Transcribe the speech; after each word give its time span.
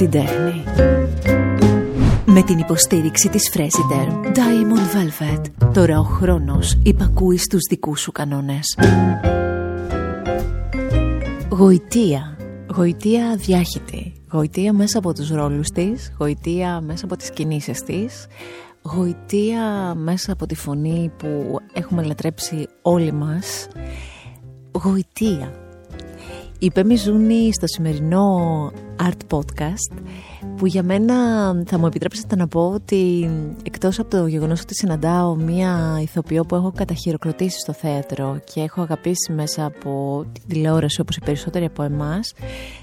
την 0.00 0.10
τέχνη. 0.10 0.64
Με 2.24 2.42
την 2.42 2.58
υποστήριξη 2.58 3.28
της 3.28 3.52
Fresiderm 3.54 4.26
Diamond 4.26 4.96
Velvet. 4.96 5.70
Τώρα 5.72 5.98
ο 5.98 6.02
χρόνος 6.02 6.78
υπακούει 6.82 7.36
στους 7.36 7.60
δικούς 7.68 8.00
σου 8.00 8.12
κανόνες. 8.12 8.78
Γοητεία. 11.48 12.36
Γοητεία 12.74 13.36
διάχυτη. 13.36 14.12
Γοητεία 14.32 14.72
μέσα 14.72 14.98
από 14.98 15.12
τους 15.14 15.30
ρόλους 15.30 15.68
της. 15.68 16.12
Γοητεία 16.18 16.80
μέσα 16.80 17.04
από 17.04 17.16
τις 17.16 17.30
κινήσεις 17.30 17.82
της. 17.82 18.26
Γοητεία 18.82 19.94
μέσα 19.94 20.32
από 20.32 20.46
τη 20.46 20.54
φωνή 20.54 21.12
που 21.16 21.58
έχουμε 21.72 22.02
λατρέψει 22.02 22.66
όλοι 22.82 23.12
μας. 23.12 23.68
Γοητεία. 24.82 25.69
Η 26.62 26.70
Πέμι 26.70 26.96
Ζούνη 26.96 27.52
στο 27.52 27.66
σημερινό 27.66 28.72
Art 28.98 29.36
Podcast 29.36 30.02
που 30.56 30.66
για 30.66 30.82
μένα 30.82 31.14
θα 31.66 31.78
μου 31.78 31.86
επιτρέψετε 31.86 32.36
να 32.36 32.48
πω 32.48 32.60
ότι 32.60 33.30
εκτός 33.62 33.98
από 33.98 34.10
το 34.10 34.26
γεγονός 34.26 34.60
ότι 34.60 34.74
συναντάω 34.74 35.34
μία 35.34 35.98
ηθοποιό 36.02 36.44
που 36.44 36.54
έχω 36.54 36.72
καταχειροκροτήσει 36.76 37.58
στο 37.58 37.72
θέατρο 37.72 38.40
και 38.52 38.60
έχω 38.60 38.82
αγαπήσει 38.82 39.32
μέσα 39.32 39.64
από 39.64 40.24
την 40.32 40.42
τηλεόραση 40.46 41.00
όπως 41.00 41.16
οι 41.16 41.20
περισσότεροι 41.24 41.64
από 41.64 41.82
εμάς 41.82 42.32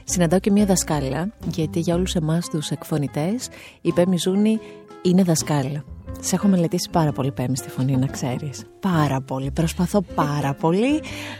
συναντάω 0.03 0.39
και 0.39 0.51
μία 0.51 0.65
δασκάλα 0.65 1.33
γιατί 1.51 1.79
για 1.79 1.95
όλους 1.95 2.15
εμάς 2.15 2.47
τους 2.49 2.69
εκφωνητές 2.69 3.49
η 3.81 3.91
Πέμι 3.91 4.17
Ζούνη 4.17 4.59
είναι 5.01 5.23
δασκάλα. 5.23 5.83
Σε 6.19 6.35
έχω 6.35 6.47
μελετήσει 6.47 6.89
πάρα 6.89 7.11
πολύ 7.11 7.31
πέμπτη 7.31 7.57
στη 7.57 7.69
φωνή, 7.69 7.97
να 7.97 8.07
ξέρεις. 8.07 8.65
Πάρα 8.93 9.21
πολύ. 9.21 9.51
Προσπαθώ 9.51 10.01
πάρα 10.01 10.53
πολύ. 10.53 10.95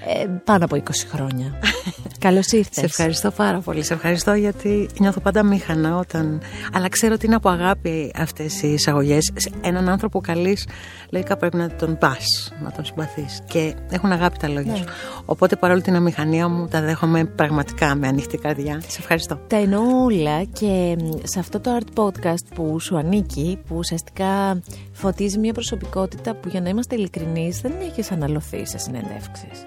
Ε, 0.08 0.26
πάνω 0.44 0.66
από 0.66 0.76
20 0.76 0.82
χρόνια. 1.12 1.60
Καλώς 2.20 2.52
ήρθες. 2.52 2.76
Σε 2.76 2.86
ευχαριστώ 2.86 3.32
πάρα 3.32 3.60
πολύ. 3.60 3.84
Σε 3.84 3.94
ευχαριστώ 3.94 4.34
γιατί 4.34 4.90
νιώθω 5.00 5.20
πάντα 5.20 5.44
μήχανα 5.44 5.98
όταν. 5.98 6.42
Αλλά 6.74 6.90
ξέρω 6.90 7.14
ότι 7.14 7.26
είναι 7.26 7.36
από 7.36 7.50
αγάπη 7.50 8.12
αυτές 8.16 8.62
οι 8.62 8.68
εισαγωγές. 8.68 9.32
Έναν 9.62 9.90
άνθρωπο 9.90 10.22
καλής, 10.22 10.68
λογικά 11.10 11.38
πρέπει 11.38 11.58
να 11.58 11.70
τον 11.70 11.98
πας, 11.98 12.54
να 12.64 12.72
τον 12.72 12.86
συμπαθείς. 12.86 13.42
Και 13.46 13.76
έχουν 13.90 14.12
αγάπη 14.12 14.38
τα 14.38 14.48
λόγια 14.48 14.72
ναι. 14.72 14.78
σου. 14.78 14.84
Οπότε 15.26 15.56
παρόλο 15.56 15.82
την 15.82 15.96
αμηχανία 15.96 16.48
μου, 16.48 16.68
τα 16.68 16.82
δέχομαι 16.82 17.26
πραγματικά 17.26 17.96
με 17.96 18.08
ανοιχτή 18.08 18.38
καρδιά. 18.38 18.82
Σε 18.88 18.98
ευχαριστώ. 19.00 19.40
Τα 19.48 19.58
εννοώ 19.58 20.04
όλα 20.04 20.44
και 20.44 20.98
σε 21.24 21.40
αυτό 21.40 21.60
το 21.60 21.78
art 21.80 22.04
podcast 22.04 22.46
που 22.56 22.80
σου 22.80 22.98
ανήκει, 22.98 23.60
που 23.68 23.76
ουσιαστικά 23.78 24.62
φωτίζει 24.98 25.40
μια 25.40 25.54
προσωπικότητα 25.54 26.36
που 26.36 26.50
για 26.50 26.62
να 26.62 26.70
είμαστε 26.70 26.96
ειλικρινείς 26.96 27.62
δεν 27.62 27.72
έχεις 27.82 28.12
αναλωθεί 28.12 28.66
σε 28.66 28.78
συνεντεύξεις. 28.78 29.66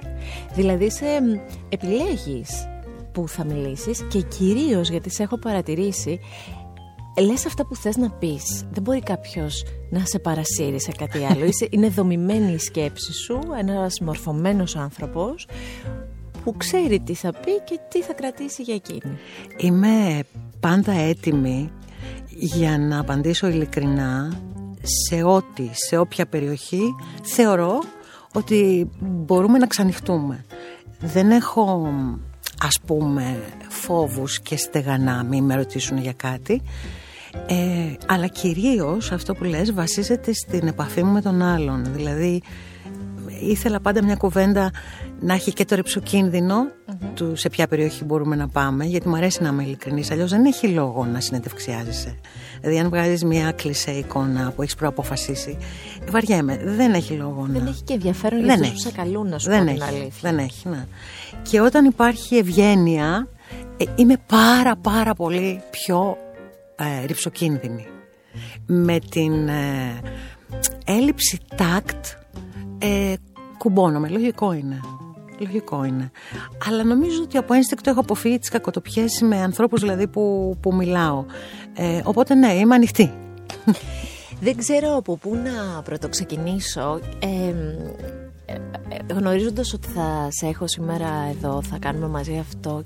Δηλαδή 0.54 0.90
σε 0.90 1.06
επιλέγεις 1.68 2.68
που 3.12 3.28
θα 3.28 3.44
μιλήσεις 3.44 4.02
και 4.02 4.20
κυρίως 4.20 4.90
γιατί 4.90 5.10
σε 5.10 5.22
έχω 5.22 5.38
παρατηρήσει 5.38 6.20
λες 7.20 7.46
αυτά 7.46 7.66
που 7.66 7.76
θες 7.76 7.96
να 7.96 8.10
πεις. 8.10 8.64
Δεν 8.70 8.82
μπορεί 8.82 9.00
κάποιος 9.02 9.64
να 9.90 10.00
σε 10.04 10.18
παρασύρει 10.18 10.80
σε 10.80 10.92
κάτι 10.98 11.24
άλλο. 11.24 11.44
Είναι 11.70 11.88
δομημένη 11.88 12.52
η 12.52 12.58
σκέψη 12.58 13.12
σου 13.12 13.40
ένας 13.58 14.00
μορφωμένος 14.00 14.76
άνθρωπος 14.76 15.46
που 16.44 16.56
ξέρει 16.56 17.00
τι 17.00 17.14
θα 17.14 17.32
πει 17.32 17.60
και 17.64 17.78
τι 17.88 18.02
θα 18.02 18.12
κρατήσει 18.12 18.62
για 18.62 18.74
εκείνη. 18.74 19.18
Είμαι 19.56 20.22
πάντα 20.60 20.92
έτοιμη 20.92 21.70
για 22.28 22.78
να 22.78 22.98
απαντήσω 23.00 23.48
ειλικρινά 23.48 24.40
σε 24.82 25.22
ό,τι, 25.22 25.68
σε 25.72 25.96
όποια 25.96 26.26
περιοχή 26.26 26.94
θεωρώ 27.22 27.78
ότι 28.32 28.90
μπορούμε 29.00 29.58
να 29.58 29.66
ξανοιχτούμε. 29.66 30.44
Δεν 31.00 31.30
έχω 31.30 31.92
ας 32.62 32.80
πούμε 32.86 33.42
φόβους 33.68 34.40
και 34.40 34.56
στεγανά 34.56 35.24
μη 35.24 35.40
με 35.40 35.54
ρωτήσουν 35.54 35.98
για 35.98 36.12
κάτι 36.12 36.62
ε, 37.46 37.92
αλλά 38.06 38.26
κυρίως 38.26 39.12
αυτό 39.12 39.34
που 39.34 39.44
λες 39.44 39.72
βασίζεται 39.72 40.32
στην 40.32 40.66
επαφή 40.66 41.02
μου 41.02 41.12
με 41.12 41.20
τον 41.20 41.42
άλλον 41.42 41.92
δηλαδή 41.92 42.42
ήθελα 43.40 43.80
πάντα 43.80 44.04
μια 44.04 44.16
κουβέντα 44.16 44.70
να 45.20 45.34
έχει 45.34 45.52
και 45.52 45.64
το 45.64 45.74
ρηψοκίνδυνο 45.74 46.66
του 47.14 47.36
σε 47.36 47.48
ποια 47.48 47.66
περιοχή 47.66 48.04
μπορούμε 48.04 48.36
να 48.36 48.48
πάμε 48.48 48.84
γιατί 48.84 49.08
μου 49.08 49.16
αρέσει 49.16 49.42
να 49.42 49.48
είμαι 49.48 49.62
ειλικρινής 49.62 50.10
αλλιώς 50.10 50.30
δεν 50.30 50.44
έχει 50.44 50.68
λόγο 50.68 51.04
να 51.04 51.20
συνεντευξιάζεσαι 51.20 52.16
Δηλαδή, 52.60 52.78
αν 52.78 52.88
βγάζει 52.88 53.26
μια 53.26 53.52
κλεισέ 53.52 53.90
εικόνα 53.90 54.52
που 54.56 54.62
έχεις 54.62 54.74
προαποφασίσει, 54.74 55.58
βαριέμαι. 56.10 56.60
Δεν 56.64 56.92
έχει 56.92 57.12
λόγο 57.12 57.46
να. 57.46 57.58
Δεν 57.58 57.66
έχει 57.66 57.82
και 57.82 57.92
ενδιαφέρον 57.92 58.44
για 58.44 58.54
αυτού 58.54 58.72
που 58.72 58.78
σε 58.78 58.92
καλούν, 58.92 59.28
να 59.28 59.38
σου 59.38 59.48
δεν 59.48 59.66
έχει, 59.66 59.82
αλήθεια. 59.82 60.10
Δεν 60.20 60.38
έχει, 60.38 60.68
ναι. 60.68 60.86
Και 61.42 61.60
όταν 61.60 61.84
υπάρχει 61.84 62.36
ευγένεια, 62.36 63.28
ε, 63.76 63.84
είμαι 63.94 64.16
πάρα 64.26 64.76
πάρα 64.76 65.14
πολύ 65.14 65.62
πιο 65.70 66.16
ε, 66.76 67.06
ρηψοκίνδυνη. 67.06 67.86
Με 68.66 68.98
την 68.98 69.48
ε, 69.48 70.00
έλλειψη 70.84 71.38
τάκτ 71.56 72.06
ε, 72.78 73.14
κουμπώνομαι. 73.62 74.08
Λογικό 74.08 74.52
είναι. 74.52 74.80
Λογικό 75.38 75.84
είναι. 75.84 76.10
Αλλά 76.68 76.84
νομίζω 76.84 77.22
ότι 77.22 77.36
από 77.36 77.54
ένστικτο 77.54 77.90
έχω 77.90 78.00
αποφύγει 78.00 78.38
τις 78.38 78.48
κακοτοπιές 78.48 79.20
με 79.20 79.36
ανθρώπους 79.36 79.80
δηλαδή 79.80 80.06
που, 80.06 80.56
που 80.60 80.74
μιλάω. 80.74 81.24
Ε, 81.74 82.00
οπότε 82.04 82.34
ναι, 82.34 82.52
είμαι 82.52 82.74
ανοιχτή. 82.74 83.12
Δεν 84.40 84.56
ξέρω 84.56 84.96
από 84.96 85.16
πού 85.16 85.34
να 85.34 85.82
πρωτοξεκινήσω. 85.82 87.00
Ε, 87.18 87.54
γνωρίζοντας 89.14 89.72
ότι 89.72 89.88
θα 89.88 90.28
σε 90.30 90.46
έχω 90.46 90.68
σήμερα 90.68 91.08
εδώ, 91.30 91.62
θα 91.62 91.78
κάνουμε 91.78 92.08
μαζί 92.08 92.38
αυτό 92.38 92.84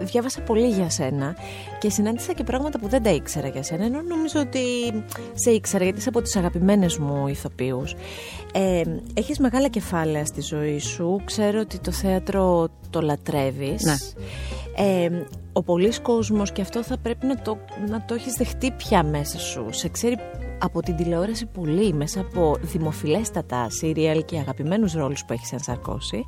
διάβασα 0.00 0.40
πολύ 0.40 0.68
για 0.68 0.90
σένα 0.90 1.36
και 1.78 1.90
συνάντησα 1.90 2.32
και 2.32 2.44
πράγματα 2.44 2.78
που 2.78 2.88
δεν 2.88 3.02
τα 3.02 3.10
ήξερα 3.10 3.48
για 3.48 3.62
σένα 3.62 3.84
ενώ 3.84 4.02
νομίζω 4.02 4.40
ότι 4.40 4.60
σε 5.34 5.50
ήξερα 5.50 5.84
γιατί 5.84 5.98
είσαι 5.98 6.08
από 6.08 6.22
τις 6.22 6.36
αγαπημένες 6.36 6.98
μου 6.98 7.26
ηθοποιούς. 7.28 7.94
Ε, 8.52 8.82
Έχεις 9.14 9.38
μεγάλα 9.38 9.68
κεφάλαια 9.68 10.24
στη 10.24 10.40
ζωή 10.40 10.78
σου. 10.78 11.20
Ξέρω 11.24 11.60
ότι 11.60 11.78
το 11.78 11.90
θέατρο 11.90 12.68
το 12.90 13.00
λατρεύεις. 13.00 13.82
Ναι. 13.82 13.94
ε, 14.76 15.10
ο 15.52 15.62
πολλής 15.62 16.00
κόσμος 16.00 16.52
και 16.52 16.60
αυτό 16.62 16.82
θα 16.82 16.98
πρέπει 16.98 17.26
να 17.26 17.36
το, 17.36 17.58
να 17.88 18.04
το 18.04 18.14
έχεις 18.14 18.32
δεχτεί 18.32 18.70
πια 18.70 19.02
μέσα 19.02 19.38
σου. 19.38 19.66
Σε 19.70 19.88
ξέρει 19.88 20.16
από 20.64 20.80
την 20.80 20.96
τηλεόραση 20.96 21.46
πολύ 21.46 21.92
μέσα 21.92 22.20
από 22.20 22.56
δημοφιλέστατα 22.60 23.70
σύριαλ 23.70 24.24
και 24.24 24.38
αγαπημένους 24.38 24.92
ρόλους 24.92 25.24
που 25.24 25.32
έχει 25.32 25.44
ενσαρκώσει. 25.52 26.24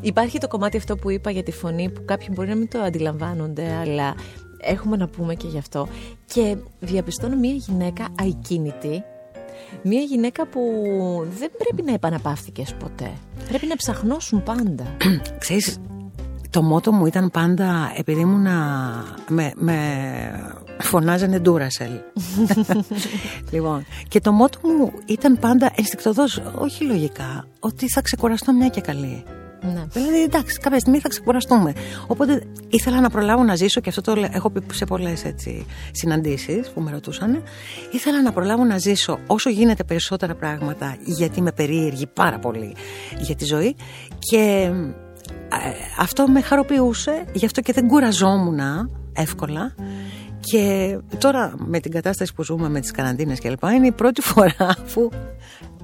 Υπάρχει 0.00 0.38
το 0.38 0.48
κομμάτι 0.48 0.76
αυτό 0.76 0.96
που 0.96 1.10
είπα 1.10 1.30
για 1.30 1.42
τη 1.42 1.52
φωνή 1.52 1.90
που 1.90 2.04
κάποιοι 2.04 2.28
μπορεί 2.32 2.48
να 2.48 2.56
μην 2.56 2.68
το 2.68 2.78
αντιλαμβάνονται 2.78 3.74
αλλά 3.74 4.14
έχουμε 4.60 4.96
να 4.96 5.08
πούμε 5.08 5.34
και 5.34 5.46
γι' 5.46 5.58
αυτό 5.58 5.88
και 6.26 6.56
διαπιστώνω 6.80 7.36
μια 7.36 7.52
γυναίκα 7.52 8.08
ακίνητη 8.20 9.04
μια 9.82 10.00
γυναίκα 10.00 10.46
που 10.46 10.60
δεν 11.38 11.50
πρέπει 11.58 11.82
να 11.82 11.92
επαναπαύθηκες 11.92 12.74
ποτέ. 12.74 13.10
Πρέπει 13.48 13.66
να 13.66 13.76
ψαχνώσουν 13.76 14.42
πάντα. 14.42 14.96
Ξέρεις, 15.38 15.78
το 16.54 16.62
μότο 16.62 16.92
μου 16.92 17.06
ήταν 17.06 17.30
πάντα 17.30 17.92
επειδή 17.96 18.20
ήμουν 18.20 18.46
με, 19.28 19.52
με 19.54 19.76
φωνάζανε 20.78 21.38
Ντούρασελ. 21.38 21.90
λοιπόν, 23.52 23.86
και 24.08 24.20
το 24.20 24.32
μότο 24.32 24.58
μου 24.62 24.92
ήταν 25.06 25.38
πάντα 25.38 25.72
ενστικτοδός, 25.74 26.42
όχι 26.54 26.84
λογικά, 26.84 27.46
ότι 27.60 27.88
θα 27.88 28.00
ξεκουραστώ 28.00 28.52
μια 28.52 28.68
και 28.68 28.80
καλή. 28.80 29.24
Ναι. 29.62 29.84
Δηλαδή, 29.92 30.22
εντάξει, 30.22 30.58
κάποια 30.58 30.78
στιγμή 30.78 30.98
θα 30.98 31.08
ξεκουραστούμε. 31.08 31.72
Οπότε 32.06 32.42
ήθελα 32.68 33.00
να 33.00 33.10
προλάβω 33.10 33.42
να 33.42 33.54
ζήσω 33.54 33.80
και 33.80 33.88
αυτό 33.88 34.00
το 34.00 34.24
έχω 34.32 34.50
πει 34.50 34.62
σε 34.72 34.84
πολλές 34.84 35.24
συναντήσεις 35.90 36.70
που 36.70 36.80
με 36.80 36.90
ρωτούσαν. 36.90 37.42
Ήθελα 37.92 38.22
να 38.22 38.32
προλάβω 38.32 38.64
να 38.64 38.78
ζήσω 38.78 39.18
όσο 39.26 39.50
γίνεται 39.50 39.84
περισσότερα 39.84 40.34
πράγματα, 40.34 40.96
γιατί 41.04 41.42
με 41.42 41.52
περίεργη 41.52 42.06
πάρα 42.06 42.38
πολύ 42.38 42.74
για 43.18 43.34
τη 43.34 43.44
ζωή. 43.44 43.76
Και 44.18 44.70
ε, 44.70 45.03
αυτό 45.98 46.28
με 46.28 46.40
χαροποιούσε, 46.40 47.24
γι' 47.32 47.44
αυτό 47.44 47.60
και 47.60 47.72
δεν 47.72 47.86
κουραζόμουν 47.86 48.58
εύκολα. 49.12 49.74
Και 50.40 50.96
τώρα 51.18 51.54
με 51.56 51.80
την 51.80 51.90
κατάσταση 51.90 52.34
που 52.34 52.42
ζούμε 52.42 52.68
με 52.68 52.80
τις 52.80 52.90
καραντίνες 52.90 53.38
και 53.38 53.50
λοιπά 53.50 53.72
είναι 53.72 53.86
η 53.86 53.92
πρώτη 53.92 54.20
φορά 54.30 54.76
που 54.94 55.10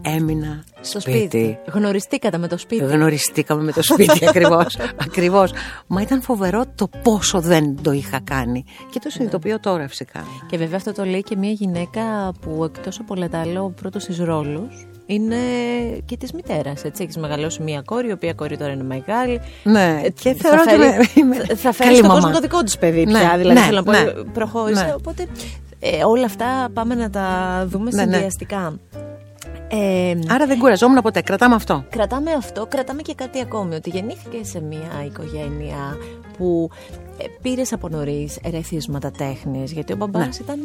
έμεινα 0.02 0.64
στο 0.80 1.00
σπίτι. 1.00 1.18
σπίτι. 1.18 1.58
Γνωριστήκατε 1.66 2.38
με 2.38 2.48
το 2.48 2.58
σπίτι. 2.58 2.84
Γνωριστήκαμε 2.84 3.62
με 3.62 3.72
το 3.72 3.82
σπίτι 3.82 4.26
ακριβώς, 4.28 4.76
ακριβώς. 4.96 5.52
Μα 5.86 6.00
ήταν 6.00 6.22
φοβερό 6.22 6.64
το 6.74 6.88
πόσο 7.02 7.40
δεν 7.40 7.82
το 7.82 7.92
είχα 7.92 8.20
κάνει. 8.24 8.64
Και 8.90 8.98
το 8.98 9.10
συνειδητοποιώ 9.10 9.60
τώρα 9.60 9.88
φυσικά. 9.88 10.24
Και 10.46 10.56
βέβαια 10.56 10.76
αυτό 10.76 10.92
το 10.92 11.04
λέει 11.04 11.22
και 11.22 11.36
μια 11.36 11.50
γυναίκα 11.50 12.32
που 12.40 12.64
εκτός 12.64 12.98
από 12.98 13.14
όλα 13.16 13.28
τα 13.28 13.40
άλλα 13.40 13.62
ο 13.62 13.70
πρώτος 13.70 14.04
της 14.04 14.18
ρόλους 14.18 14.86
είναι 15.14 15.36
και 16.04 16.16
της 16.16 16.32
μητέρας. 16.32 16.84
Έτσι, 16.84 17.02
έχεις 17.02 17.16
μεγαλώσει 17.16 17.62
μία 17.62 17.82
κόρη, 17.84 18.08
η 18.08 18.12
οποία 18.12 18.32
κόρη 18.32 18.56
τώρα 18.56 18.72
είναι 18.72 18.82
μεγάλη. 18.82 19.40
Ναι, 19.62 20.00
ε, 20.04 20.10
και 20.10 20.34
θα 20.34 20.58
φέρει, 20.58 21.06
θα 21.56 21.72
φέρει 21.72 21.96
στον 21.96 22.08
κόσμο 22.08 22.30
το 22.30 22.40
δικό 22.40 22.62
της 22.62 22.78
παιδί 22.78 23.04
πια. 23.04 23.12
Ναι, 23.32 23.38
δηλαδή, 23.38 23.58
ναι, 23.58 23.64
θέλω 23.64 23.76
να 23.76 23.82
πω, 23.82 23.92
ναι, 23.92 24.04
προχώρησε. 24.32 24.84
Ναι. 24.84 24.94
Οπότε 24.94 25.26
ε, 25.80 26.04
όλα 26.04 26.24
αυτά 26.24 26.68
πάμε 26.72 26.94
να 26.94 27.10
τα 27.10 27.26
δούμε 27.68 27.90
ναι, 27.92 28.04
ναι. 28.04 28.12
συνδυαστικά. 28.12 28.78
Ε, 29.72 30.14
Άρα 30.28 30.46
δεν 30.46 30.58
κουραζόμουν 30.58 31.02
ποτέ. 31.02 31.20
Κρατάμε 31.20 31.54
αυτό. 31.54 31.84
Κρατάμε 31.90 32.32
αυτό, 32.32 32.66
κρατάμε 32.66 33.02
και 33.02 33.14
κάτι 33.14 33.40
ακόμη. 33.40 33.74
Ότι 33.74 33.90
γεννήθηκε 33.90 34.38
σε 34.42 34.60
μια 34.60 35.04
οικογένεια 35.06 35.96
που 36.38 36.70
ε, 37.18 37.24
πήρες 37.42 37.72
από 37.72 37.88
νωρίς 37.88 38.38
ερεθίσματα 38.42 39.10
τέχνης. 39.10 39.72
Γιατί 39.72 39.92
ο 39.92 39.96
μπαμπάς 39.96 40.26
Ναι. 40.26 40.30
ήταν 40.40 40.58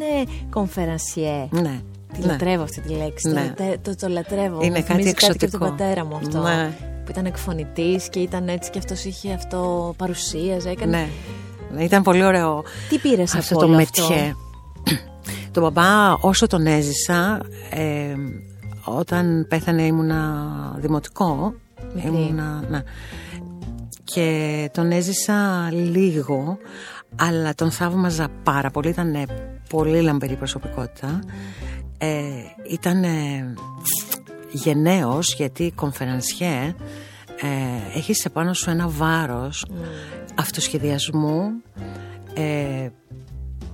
κομφερανσιέ. 0.49 1.47
Ναι. 1.51 1.79
Τη 2.13 2.19
ναι. 2.19 2.25
λατρεύω 2.25 2.63
αυτή 2.63 2.81
τη 2.81 2.89
λέξη. 2.93 3.29
Ναι. 3.29 3.53
Το, 3.57 3.63
το, 3.63 3.79
το, 3.81 3.95
το 3.95 4.07
λατρεύω. 4.07 4.61
Είναι 4.61 4.79
Μου 4.79 4.85
κάτι 4.85 4.85
θυμίζει 4.85 5.13
κάτι 5.13 5.19
και 5.19 5.25
από 5.25 5.33
εξωτικό. 5.35 5.57
τον 5.67 5.69
πατέρα 5.77 6.05
μου 6.05 6.15
αυτό. 6.15 6.41
Ναι. 6.41 6.71
Που 7.05 7.11
ήταν 7.11 7.25
εκφωνητής 7.25 8.09
και 8.09 8.19
ήταν 8.19 8.47
έτσι 8.47 8.69
και 8.69 8.77
αυτός 8.77 9.03
είχε 9.03 9.33
αυτό. 9.33 9.93
Παρουσίαζε. 9.97 10.69
Έκανε. 10.69 10.97
Ναι. 10.97 11.07
Ναι, 11.73 11.83
Ήταν 11.83 12.03
πολύ 12.03 12.23
ωραίο 12.23 12.63
Τι 12.89 12.97
πήρες 12.97 13.35
αυτό 13.35 13.53
από 13.53 13.63
το 13.63 13.67
όλο 13.69 13.75
μετιέ. 13.75 14.35
Τον 15.51 15.63
μπαμπά 15.63 16.13
όσο 16.13 16.47
τον 16.47 16.65
έζησα 16.65 17.39
ε, 17.69 18.15
όταν 18.85 19.45
πέθανε 19.49 19.81
ήμουνα 19.81 20.43
δημοτικό 20.77 21.53
Μικρή. 21.95 22.07
ήμουνα, 22.09 22.63
ναι. 22.69 22.83
και 24.03 24.69
τον 24.73 24.91
έζησα 24.91 25.69
λίγο 25.71 26.57
αλλά 27.15 27.53
τον 27.55 27.71
θαύμαζα 27.71 28.27
πάρα 28.43 28.69
πολύ 28.69 28.89
ήταν 28.89 29.15
πολύ 29.69 30.01
λαμπερή 30.01 30.35
προσωπικότητα 30.35 31.19
ε, 31.97 32.23
ήταν 32.71 33.03
γενναίος 34.51 35.33
γιατί 35.33 35.71
κονφερανσιέ 35.75 36.75
ε, 37.41 37.97
έχεις 37.97 38.25
επάνω 38.25 38.53
σου 38.53 38.69
ένα 38.69 38.87
βάρος 38.87 39.65
αυτοσχεδιασμού 40.35 41.41
ε, 42.33 42.89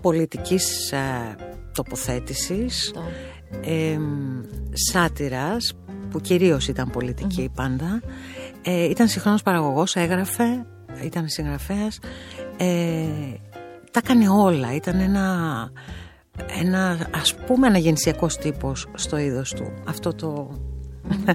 πολιτικής 0.01 0.91
ε, 0.91 1.35
τοποθέτησης 1.73 2.91
Το. 2.93 3.01
ε, 3.61 3.99
σάτυρας 4.91 5.73
που 6.09 6.19
κυρίως 6.19 6.67
ήταν 6.67 6.89
πολιτική 6.89 7.51
πάντα. 7.55 8.01
Ε, 8.61 8.83
ήταν 8.83 9.07
συγχρόνως 9.07 9.41
παραγωγός 9.41 9.95
έγραφε 9.95 10.65
ήταν 11.03 11.27
συγγραφέας. 11.27 11.99
Ε, 12.57 13.05
τα 13.91 14.01
έκανε 14.03 14.29
όλα. 14.29 14.75
Ήταν 14.75 14.99
ένα 14.99 15.69
ένα 16.59 16.97
ας 17.15 17.35
πούμε 17.35 17.67
αναγεννησιακός 17.67 18.37
τύπος 18.37 18.87
στο 18.93 19.17
είδος 19.17 19.53
του. 19.53 19.73
Αυτό 19.87 20.13
το 20.13 20.51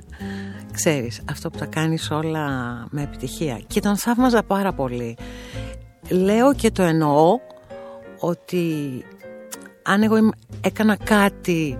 ξέρεις 0.73 1.20
αυτό 1.31 1.50
που 1.50 1.58
τα 1.58 1.67
κάνεις 1.67 2.11
όλα 2.11 2.49
με 2.91 3.03
επιτυχία. 3.03 3.61
Και 3.67 3.81
τον 3.81 3.97
θαύμαζα 3.97 4.43
πάρα 4.43 4.73
πολύ. 4.73 5.17
Λέω 6.08 6.55
και 6.55 6.70
το 6.70 6.82
εννοώ 6.82 7.38
ότι 8.19 8.75
αν 9.82 10.03
εγώ 10.03 10.17
είμαι- 10.17 10.37
έκανα 10.61 10.97
κάτι 10.97 11.79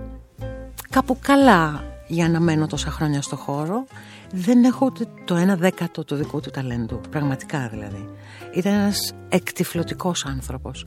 κάπου 0.89 1.17
καλά 1.21 1.83
για 2.07 2.29
να 2.29 2.39
μένω 2.39 2.67
τόσα 2.67 2.89
χρόνια 2.91 3.21
στο 3.21 3.35
χώρο 3.35 3.85
δεν 4.31 4.63
έχω 4.63 4.85
ούτε 4.85 5.05
το 5.25 5.35
ένα 5.35 5.55
δέκατο 5.55 6.03
του 6.03 6.15
δικού 6.15 6.39
του 6.39 6.49
ταλέντου 6.49 7.01
πραγματικά 7.09 7.67
δηλαδή. 7.71 8.09
Ήταν 8.53 8.73
ένας 8.73 9.13
εκτιφλωτικός 9.29 10.25
άνθρωπος. 10.25 10.85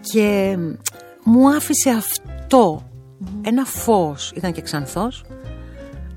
Και 0.00 0.56
μου 1.24 1.50
άφησε 1.50 1.90
αυτό. 1.90 2.82
Ένα 3.42 3.64
φως. 3.64 4.32
Ήταν 4.36 4.52
και 4.52 4.60
ξανθός. 4.60 5.24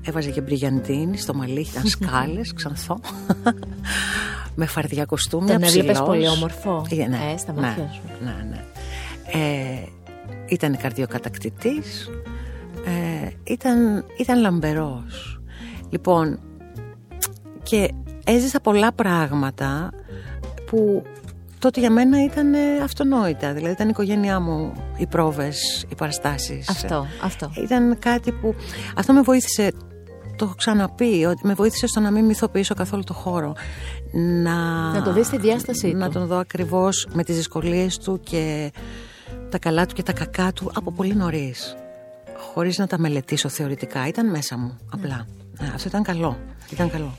Έβαζε 0.06 0.30
και 0.30 0.40
μπριγιαντίνη 0.40 1.16
στο 1.16 1.34
μαλλί. 1.34 1.60
Ήταν 1.60 1.86
σκάλες 1.94 2.52
ξανθό. 2.52 2.98
Με 4.56 4.66
φαρδιά 4.66 5.04
κοστούμια 5.04 5.52
Τον 5.52 5.62
έβλεπες 5.62 5.90
ψηλός. 5.92 6.08
πολύ 6.08 6.28
όμορφο, 6.28 6.86
Ε, 6.90 6.94
ναι, 7.06 7.32
ε, 7.34 7.36
στα 7.36 7.52
ναι, 7.52 7.60
μάτια 7.60 7.90
σου. 7.94 8.00
ναι, 8.24 8.46
ναι. 8.50 8.64
Ε, 9.32 9.88
ήταν 10.48 10.76
καρδιοκατακτητής. 10.76 12.10
Ε, 12.84 13.28
ήταν, 13.44 14.04
ήταν 14.18 14.40
λαμπερός. 14.40 15.40
Λοιπόν 15.90 16.38
και 17.62 17.88
έζησα 18.24 18.60
πολλά 18.60 18.92
πράγματα 18.92 19.90
που 20.66 21.02
τότε 21.64 21.80
για 21.80 21.90
μένα 21.90 22.24
ήταν 22.24 22.54
ε, 22.54 22.58
αυτονόητα. 22.82 23.52
Δηλαδή 23.52 23.72
ήταν 23.72 23.86
η 23.86 23.90
οικογένειά 23.92 24.40
μου 24.40 24.72
οι 24.96 25.06
πρόβες, 25.06 25.86
οι 25.88 25.94
παραστάσεις. 25.94 26.68
Αυτό, 26.68 27.06
αυτό. 27.22 27.50
ήταν 27.62 27.98
κάτι 27.98 28.32
που 28.32 28.54
αυτό 28.96 29.12
με 29.12 29.20
βοήθησε 29.20 29.72
το 30.36 30.44
έχω 30.44 30.54
ξαναπεί 30.54 31.24
ότι 31.24 31.46
με 31.46 31.54
βοήθησε 31.54 31.86
στο 31.86 32.00
να 32.00 32.10
μην 32.10 32.24
μυθοποιήσω 32.24 32.74
καθόλου 32.74 33.04
το 33.04 33.12
χώρο. 33.12 33.54
Να, 34.42 34.54
Να 34.92 35.02
το 35.02 35.12
δεις 35.12 35.26
στη 35.26 35.38
διάστασή 35.38 35.92
να 35.92 36.06
του. 36.06 36.12
τον 36.12 36.26
δω 36.26 36.36
ακριβώς 36.36 37.06
με 37.12 37.24
τις 37.24 37.36
δυσκολίες 37.36 37.98
του 37.98 38.20
και 38.20 38.72
τα 39.50 39.58
καλά 39.58 39.86
του 39.86 39.94
και 39.94 40.02
τα 40.02 40.12
κακά 40.12 40.52
του 40.52 40.70
από 40.74 40.92
πολύ 40.92 41.14
νωρίς. 41.14 41.76
χωρίς 42.52 42.78
να 42.78 42.86
τα 42.86 42.98
μελετήσω 42.98 43.48
θεωρητικά. 43.48 44.06
Ήταν 44.06 44.30
μέσα 44.30 44.58
μου 44.58 44.78
απλά. 44.92 45.26
Ε, 45.60 45.66
αυτό 45.74 45.88
ήταν 45.88 46.02
καλό. 46.02 46.38
Ήταν 46.70 46.90
καλό 46.90 47.12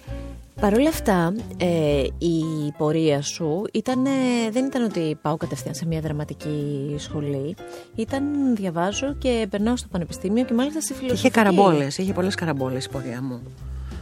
Παρ' 0.62 0.74
όλα 0.74 0.90
αυτά, 0.90 1.34
ε, 1.58 2.02
η 2.18 2.72
πορεία 2.78 3.22
σου 3.22 3.62
ήταν, 3.74 4.04
δεν 4.52 4.66
ήταν 4.66 4.84
ότι 4.84 5.18
πάω 5.22 5.38
κατευθείαν 5.38 5.76
σε 5.76 5.86
μια 5.86 6.02
δραματική 6.02 6.96
σχολή. 6.98 7.56
Ήταν 7.96 8.56
διαβάζω 8.56 9.16
και 9.18 9.48
περνάω 9.50 9.78
στο 9.78 9.88
πανεπιστήμιο 9.92 10.44
και 10.44 10.54
μάλιστα 10.54 10.82
στη 10.82 10.94
φιλοσοφική. 10.94 11.28
είχε 11.28 11.36
καραμπόλες, 11.36 11.98
είχε 11.98 12.14
πολλές 12.14 12.36
καραμπόλες 12.36 12.86
η 12.86 12.90
πορεία 12.90 13.22
μου 13.22 13.42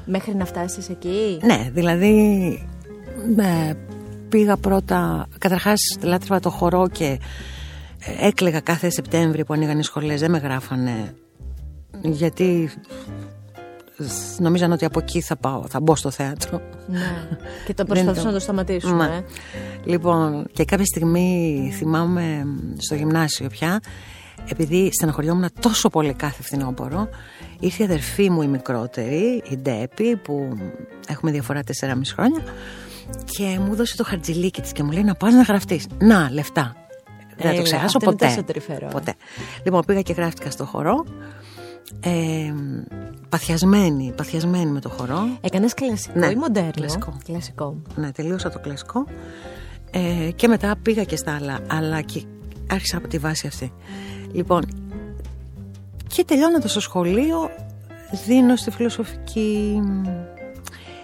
Μέχρι 0.06 0.36
να 0.36 0.46
φτάσεις 0.46 0.90
εκεί; 0.90 1.40
Ναι, 1.42 1.70
δηλαδή 1.74 2.18
ναι, 3.36 3.72
πήγα 4.30 4.58
πρώτα, 4.58 5.28
καταρχάς 5.38 5.80
λάτρευα 6.02 6.40
το 6.40 6.50
χορό 6.50 6.88
και 6.92 7.20
ε, 8.00 8.28
έκλαιγα 8.28 8.60
κάθε 8.60 8.90
Σεπτέμβρη 8.90 9.46
που 9.46 9.54
ανοίγαν 9.54 9.80
οι 9.80 9.84
σχολές, 9.84 10.20
δεν 10.20 10.32
με 10.32 10.38
γράφανε 10.38 11.16
γιατί 12.02 12.70
νομίζαν 14.38 14.72
ότι 14.72 14.86
από 14.86 15.00
εκεί 15.00 15.22
θα 15.22 15.36
πάω, 15.36 15.64
θα 15.70 15.80
μπω 15.80 15.96
στο 15.96 16.10
θέατρο. 16.12 16.62
Ναι. 16.88 17.00
και 17.66 17.74
το 17.74 17.84
Δεν 17.84 17.86
προσπαθούσα 17.86 18.22
το- 18.22 18.28
να 18.28 18.34
το 18.34 18.40
σταματήσουμε. 18.40 18.94
Μα. 18.94 19.06
ε. 19.14 19.24
Λοιπόν, 19.84 20.46
και 20.54 20.66
κάποια 20.66 20.86
στιγμή 20.86 21.72
θυμάμαι 21.78 22.46
στο 22.78 22.96
γυμνάσιο 22.96 23.48
πια, 23.50 23.80
επειδή 24.50 24.90
στεναχωριόμουν 24.94 25.50
τόσο 25.60 25.90
πολύ 25.90 26.14
κάθε 26.14 26.44
φθινόπωρο, 26.44 27.08
ήρθε 27.60 27.82
η 27.84 27.86
αδερφή 27.86 28.30
μου 28.30 28.42
η 28.42 28.48
μικρότερη, 28.48 29.44
η 29.50 29.58
Ντέπη, 29.58 30.16
που 30.16 30.58
έχουμε 31.08 31.32
διαφορά 31.32 31.60
4,5 31.82 32.14
χρόνια, 32.14 32.44
και 33.26 33.60
μου 33.66 33.74
έδωσε 33.74 33.96
το 33.98 34.04
χαρτζιλίκι 34.04 34.62
της 34.62 34.72
και 34.72 34.84
μου 34.84 34.92
λέει 34.92 35.04
να 35.04 35.16
πας 35.16 35.34
να 35.34 35.42
γραφτείς. 35.42 35.88
Να, 36.00 36.30
λεφτά. 36.32 36.76
Δεν 37.38 37.42
θα 37.46 37.48
Έλα, 37.48 37.58
το 37.58 37.64
ξεχάσω 37.64 37.98
αυτό 37.98 38.00
είναι 38.10 38.12
ποτέ. 38.12 38.26
τόσο 38.28 38.44
τρυφερό. 38.44 38.88
ποτέ. 38.88 39.14
Λοιπόν, 39.64 39.82
πήγα 39.86 40.02
και 40.02 40.14
γράφτηκα 40.14 40.52
στο 40.52 40.66
χορό. 40.66 41.06
Ε, 42.00 42.54
παθιασμένη, 43.30 44.14
παθιασμένη 44.16 44.72
με 44.72 44.80
το 44.80 44.90
χορό. 44.90 45.38
Έκανες 45.42 45.74
κλασικό 45.74 46.20
Ναι, 46.20 46.28
ή 46.28 46.36
μοντέρνο; 46.36 46.72
κλασικό. 46.72 47.18
κλασικό. 47.26 47.76
Ναι, 47.96 48.12
τελείωσα 48.12 48.50
το 48.50 48.60
κλασικό. 48.60 49.06
Ε, 49.92 50.32
και 50.36 50.48
μετά 50.48 50.76
πήγα 50.82 51.04
και 51.04 51.16
στα 51.16 51.36
άλλα, 51.36 51.60
αλλά 51.70 52.02
και 52.02 52.24
άρχισα 52.72 52.98
από 52.98 53.08
τη 53.08 53.18
βάση 53.18 53.48
αυτή. 53.48 53.74
Λοιπόν, 54.32 54.62
και 56.08 56.24
τελειώνοντας 56.26 56.74
το 56.74 56.80
σχολείο, 56.80 57.50
δίνω 58.26 58.56
στη 58.56 58.72
φιλοσοφική. 58.72 59.82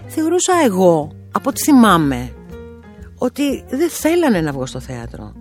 Θεωρούσα 0.08 0.54
εγώ, 0.66 1.12
από 1.32 1.50
ό,τι 1.50 1.64
θυμάμαι, 1.64 2.34
ότι 3.18 3.64
δεν 3.70 3.90
θέλανε 3.90 4.42
να 4.42 4.52
βγω 4.52 4.66
στο 4.66 4.80
θέατρο. 4.80 5.34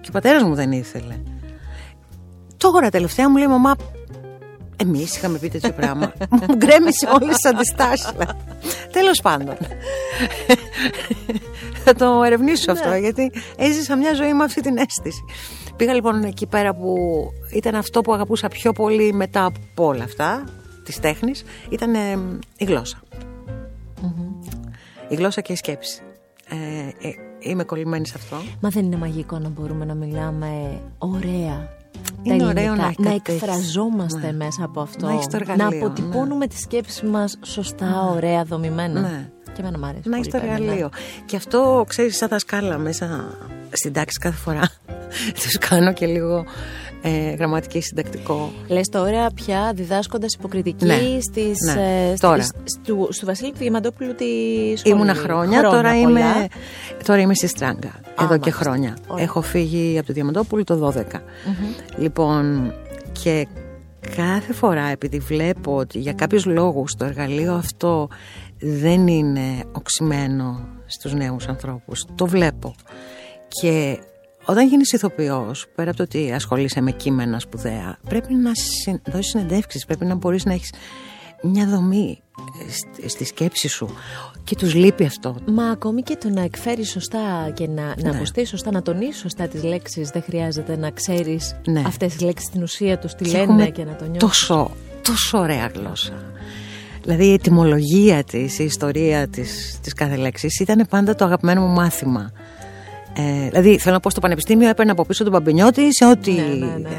Και 0.00 0.08
ο 0.08 0.12
πατέρας 0.12 0.42
μου 0.42 0.54
δεν 0.54 0.72
ήθελε. 0.72 1.20
Τώρα 2.56 2.90
τελευταία 2.90 3.30
μου 3.30 3.36
λέει 3.36 3.46
μαμά 3.46 3.76
Εμείς 4.82 5.16
είχαμε 5.16 5.38
πει 5.38 5.48
τέτοιο 5.48 5.72
πράγμα. 5.72 6.12
Μου 6.48 6.54
γκρέμισε 6.56 7.08
όλες 7.20 7.36
τις 7.36 7.50
αντιστάσεις. 7.50 8.12
Τέλος 8.92 9.20
πάντων. 9.22 9.56
Θα 11.84 11.94
το 11.94 12.22
ερευνήσω 12.22 12.72
αυτό 12.72 12.94
γιατί 12.94 13.32
έζησα 13.56 13.96
μια 13.96 14.14
ζωή 14.14 14.34
με 14.34 14.44
αυτή 14.44 14.60
την 14.60 14.76
αίσθηση. 14.76 15.24
Πήγα 15.76 15.94
λοιπόν 15.94 16.22
εκεί 16.24 16.46
πέρα 16.46 16.74
που 16.74 16.96
ήταν 17.54 17.74
αυτό 17.74 18.00
που 18.00 18.12
αγαπούσα 18.12 18.48
πιο 18.48 18.72
πολύ 18.72 19.12
μετά 19.12 19.44
από 19.44 19.86
όλα 19.86 20.04
αυτά 20.04 20.44
της 20.84 21.00
τέχνης, 21.00 21.44
ήταν 21.70 21.94
ε, 21.94 22.18
η 22.56 22.64
γλώσσα. 22.64 22.98
Η 25.08 25.14
γλώσσα 25.14 25.40
και 25.40 25.52
η 25.52 25.56
σκέψη. 25.56 26.02
Ε, 26.48 27.08
ε, 27.08 27.12
είμαι 27.38 27.64
κολλημένη 27.64 28.06
σε 28.06 28.14
αυτό. 28.16 28.36
Μα 28.60 28.68
δεν 28.68 28.84
είναι 28.84 28.96
μαγικό 28.96 29.38
να 29.38 29.48
μπορούμε 29.48 29.84
να 29.84 29.94
μιλάμε 29.94 30.80
ωραία. 30.98 31.79
Είναι 32.22 32.36
τα 32.36 32.46
ωραίο 32.46 32.62
ελληνικά, 32.64 32.82
να 32.82 32.88
έχει 32.88 33.02
να 33.02 33.10
κάτι 33.10 33.22
τέτοιο. 33.22 33.34
εκφραζόμαστε 33.34 34.26
Ναι. 34.26 34.32
μέσα 34.32 34.64
από 34.64 34.80
αυτό. 34.80 35.06
Να 35.06 35.12
έχεις 35.12 35.26
το 35.26 35.38
να 35.38 35.52
εργαλείο, 35.52 35.86
αποτυπώνουμε 35.86 36.46
τις 36.46 36.60
σκέψεις 36.60 37.02
μας 37.02 37.38
σωστά, 37.42 38.10
ωραία, 38.14 38.44
δομημένα. 38.44 39.00
Ναι. 39.00 39.30
Και 39.52 39.60
εμένα 39.60 39.78
μου 39.78 39.86
αρέσει. 39.86 40.08
Να 40.08 40.16
έχεις 40.16 40.28
πολύ 40.28 40.42
το 40.42 40.48
πέρα, 40.48 40.58
ναι. 40.58 40.64
εργαλείο. 40.64 40.90
Και 41.24 41.36
αυτό, 41.36 41.84
ξέρεις, 41.88 42.16
σαν 42.16 42.28
δασκάλα 42.28 42.78
μέσα 42.78 43.34
στην 43.70 43.92
τάξη 43.92 44.18
κάθε 44.18 44.36
φορά. 44.36 44.62
Τους 45.42 45.58
κάνω 45.68 45.92
και 45.92 46.06
λίγο 46.06 46.44
ε, 47.02 47.30
γραμματική 47.34 47.80
συντακτικό. 47.80 48.52
Λες 48.68 48.88
τώρα 48.88 49.26
πια 49.34 49.72
διδάσκοντας 49.74 50.34
υποκριτική 50.34 50.84
Ναι. 50.84 50.94
στις, 51.30 51.58
Ναι. 51.74 52.10
ε, 52.10 52.14
Τώρα. 52.20 52.42
στις- 52.42 52.52
στου, 52.82 53.08
στο 53.10 53.26
Βασίλη 53.26 53.50
του 53.50 53.58
Διαμαντόπουλου 53.58 54.14
τη 54.14 54.24
σχολή. 54.76 54.94
Ήμουνα 54.94 55.14
χρόνια, 55.14 55.62
τώρα, 55.62 55.76
πολλά. 55.80 55.90
είμαι, 55.98 56.46
τώρα 57.04 57.20
είμαι 57.20 57.34
στη 57.34 57.46
Στράγκα. 57.46 58.00
εδώ 58.20 58.28
και 58.34 58.38
μάλιστα. 58.38 58.50
χρόνια. 58.50 58.96
Ωραία. 59.06 59.24
Έχω 59.24 59.40
φύγει 59.42 59.98
από 59.98 60.06
το 60.06 60.12
Διαμαντόπουλο 60.12 60.64
το 60.64 60.76
12. 60.76 61.22
Λοιπόν, 61.96 62.72
και 63.22 63.46
κάθε 64.16 64.52
φορά 64.52 64.84
επειδή 64.86 65.18
βλέπω 65.18 65.76
ότι 65.76 65.98
για 65.98 66.12
κάποιους 66.12 66.44
λόγους 66.46 66.94
το 66.98 67.04
εργαλείο 67.04 67.54
αυτό 67.54 68.08
δεν 68.58 69.06
είναι 69.06 69.64
οξυμένο 69.72 70.68
στους 70.86 71.14
νέους 71.14 71.48
ανθρώπους, 71.48 72.04
το 72.14 72.26
βλέπω. 72.26 72.74
Και 73.48 73.98
όταν 74.50 74.68
γίνεις 74.68 74.92
ηθοποιός, 74.92 75.66
πέρα 75.74 75.88
από 75.88 75.96
το 75.96 76.02
ότι 76.02 76.32
ασχολείσαι 76.32 76.80
με 76.80 76.90
κείμενα 76.90 77.38
σπουδαία, 77.38 77.98
πρέπει 78.08 78.34
να 78.34 78.50
δώσεις 79.12 79.30
συνεντεύξεις, 79.30 79.84
πρέπει 79.84 80.04
να 80.04 80.14
μπορείς 80.14 80.44
να 80.44 80.52
έχεις 80.52 80.72
μια 81.42 81.66
δομή 81.66 82.20
στη 83.06 83.24
σκέψη 83.24 83.68
σου 83.68 83.88
και 84.44 84.56
τους 84.56 84.74
λείπει 84.74 85.04
αυτό. 85.04 85.36
Μα 85.46 85.64
ακόμη 85.64 86.02
και 86.02 86.16
το 86.16 86.28
να 86.28 86.42
εκφέρεις 86.42 86.90
σωστά 86.90 87.50
και 87.54 87.68
να, 87.68 87.94
να 88.02 88.12
ναι. 88.12 88.44
σωστά, 88.44 88.70
να 88.70 88.82
τονίσεις 88.82 89.20
σωστά 89.20 89.48
τις 89.48 89.62
λέξεις 89.62 90.08
δεν 90.10 90.22
χρειάζεται 90.22 90.76
να 90.76 90.90
ξέρεις 90.90 91.56
ναι. 91.66 91.82
αυτές 91.86 92.12
τις 92.12 92.20
λέξεις 92.20 92.48
στην 92.48 92.62
ουσία 92.62 92.98
τους 92.98 93.14
τι 93.14 93.24
λένε 93.24 93.70
και 93.70 93.84
να 93.84 93.96
το 93.96 94.04
νιώσεις. 94.04 94.20
Τόσο, 94.20 94.70
τόσο 95.02 95.38
ωραία 95.38 95.70
γλώσσα. 95.74 96.12
Δηλαδή 97.02 97.24
η 97.24 97.32
ετοιμολογία 97.32 98.24
της, 98.24 98.58
η 98.58 98.64
ιστορία 98.64 99.28
της, 99.28 99.78
της 99.82 99.92
κάθε 99.94 100.16
λέξης 100.16 100.60
ήταν 100.60 100.86
πάντα 100.90 101.14
το 101.14 101.24
αγαπημένο 101.24 101.60
μου 101.60 101.74
μάθημα. 101.74 102.32
Ε, 103.12 103.48
δηλαδή 103.48 103.78
θέλω 103.78 103.94
να 103.94 104.00
πω 104.00 104.10
στο 104.10 104.20
πανεπιστήμιο 104.20 104.68
έπαιρνα 104.68 104.92
από 104.92 105.04
πίσω 105.04 105.24
τον 105.24 105.32
Παμπινιώτη 105.32 105.94
σε 105.94 106.06
ό,τι 106.06 106.32
ναι, 106.32 106.42
ναι, 106.42 106.66
ναι, 106.66 106.76
ναι, 106.78 106.90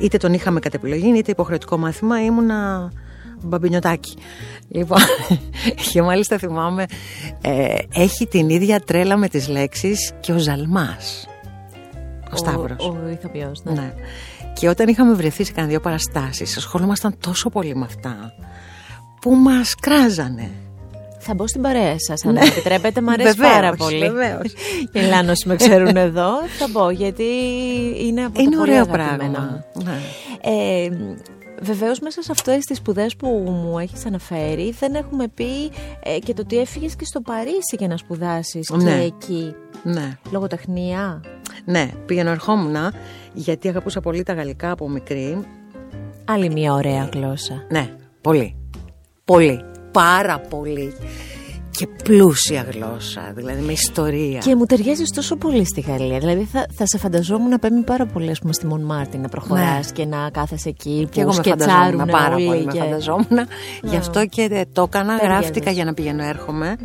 είτε 0.00 0.16
τον 0.16 0.32
είχαμε 0.32 0.60
κατ' 0.60 0.74
επιλογή 0.74 1.18
είτε 1.18 1.30
υποχρεωτικό 1.30 1.76
μάθημα 1.76 2.24
ήμουνα 2.24 2.90
μπαμπινιωτάκι. 3.42 4.16
Λοιπόν, 4.68 4.98
και 5.92 6.02
μάλιστα 6.02 6.38
θυμάμαι, 6.38 6.84
ε, 7.40 7.74
έχει 7.94 8.26
την 8.26 8.48
ίδια 8.48 8.80
τρέλα 8.80 9.16
με 9.16 9.28
τις 9.28 9.48
λέξεις 9.48 10.12
και 10.20 10.32
ο 10.32 10.38
Ζαλμάς. 10.38 11.28
Ο, 12.32 12.36
Σταύρος. 12.36 12.86
Ο, 12.86 12.96
ο 13.04 13.08
ηθοποιός, 13.08 13.62
ναι. 13.64 13.72
ναι. 13.72 13.94
Και 14.52 14.68
όταν 14.68 14.88
είχαμε 14.88 15.14
βρεθεί 15.14 15.44
σε 15.44 15.52
κανένα 15.52 15.72
δύο 15.72 15.80
παραστάσεις, 15.80 16.56
ασχολούμασταν 16.56 17.16
τόσο 17.20 17.50
πολύ 17.50 17.76
με 17.76 17.84
αυτά, 17.84 18.32
που 19.20 19.34
μας 19.34 19.74
κράζανε. 19.74 20.50
Θα 21.28 21.34
μπω 21.34 21.46
στην 21.46 21.60
παρέα 21.60 21.94
σας, 21.98 22.24
αν 22.24 22.32
ναι. 22.32 22.40
επιτρέπετε. 22.40 23.00
Μ' 23.00 23.08
αρέσει 23.08 23.36
πάρα 23.36 23.72
πολύ. 23.72 23.98
Βεβαίως. 23.98 24.52
Και 24.92 25.00
Λάνος 25.00 25.44
με 25.44 25.56
ξέρουν 25.56 25.96
εδώ. 25.96 26.30
Θα 26.58 26.68
μπω, 26.70 26.90
γιατί 26.90 27.24
είναι 28.00 28.24
από 28.24 28.40
Είναι 28.40 28.58
ωραίο 28.58 28.86
πράγμα. 28.86 29.64
Ναι. 29.84 29.98
Ε, 30.40 30.88
Βεβαίως, 31.62 32.00
μέσα 32.00 32.22
σε 32.22 32.32
αυτές 32.32 32.64
τις 32.64 32.76
σπουδές 32.76 33.16
που 33.16 33.26
μου 33.28 33.78
έχεις 33.78 34.06
αναφέρει, 34.06 34.74
δεν 34.78 34.94
έχουμε 34.94 35.28
πει 35.28 35.70
ε, 36.02 36.18
και 36.18 36.34
το 36.34 36.42
ότι 36.42 36.58
έφυγες 36.58 36.96
και 36.96 37.04
στο 37.04 37.20
Παρίσι 37.20 37.76
για 37.78 37.88
να 37.88 37.96
σπουδάσεις 37.96 38.70
ναι. 38.70 38.90
και 38.90 39.02
εκεί. 39.02 39.54
Ναι. 39.82 40.18
Λογοτεχνία. 40.30 41.20
Ναι, 41.64 41.90
πήγαινα 42.06 42.30
ερχόμουν 42.30 42.76
γιατί 43.34 43.68
αγαπούσα 43.68 44.00
πολύ 44.00 44.22
τα 44.22 44.32
γαλλικά 44.32 44.70
από 44.70 44.88
μικρή. 44.88 45.46
Άλλη 46.24 46.50
μια 46.50 46.72
ωραία 46.72 47.08
γλώσσα. 47.12 47.66
Ναι, 47.70 47.94
πολύ. 48.20 48.56
Πολύ. 49.24 49.64
Πάρα 49.96 50.38
πολύ 50.38 50.94
και 51.76 51.86
πλούσια 52.02 52.66
γλώσσα, 52.72 53.32
δηλαδή 53.34 53.62
με 53.62 53.72
ιστορία. 53.72 54.38
Και 54.38 54.56
μου 54.56 54.64
ταιριάζει 54.64 55.02
τόσο 55.14 55.36
πολύ 55.36 55.64
στη 55.64 55.80
Γαλλία. 55.80 56.18
Δηλαδή 56.18 56.44
θα, 56.44 56.66
θα 56.72 56.86
σε 56.86 56.98
φανταζόμουν 56.98 57.48
να 57.48 57.58
παίρνει 57.58 57.82
πάρα 57.82 58.06
πολύ 58.06 58.30
ας 58.30 58.38
πούμε, 58.38 58.52
στη 58.52 58.66
Μον 58.66 58.82
Μάρτιν 58.82 59.20
να 59.20 59.28
προχωράς 59.28 59.86
ναι. 59.86 59.92
και 59.92 60.04
να 60.04 60.30
κάθεσαι 60.30 60.68
εκεί. 60.68 61.08
Και 61.10 61.20
εγώ 61.20 61.34
με 61.34 61.42
φανταζόμουν 61.42 62.06
πάρα 62.10 62.34
πολύ. 62.34 62.64
Και... 62.64 62.78
Με 62.78 62.84
φανταζόμουν. 62.84 63.38
Γι' 63.82 63.96
αυτό 63.96 64.26
και 64.26 64.66
το 64.72 64.82
έκανα. 64.82 65.16
Γράφτηκα 65.16 65.70
για 65.70 65.84
να 65.84 65.94
πηγαίνω, 65.94 66.24
έρχομαι. 66.24 66.76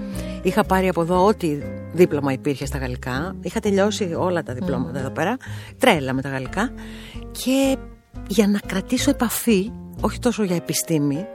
Είχα 0.42 0.64
πάρει 0.64 0.88
από 0.88 1.02
εδώ 1.02 1.26
ό,τι 1.26 1.58
δίπλωμα 1.94 2.32
υπήρχε 2.32 2.66
στα 2.66 2.78
γαλλικά. 2.78 3.36
Είχα 3.42 3.60
τελειώσει 3.60 4.16
όλα 4.18 4.44
τα 4.44 4.54
διπλώματα 4.54 5.00
εδώ 5.00 5.10
πέρα. 5.10 5.38
Τρέλα 5.78 6.14
με 6.14 6.22
τα 6.22 6.30
γαλλικά. 6.30 6.72
Και 7.32 7.78
για 8.28 8.48
να 8.48 8.60
κρατήσω 8.60 9.10
επαφή, 9.10 9.72
όχι 10.02 10.20
τόσο 10.20 10.44
για 10.44 10.56
επιστήμη, 10.56 11.26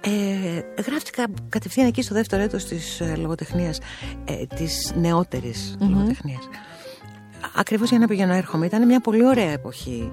ε, 0.00 0.82
γράφτηκα 0.82 1.24
κατευθείαν 1.48 1.86
εκεί 1.86 2.02
στο 2.02 2.14
δεύτερο 2.14 2.42
έτος 2.42 2.64
της 2.64 3.00
ε, 3.00 3.16
λογοτεχνίας, 3.16 3.78
ε, 4.24 4.46
της 4.56 4.92
νεότερης 4.96 5.76
mm-hmm. 5.78 5.88
λογοτεχνίας. 5.88 6.48
Ακριβώς 7.56 7.90
για 7.90 7.98
να 7.98 8.06
πηγαίνω 8.06 8.32
έρχομαι. 8.34 8.66
Ήταν 8.66 8.86
μια 8.86 9.00
πολύ 9.00 9.26
ωραία 9.26 9.50
εποχή. 9.50 10.12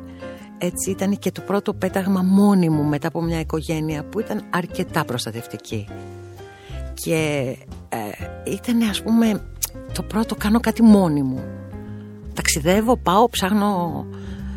Έτσι 0.57 0.89
ήταν 0.89 1.17
και 1.19 1.31
το 1.31 1.41
πρώτο 1.41 1.73
πέταγμα 1.73 2.21
μόνη 2.21 2.69
μου 2.69 2.83
μετά 2.83 3.07
από 3.07 3.21
μια 3.21 3.39
οικογένεια 3.39 4.03
που 4.03 4.19
ήταν 4.19 4.43
αρκετά 4.49 5.05
προστατευτική. 5.05 5.87
Και 6.93 7.15
ε, 7.89 7.97
ήταν 8.51 8.81
ας 8.81 9.01
πούμε 9.01 9.43
το 9.93 10.03
πρώτο 10.03 10.35
κάνω 10.35 10.59
κάτι 10.59 10.83
μόνη 10.83 11.21
μου. 11.21 11.43
Ταξιδεύω, 12.33 12.97
πάω, 12.97 13.29
ψάχνω 13.29 14.05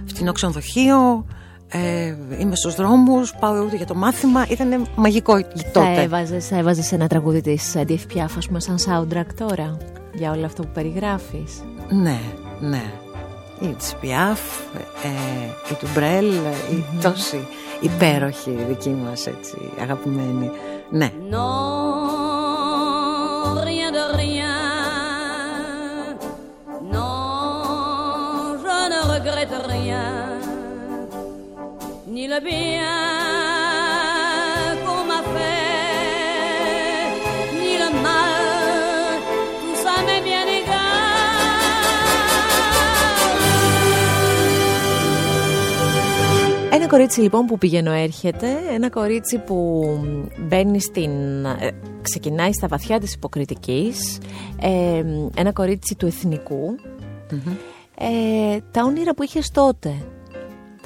φτηνό 0.05 0.33
ξενοδοχείο, 0.33 1.27
ε, 1.71 2.15
είμαι 2.39 2.57
στους 2.57 2.75
δρόμους, 2.75 3.35
πάω 3.35 3.65
ούτε 3.65 3.77
για 3.77 3.87
το 3.87 3.95
μάθημα, 3.95 4.47
ήταν 4.49 4.87
μαγικό 4.97 5.35
τότε. 5.73 5.95
Θα 5.95 6.01
έβαζες, 6.01 6.47
θα 6.47 6.57
έβαζες 6.57 6.93
ένα 6.93 7.07
τραγούδι 7.07 7.41
της 7.41 7.77
Αντιεφ 7.77 8.07
Πιάφ, 8.07 8.37
ας 8.37 8.47
πούμε, 8.47 8.61
σαν 8.61 8.77
soundtrack 8.87 9.35
τώρα, 9.39 9.77
για 10.13 10.31
όλο 10.31 10.45
αυτό 10.45 10.63
που 10.63 10.69
περιγράφεις. 10.75 11.63
Ναι, 11.89 12.21
ναι. 12.61 12.83
Η 13.61 13.67
της 13.67 13.95
Πιάφ, 14.01 14.41
ε, 15.03 15.09
η 15.71 15.75
του 15.75 15.87
Μπρέλ, 15.95 16.33
η 16.71 16.85
τόση 17.03 17.47
υπέροχη 17.81 18.51
δική 18.69 18.97
μας, 19.09 19.27
έτσι, 19.27 19.57
αγαπημένη. 19.83 20.51
Ναι. 20.91 21.13
Non, 21.31 22.28
ni 32.19 32.27
le 32.35 32.41
bien 32.51 32.99
qu'on 34.83 35.03
m'a 35.11 35.21
fait, 35.35 37.09
ni 37.61 37.73
le 37.83 37.89
mal, 38.05 39.15
tout 39.61 39.77
ça 39.85 39.95
m'est 40.07 40.23
bien 40.29 40.47
égal. 40.59 40.77
Ένα 46.71 46.87
κορίτσι 46.87 47.21
λοιπόν 47.21 47.47
που 47.47 47.59
πηγαίνω 47.59 47.93
έρχεται, 47.93 48.47
ένα 48.73 48.91
κορίτσι 48.91 49.39
που 49.39 49.85
μπαίνει 50.39 50.81
στην... 50.81 51.45
Ε, 51.45 51.71
ξεκινάει 52.03 52.53
στα 52.53 52.69
βαθιά 52.69 52.99
της 52.99 53.15
υποκριτικής, 53.15 54.19
ε, 54.61 55.05
ένα 55.37 55.53
κορίτσι 55.53 55.95
του 55.95 56.07
εθνικού, 56.07 56.77
mm-hmm. 57.31 57.57
ε, 57.99 58.59
τα 58.71 58.83
όνειρα 58.85 59.15
που 59.15 59.23
είχες 59.23 59.51
τότε, 59.51 59.95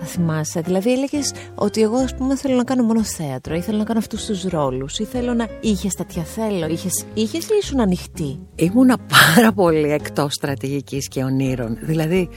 θα 0.02 0.10
θυμάσαι. 0.10 0.60
Δηλαδή 0.60 0.92
έλεγες 0.92 1.32
ότι 1.54 1.82
εγώ 1.82 1.96
ας 1.96 2.14
πούμε 2.14 2.36
θέλω 2.36 2.56
να 2.56 2.64
κάνω 2.64 2.82
μόνο 2.82 3.04
θέατρο 3.04 3.54
ή 3.54 3.60
θέλω 3.60 3.78
να 3.78 3.84
κάνω 3.84 3.98
αυτούς 3.98 4.24
τους 4.24 4.42
ρόλους 4.42 4.98
ή 4.98 5.04
θέλω 5.04 5.34
να. 5.34 5.48
είχες 5.60 5.94
τέτοια 5.94 6.22
θέλω. 6.22 6.66
Είχες 7.14 7.44
ή 7.44 7.56
ήσουν 7.60 7.80
ανοιχτή; 7.80 8.38
Ήμουνα 8.54 8.98
πάρα 9.34 9.52
πολύ 9.52 9.92
εκτός 9.92 10.32
στρατηγικής 10.34 11.08
και 11.08 11.22
ονείρων. 11.22 11.78
Δηλαδή, 11.80 12.28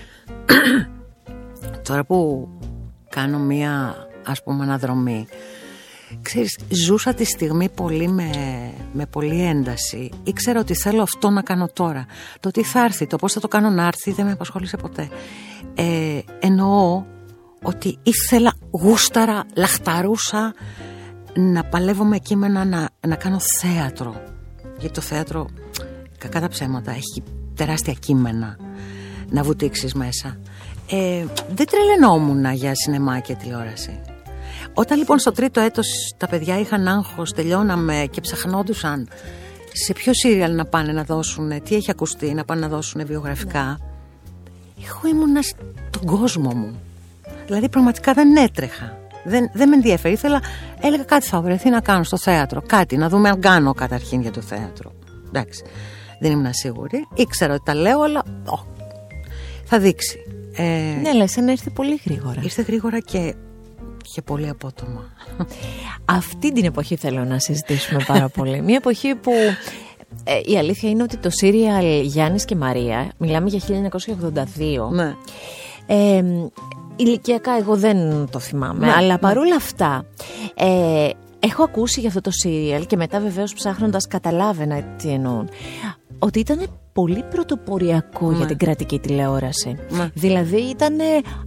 τώρα 1.88 2.04
που 2.04 2.48
κάνω 3.10 3.40
μία 3.40 3.96
ας 4.26 4.44
πούμε 4.44 4.64
αναδρομή 4.64 5.28
Ξέρεις, 6.22 6.60
ζούσα 6.70 7.14
τη 7.14 7.24
στιγμή 7.24 7.70
πολύ 7.70 8.08
με, 8.08 8.30
με 8.94 9.06
πολύ 9.06 9.46
ένταση. 9.46 10.10
Ήξερα 10.24 10.60
ότι 10.60 10.74
θέλω 10.76 11.02
αυτό 11.02 11.30
να 11.30 11.42
κάνω 11.42 11.70
τώρα. 11.74 12.06
Το 12.40 12.52
τι 12.52 12.64
θα 12.64 12.84
έρθει, 12.84 13.08
το 13.08 13.18
πώς 13.18 13.34
θα 13.34 13.40
το 13.40 13.48
κάνω 13.48 13.70
να 13.70 13.88
έρθει 13.88 14.12
δεν 14.12 14.26
με 14.26 14.32
απασχόλησε 14.32 14.78
ποτέ. 14.78 15.10
Ε, 15.76 16.20
εννοώ 16.40 17.04
ότι 17.66 17.98
ήθελα 18.04 18.54
γούσταρα, 18.72 19.44
λαχταρούσα 19.56 20.54
να 21.34 21.64
παλεύω 21.64 22.04
με 22.04 22.18
κείμενα 22.18 22.66
να, 22.66 22.90
να 23.08 23.16
κάνω 23.16 23.38
θέατρο. 23.62 24.24
Γιατί 24.78 24.94
το 24.94 25.02
θέατρο, 25.02 25.48
κακά 26.18 26.42
τα 26.42 26.48
ψέματα, 26.48 26.92
έχει 26.92 27.24
τεράστια 27.56 27.94
κείμενα 27.94 28.58
να 29.30 29.44
βουτήξεις 29.44 29.94
μέσα. 29.94 30.38
Ε, 30.90 31.26
δεν 31.56 31.66
τρελαινόμουν 31.66 32.54
για 32.54 32.72
σινεμά 32.76 33.20
και 33.20 33.36
τηλεόραση. 33.36 34.02
Όταν 34.74 34.98
λοιπόν 34.98 35.20
στο 35.20 35.32
τρίτο 35.32 35.60
έτος 35.60 35.88
τα 36.18 36.28
παιδιά 36.28 36.60
είχαν 36.60 36.88
άγχος, 36.88 37.32
τελειώναμε 37.32 38.08
και 38.12 38.22
ψαχνόντουσαν 38.22 39.08
σε 39.74 39.94
ποιο 39.94 40.14
σύριαλ 40.14 40.56
να 40.56 40.66
πάνε 40.66 40.92
να 40.92 41.04
δώσουν, 41.04 41.64
τι 41.64 41.76
έχει 41.76 41.92
ακουστεί, 41.92 42.34
να 42.34 42.46
πάνε 42.46 42.62
να 42.62 42.68
δώσουν 42.68 43.06
βιογραφικά. 43.06 43.80
Εγώ 44.88 45.16
ήμουνα 45.16 45.42
στον 45.42 46.06
κόσμο 46.06 46.54
μου. 46.54 46.80
Δηλαδή 47.46 47.70
πραγματικά 47.70 48.14
δεν 48.14 48.36
έτρεχα. 48.36 48.98
Δεν, 49.24 49.50
δεν 49.54 49.70
με 49.70 49.76
ενδιαφέρει. 49.76 50.14
Ήθελα, 50.14 50.42
έλεγα 50.82 51.04
κάτι 51.04 51.26
θα 51.26 51.42
βρεθεί 51.42 51.70
να 51.70 51.80
κάνω 51.80 52.04
στο 52.04 52.18
θέατρο. 52.18 52.62
Κάτι, 52.62 52.98
να 52.98 53.10
δούμε 53.10 53.30
αν 53.30 53.40
κάνω 53.40 53.74
καταρχήν 53.74 54.22
για 54.22 54.32
το 54.32 54.42
θέατρο. 54.42 54.92
Εντάξει. 55.28 55.64
Δεν 56.20 56.32
ήμουν 56.32 56.54
σίγουρη. 56.54 57.08
Ήξερα 57.14 57.54
ότι 57.54 57.64
τα 57.66 57.76
λέω, 57.76 58.02
αλλά. 58.02 58.24
θα 59.64 59.80
δείξει. 59.80 60.20
Ε, 60.58 61.00
ναι, 61.02 61.14
λες, 61.14 61.36
να 61.36 61.52
ήρθε 61.52 61.70
πολύ 61.70 62.02
γρήγορα. 62.06 62.42
Ήρθε 62.44 62.62
γρήγορα 62.62 63.00
και, 63.00 63.36
και 64.14 64.22
πολύ 64.22 64.50
απότομα. 64.50 65.14
Αυτή 66.06 66.52
την 66.52 66.66
εποχή 66.66 66.96
θέλω 66.96 67.24
να 67.24 67.40
συζητήσουμε 67.40 68.04
πάρα 68.08 68.30
πολύ. 68.30 68.62
Μια 68.62 68.76
εποχή 68.76 69.16
που 69.16 69.32
ε, 70.24 70.40
η 70.46 70.58
αλήθεια 70.58 70.90
είναι 70.90 71.04
ότι 71.04 71.18
το 71.18 71.30
σύριαλ 71.30 72.02
Γιάννης 72.02 72.46
και 72.46 72.56
Μαρία, 72.56 73.12
μιλάμε 73.18 73.50
για 73.50 73.92
1982, 74.30 74.90
ναι. 74.92 75.16
ε, 75.86 76.24
ηλικιακά 76.96 77.58
εγώ 77.58 77.76
δεν 77.76 78.28
το 78.32 78.40
θυμάμαι, 78.40 78.86
Ναι, 78.86 78.92
αλλά 78.92 79.14
ναι. 79.14 79.18
παρόλα 79.18 79.56
αυτά 79.56 80.06
ε, 80.56 81.10
έχω 81.40 81.64
ακούσει 81.64 82.00
για 82.00 82.10
αυτό 82.10 82.22
το 82.22 82.32
σύριαλ 82.32 82.86
και 82.86 82.96
μετά 82.98 83.20
βεβαίως 83.20 83.54
ψάχνοντας 83.54 84.08
καταλάβαινα 84.08 84.82
τι 84.98 85.10
εννοούν. 85.10 85.50
Ότι 86.20 86.40
ήταν 86.40 86.68
πολύ 86.94 87.24
πρωτοποριακό 87.30 88.30
Ναι. 88.32 88.38
για 88.38 88.46
την 88.46 88.58
κρατική 88.58 89.00
τηλεόραση. 89.00 89.78
Ναι. 89.90 90.10
Δηλαδή 90.14 90.62
ήταν 90.62 90.98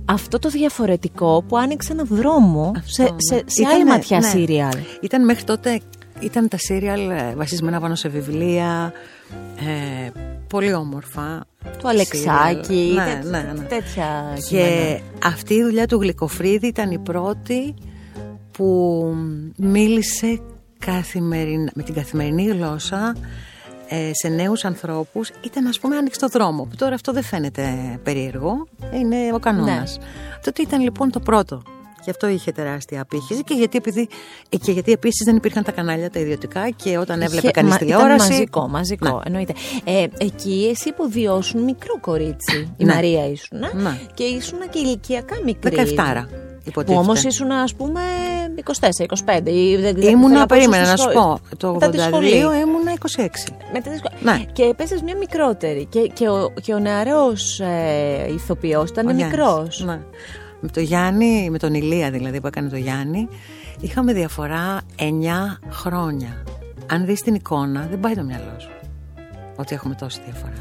αυτό 0.05 0.38
το 0.38 0.49
διαφορετικό 0.49 1.45
που 1.49 1.57
άνοιξε 1.59 1.93
ένα 1.93 2.05
δρόμο 2.05 2.73
σε, 2.85 3.02
Αυτό, 3.02 3.14
σε, 3.19 3.35
ναι. 3.35 3.40
σε 3.47 3.64
άλλη 3.67 3.75
Ήτανε, 3.75 3.90
ματιά 3.90 4.19
ναι. 4.19 4.26
σύριαλ. 4.26 4.75
Ήταν 5.00 5.25
μέχρι 5.25 5.45
τότε, 5.45 5.81
ήταν 6.21 6.49
τα 6.49 6.57
σύριαλ 6.59 7.11
ε, 7.11 7.35
βασισμένα 7.37 7.81
πάνω 7.81 7.95
σε 7.95 8.09
βιβλία, 8.09 8.93
ε, 9.57 10.11
πολύ 10.49 10.73
όμορφα. 10.75 11.45
Το 11.62 11.88
Αλεξάκι, 11.88 12.64
σύριαλ. 12.74 12.94
Ναι, 12.94 13.04
τέτοια, 13.04 13.30
ναι, 13.30 13.52
ναι. 13.52 13.66
τέτοια 13.66 14.32
Και 14.34 14.40
κείμενα. 14.48 15.00
αυτή 15.24 15.54
η 15.54 15.62
δουλειά 15.62 15.86
του 15.86 16.00
Γλυκοφρίδη 16.00 16.66
ήταν 16.66 16.90
η 16.90 16.98
πρώτη 16.98 17.74
που 18.50 19.04
μίλησε 19.56 20.40
καθημερινα, 20.78 21.70
με 21.74 21.82
την 21.82 21.94
καθημερινή 21.94 22.44
γλώσσα 22.44 23.16
ε, 23.88 24.10
σε 24.14 24.28
νέους 24.28 24.64
ανθρώπους 24.64 25.30
ήταν 25.44 25.66
ας 25.66 25.78
πούμε 25.78 25.96
ανοιχτό 25.96 26.28
δρόμο 26.28 26.62
που 26.64 26.76
τώρα 26.76 26.94
αυτό 26.94 27.12
δεν 27.12 27.22
φαίνεται 27.22 27.98
περίεργο 28.02 28.66
είναι 28.94 29.16
ο 29.34 29.38
κανόνας 29.38 29.98
τότε 30.44 30.62
ήταν 30.62 30.80
λοιπόν 30.80 31.10
το 31.10 31.20
πρώτο; 31.20 31.62
Και 32.08 32.14
αυτό 32.14 32.28
είχε 32.28 32.52
τεράστια 32.52 33.00
απήχηση 33.00 33.44
και 33.44 33.54
γιατί, 33.54 33.76
επειδή, 33.76 34.08
ε, 34.48 34.56
και 34.56 34.72
γιατί 34.72 34.92
επίσης 34.92 35.24
δεν 35.26 35.36
υπήρχαν 35.36 35.62
τα 35.62 35.72
κανάλια 35.72 36.10
τα 36.10 36.20
ιδιωτικά 36.20 36.70
και 36.70 36.98
όταν 36.98 37.20
έβλεπε 37.22 37.42
Είχε- 37.42 37.50
κανείς 37.50 37.70
μα- 37.70 37.76
τηλεόραση 37.78 38.14
Ήταν 38.14 38.28
μαζικό, 38.30 38.68
μαζικό, 38.68 39.08
Ναι. 39.14 39.20
εννοείται. 39.24 39.52
Ε, 39.84 40.06
εκεί 40.18 40.68
εσύ 40.70 40.88
υποδίωσουν 40.88 41.62
μικρό 41.62 41.98
κορίτσι. 42.00 42.72
Η 42.76 42.84
Ναι. 42.84 42.94
Μαρία 42.94 43.26
ήσουν. 43.30 43.58
Ναι. 43.58 43.98
Και 44.14 44.24
ήσουν 44.24 44.58
και 44.70 44.78
ηλικιακά 44.78 45.36
μικρή. 45.44 45.70
17 45.76 46.26
Που 46.64 46.70
υποτίθεται 46.70 46.98
όμως 47.04 47.22
ήσουν, 47.24 47.50
ας 47.50 47.74
πούμε, 47.74 48.00
24-25. 48.56 49.50
ή 49.50 49.76
δεν- 49.76 49.94
δεν- 49.94 50.08
Ήμουνα, 50.12 50.28
θέλω 50.28 50.46
πόσο 50.46 50.46
περίμενα 50.46 50.84
στη 50.84 50.90
να 50.90 50.96
σου 50.96 51.10
σχολή. 51.10 51.16
πω, 51.50 51.56
το 51.56 51.72
Μετά 51.72 51.88
τη 51.90 51.96
82 51.98 52.06
σχολή. 52.06 52.60
ήμουνα 52.60 52.92
26. 52.92 53.54
Μετά 53.72 53.90
τη 53.90 53.96
σχολή. 53.96 54.16
Ναι. 54.38 54.44
Και 54.52 54.62
έπαιζες 54.62 55.02
μια 55.02 55.16
μικρότερη. 55.16 55.86
Και, 55.86 56.00
και 56.00 56.28
ο, 56.28 56.52
και 56.62 56.74
ο 56.74 56.78
νεαρός 56.78 57.60
ε, 57.60 58.32
ηθοποιός 58.34 58.90
ήταν 58.90 59.06
Ο 59.06 59.10
Γιάννης. 59.10 59.36
μικρό. 59.38 59.66
Ναι. 59.78 60.00
Με 60.60 60.68
τον 60.68 60.82
Γιάννη, 60.82 61.50
με 61.50 61.58
τον 61.58 61.74
Ηλία 61.74 62.10
δηλαδή 62.10 62.40
που 62.40 62.46
έκανε 62.46 62.68
το 62.68 62.76
Γιάννη, 62.76 63.28
είχαμε 63.80 64.12
διαφορά 64.12 64.80
9 64.98 65.58
χρόνια. 65.70 66.42
Αν 66.90 67.06
δεις 67.06 67.20
την 67.22 67.34
εικόνα, 67.34 67.86
δεν 67.90 68.00
πάει 68.00 68.14
το 68.14 68.22
μυαλό 68.22 68.54
σου 68.58 68.68
ότι 69.56 69.74
έχουμε 69.74 69.94
τόση 69.94 70.20
διαφορά. 70.24 70.52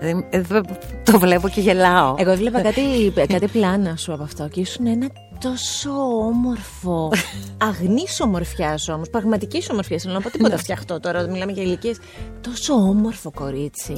Δηλαδή, 0.00 0.26
ε, 0.30 0.40
δε- 0.40 0.60
το 1.04 1.18
βλέπω 1.18 1.48
και 1.48 1.60
γελάω. 1.60 2.14
Εγώ 2.18 2.30
έβλεπα 2.30 2.60
κάτι, 2.60 2.80
κάτι 3.28 3.46
πλάνα 3.46 3.96
σου 3.96 4.12
από 4.12 4.22
αυτό 4.22 4.48
και 4.48 4.60
ήσουν 4.60 4.86
ένα 4.86 5.08
τόσο 5.40 5.90
όμορφο. 6.26 7.12
Αγνής 7.68 8.20
ομορφιάς 8.20 8.88
όμως, 8.88 9.10
πραγματικής 9.10 9.70
ομορφιάς. 9.70 10.02
Θέλω 10.02 10.14
να 10.14 10.20
πω 10.20 10.26
Ναι. 10.28 10.32
τίποτα 10.36 10.56
φτιαχτό 10.56 11.00
τώρα, 11.00 11.26
μιλάμε 11.30 11.52
για 11.52 11.62
ηλικίες. 11.62 11.98
Τόσο 12.40 12.74
όμορφο 12.74 13.30
κορίτσι. 13.30 13.92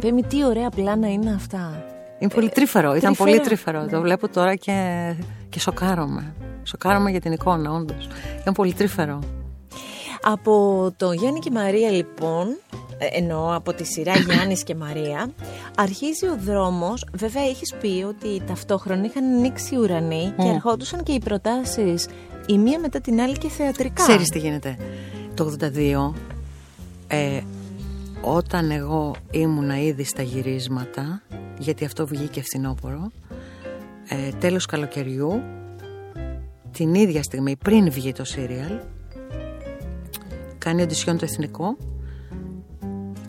Πέμπει, 0.00 0.22
τι 0.22 0.44
ωραία 0.44 0.68
πλάνα 0.68 1.12
είναι 1.12 1.32
αυτά. 1.34 1.84
Είναι 2.18 2.30
πολύ 2.34 2.48
τρύφερο, 2.48 2.94
ήταν 2.94 3.00
τρυφερά. 3.00 3.30
πολύ 3.30 3.40
τρύφερο. 3.40 3.86
Το 3.86 4.00
βλέπω 4.00 4.28
τώρα 4.28 4.54
και, 4.54 5.14
και 5.48 5.60
σοκάρομαι. 5.60 6.34
Σοκάρομαι 6.62 7.10
για 7.10 7.20
την 7.20 7.32
εικόνα, 7.32 7.72
όντως. 7.72 8.08
Ήταν 8.40 8.54
πολύ 8.54 8.72
τρύφερο. 8.72 9.18
Από 10.22 10.88
το 10.96 11.12
Γιάννη 11.12 11.38
και 11.38 11.50
Μαρία 11.50 11.90
λοιπόν, 11.90 12.46
ε, 12.98 13.06
εννοώ 13.10 13.54
από 13.54 13.72
τη 13.72 13.84
σειρά 13.84 14.12
Γιάννης 14.28 14.62
και 14.62 14.74
Μαρία, 14.74 15.30
αρχίζει 15.76 16.26
ο 16.26 16.36
δρόμος, 16.44 17.06
βέβαια 17.12 17.42
έχεις 17.42 17.74
πει 17.80 18.04
ότι 18.08 18.42
ταυτόχρονα 18.46 19.04
είχαν 19.04 19.24
ανοίξει 19.24 19.74
οι 19.74 19.78
ουρανοί 19.78 20.34
και 20.38 20.48
ερχόντουσαν 20.48 21.02
και 21.02 21.12
οι 21.12 21.18
προτάσεις 21.18 22.06
η 22.46 22.58
μία 22.58 22.78
μετά 22.78 23.00
την 23.00 23.20
άλλη 23.20 23.38
και 23.38 23.48
θεατρικά. 23.48 24.02
Ξέρεις 24.02 24.28
τι 24.28 24.38
γίνεται. 24.38 24.76
Το 25.34 25.44
82, 25.44 26.14
ε, 27.06 27.40
όταν 28.20 28.70
εγώ 28.70 29.14
ήμουνα 29.30 29.80
ήδη 29.80 30.04
στα 30.04 30.22
γυρίσματα, 30.22 31.22
γιατί 31.58 31.84
αυτό 31.84 32.06
βγήκε 32.06 32.42
φθινόπωρο, 32.42 33.10
ε, 34.08 34.28
τέλος 34.38 34.66
καλοκαιριού, 34.66 35.42
την 36.72 36.94
ίδια 36.94 37.22
στιγμή 37.22 37.56
πριν 37.56 37.90
βγει 37.90 38.12
το 38.12 38.24
σύριαλ, 38.24 38.72
κάνει 40.58 40.82
οντισιόν 40.82 41.18
το 41.18 41.24
εθνικό 41.24 41.76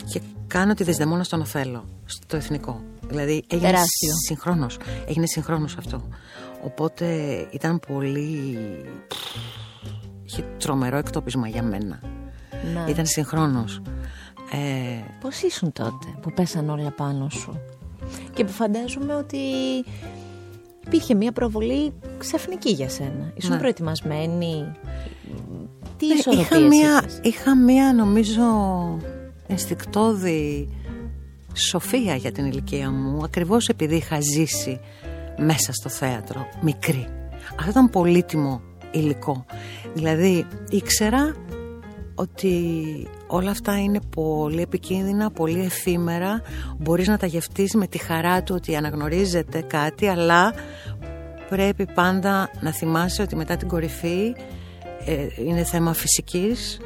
και 0.10 0.22
κάνω 0.48 0.74
τη 0.74 0.84
Δεσδεμόνα 0.84 1.24
στον 1.24 1.42
Οθέλο, 1.42 1.86
στο 2.06 2.36
εθνικό. 2.36 2.82
Δηλαδή 3.08 3.44
έγινε 3.48 3.68
Τεράστιο. 3.68 4.14
συγχρόνως, 4.28 4.78
έγινε 5.08 5.26
συγχρόνως 5.26 5.78
αυτό. 5.78 6.08
Οπότε 6.64 7.06
ήταν 7.52 7.80
πολύ... 7.88 8.58
Είχε 10.24 10.46
τρομερό 10.58 10.98
εκτόπισμα 10.98 11.48
για 11.48 11.64
μένα. 11.64 12.00
Να. 12.74 12.86
Ήταν 12.90 13.06
συγχρόνως. 13.06 13.82
Ε, 14.52 15.04
Πώς 15.22 15.42
ήσουν 15.42 15.72
τότε 15.72 16.08
που 16.22 16.32
πέσαν 16.34 16.70
όλα 16.70 16.92
πάνω 16.92 17.30
σου; 17.30 17.60
Και 18.38 18.44
που 18.44 18.52
φαντάζομαι 18.52 19.16
ότι 19.16 19.38
υπήρχε 20.86 21.16
μια 21.16 21.32
προβολή 21.32 21.94
ξαφνική 22.18 22.72
για 22.72 22.90
σένα. 22.90 23.32
Ήσουν 23.36 23.52
Ναι. 23.52 23.58
προετοιμασμένη. 23.60 24.72
Τι 25.98 26.08
Ναι, 26.08 26.14
ισορροπίες 26.14 26.50
είχα 26.50 26.60
μία, 26.60 27.02
είχες; 27.06 27.20
είχα 27.24 27.56
μία 27.56 27.94
νομίζω 27.94 28.44
ενστικτόδη 29.48 30.70
σοφία 31.54 32.16
για 32.16 32.32
την 32.32 32.46
ηλικία 32.46 32.92
μου 32.92 33.24
ακριβώς 33.24 33.68
επειδή 33.68 33.96
είχα 33.96 34.18
ζήσει 34.22 34.80
μέσα 35.38 35.74
στο 35.74 35.90
θέατρο 35.90 36.48
μικρή 36.62 37.08
αυτό 37.60 37.70
ήταν 37.70 37.90
πολύτιμο 37.90 38.62
υλικό 38.92 39.46
δηλαδή 39.94 40.46
ήξερα 40.70 41.36
ότι 42.16 42.52
όλα 43.28 43.52
αυτά 43.52 43.80
είναι 43.80 44.00
πολύ 44.16 44.62
επικίνδυνα, 44.62 45.32
πολύ 45.32 45.60
εφήμερα. 45.62 46.42
Μπορείς 46.78 47.08
να 47.08 47.18
τα 47.18 47.26
γευτείς 47.26 47.74
με 47.74 47.88
τη 47.88 47.98
χαρά 47.98 48.44
του 48.44 48.56
ότι 48.58 48.76
αναγνωρίζεται 48.76 49.62
κάτι 49.62 50.08
αλλά 50.08 50.54
πρέπει 51.50 51.86
πάντα 51.94 52.50
να 52.60 52.72
θυμάσαι 52.72 53.22
ότι 53.22 53.36
μετά 53.36 53.58
την 53.58 53.68
κορυφή 53.68 54.36
ε, 55.06 55.28
είναι 55.48 55.64
θέμα 55.64 55.94
φυσικής. 55.94 56.80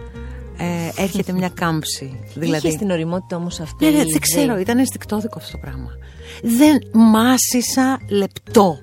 Ε, 0.58 1.02
έρχεται 1.02 1.32
μια 1.32 1.50
κάμψη 1.50 2.20
δηλαδή, 2.36 2.68
Είχες 2.68 2.80
την 2.80 2.92
οριμότητα 2.92 3.36
όμως 3.36 3.60
αυτή. 3.60 3.86
ναι, 3.86 3.92
ναι, 3.92 3.98
η 3.98 4.12
δεν 4.12 4.20
ξέρω, 4.20 4.44
ιδέα. 4.44 4.60
ήταν 4.60 4.80
ενστικτόδικο 4.80 5.38
αυτό 5.40 5.52
το 5.52 5.58
πράγμα. 5.58 5.90
Δεν 6.42 6.78
μάσησα 6.94 8.00
λεπτό. 8.10 8.78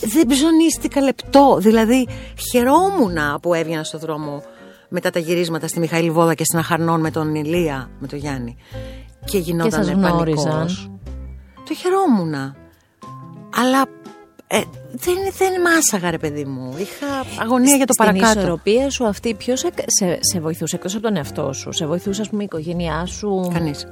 Δεν 0.00 0.26
ψωνίστηκα 0.26 1.00
λεπτό. 1.00 1.56
Δηλαδή 1.60 2.08
χαιρόμουν 2.50 3.16
που 3.42 3.54
έβγαινα 3.54 3.84
στο 3.84 3.98
δρόμο 3.98 4.42
μετά 4.88 5.10
τα 5.10 5.18
γυρίσματα 5.18 5.68
στη 5.68 5.78
Μιχαήλ 5.78 6.12
Βόδα 6.12 6.34
και 6.34 6.44
στην 6.44 6.58
Αχαρνών 6.58 7.00
με 7.00 7.10
τον 7.10 7.34
Ηλία, 7.34 7.90
με 7.98 8.06
τον 8.06 8.18
Γιάννη 8.18 8.56
και 9.24 9.38
γινόταν 9.38 9.84
σας 9.84 9.90
γνώριζαν. 9.90 10.66
το 11.68 11.74
χαιρόμουν 11.74 12.34
αλλά 13.54 13.86
ε, 14.46 14.60
δεν, 14.92 15.14
δεν 15.38 15.60
μάσαγα 15.60 16.10
ρε 16.10 16.18
παιδί 16.18 16.44
μου 16.44 16.74
είχα 16.78 17.06
αγωνία 17.42 17.76
για 17.76 17.86
το 17.86 17.92
Στην 17.92 18.06
παρακάτω 18.06 18.38
ισορροπία 18.38 18.90
σου 18.90 19.06
αυτή, 19.06 19.34
ποιος 19.34 19.58
σε, 19.58 19.70
σε, 19.86 20.18
σε 20.20 20.40
βοηθούσε 20.40 20.76
εκτός 20.76 20.94
από 20.94 21.02
τον 21.02 21.16
εαυτό 21.16 21.52
σου, 21.52 21.72
σε 21.72 21.86
βοηθούσε, 21.86 22.20
ας 22.20 22.28
πούμε, 22.28 22.42
η 22.42 22.44
οικογένειά 22.44 23.06
σου; 23.06 23.50
Κανείς 23.54 23.86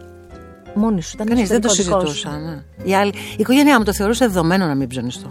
Μόνη 0.75 1.03
σου, 1.03 1.11
ήταν 1.15 1.27
Κανείς 1.27 1.49
δεν 1.49 1.61
το 1.61 1.69
εσωτερικός 1.71 2.03
δικός 2.03 2.17
σου; 2.17 2.29
συζητούσα. 2.29 2.65
Ναι. 2.85 2.91
Η, 2.91 2.95
άλλη, 2.95 3.11
η 3.11 3.37
οικογένειά 3.37 3.79
μου 3.79 3.85
το 3.85 3.93
θεωρούσε 3.93 4.27
δεδομένο 4.27 4.67
να 4.67 4.75
μην 4.75 4.89
ψωνιστώ. 4.89 5.29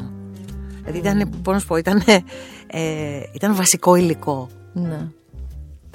Δηλαδή 0.80 0.98
ήταν, 0.98 1.30
πώς 1.44 1.54
να 1.54 1.60
σου 1.60 1.68
πω, 1.68 1.76
ήταν, 1.76 2.04
ε, 2.68 3.20
ήταν 3.34 3.56
βασικό 3.56 3.96
υλικό. 3.96 4.50
Ναι. 4.74 5.08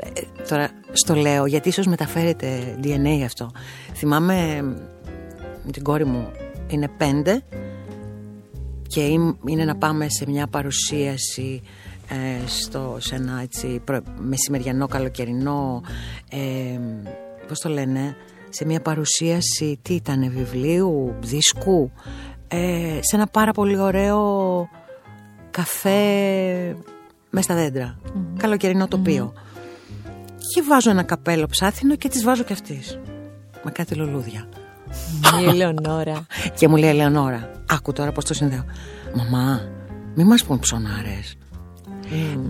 Ε, 0.03 0.21
τώρα 0.49 0.71
στο 0.93 1.15
λέω 1.15 1.47
γιατί 1.47 1.69
ίσως 1.69 1.87
μεταφέρεται 1.87 2.79
DNA 2.83 3.23
αυτό. 3.25 3.51
Θυμάμαι 3.95 4.63
με 5.65 5.71
την 5.73 5.83
κόρη 5.83 6.05
μου 6.05 6.31
είναι 6.69 6.89
πέντε 6.97 7.43
και 8.87 9.01
ειμ- 9.01 9.37
είναι 9.49 9.65
να 9.65 9.77
πάμε 9.77 10.07
σε 10.09 10.25
μια 10.31 10.47
παρουσίαση 10.47 11.63
ε, 12.09 12.47
στο, 12.47 12.97
σε 13.01 13.15
ένα 13.15 13.41
έτσι, 13.43 13.81
προ- 13.85 14.03
μεσημεριανό 14.21 14.87
καλοκαιρινό 14.87 15.83
ε, 16.31 16.79
πώς 17.49 17.59
το 17.61 17.69
λένε 17.69 18.17
σε 18.49 18.65
μια 18.65 18.81
παρουσίαση 18.81 19.79
τι 19.83 19.95
ήτανε 19.95 20.29
βιβλίου, 20.29 21.15
δίσκου 21.21 21.91
ε, 22.49 22.99
σε 23.01 23.17
ένα 23.17 23.27
πάρα 23.27 23.53
πολύ 23.53 23.79
ωραίο 23.79 24.69
καφέ 25.51 25.97
μέσα 27.31 27.53
στα 27.53 27.55
δέντρα. 27.55 27.99
Καλοκαιρινό 28.37 28.89
τοπίο 28.89 29.33
και 30.55 30.63
βάζω 30.69 30.91
ένα 30.91 31.03
καπέλο 31.03 31.47
ψάθινο 31.47 31.97
και 31.97 32.09
τις 32.09 32.25
βάζω 32.25 32.43
και 32.43 32.53
αυτής 32.53 32.99
με 33.63 33.71
κάτι 33.71 33.95
λουλούδια 33.95 34.49
Η 35.43 35.49
Ελεονόρα. 35.49 36.27
και 36.59 36.69
μου 36.69 36.77
λέει 36.77 36.91
Ελεονόρα, 36.91 37.51
άκου 37.71 37.93
τώρα 37.93 38.13
πώς 38.13 38.25
το 38.25 38.35
συνδέω. 38.35 38.65
Μαμά, 39.15 39.61
μη 40.15 40.25
μας 40.25 40.45
πούν 40.45 40.59
ψωνάρες. 40.59 41.37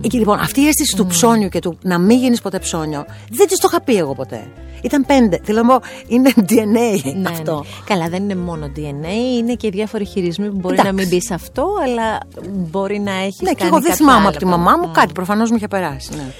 Και 0.01 0.17
λοιπόν, 0.17 0.39
αυτή 0.39 0.61
η 0.61 0.67
αίσθηση 0.67 0.95
του 0.95 1.05
ψώνιου 1.05 1.49
και 1.49 1.59
του 1.59 1.77
να 1.81 1.97
μην 1.99 2.17
γίνεις 2.17 2.41
ποτέ 2.41 2.59
ψώνιο, 2.59 3.05
δεν 3.29 3.47
της 3.47 3.57
το 3.57 3.67
είχα 3.71 3.81
πει 3.81 3.95
εγώ 3.97 4.13
ποτέ. 4.15 4.47
Ήταν 4.81 5.05
πέντε. 5.05 5.39
Θέλω 5.43 5.61
να 5.63 5.67
πω, 5.79 5.85
είναι 6.07 6.31
DNA 6.49 7.13
Ναι, 7.15 7.29
αυτό. 7.29 7.53
ναι. 7.55 7.83
Καλά, 7.85 8.07
δεν 8.09 8.23
είναι 8.23 8.35
μόνο 8.35 8.71
DNA, 8.75 9.37
είναι 9.39 9.53
και 9.53 9.69
διάφοροι 9.69 10.05
χειρισμοί 10.05 10.49
που 10.49 10.57
μπορεί 10.59 10.73
Εντάξει. 10.73 10.91
να 10.93 11.01
μην 11.01 11.07
μπει 11.09 11.21
σε 11.21 11.33
αυτό, 11.33 11.67
αλλά 11.85 12.17
μπορεί 12.53 12.99
να 12.99 13.11
έχεις. 13.11 13.41
Ναι, 13.41 13.53
και 13.53 13.63
εγώ 13.65 13.81
δεν 13.81 13.93
θυμάμαι 13.95 14.27
από 14.27 14.37
τη 14.37 14.45
μαμά 14.45 14.77
μου 14.77 14.91
κάτι. 14.91 15.13
Προφανώς 15.13 15.49
μου 15.49 15.55
είχε 15.55 15.67
περάσει. 15.67 16.09
Ναι. 16.15 16.31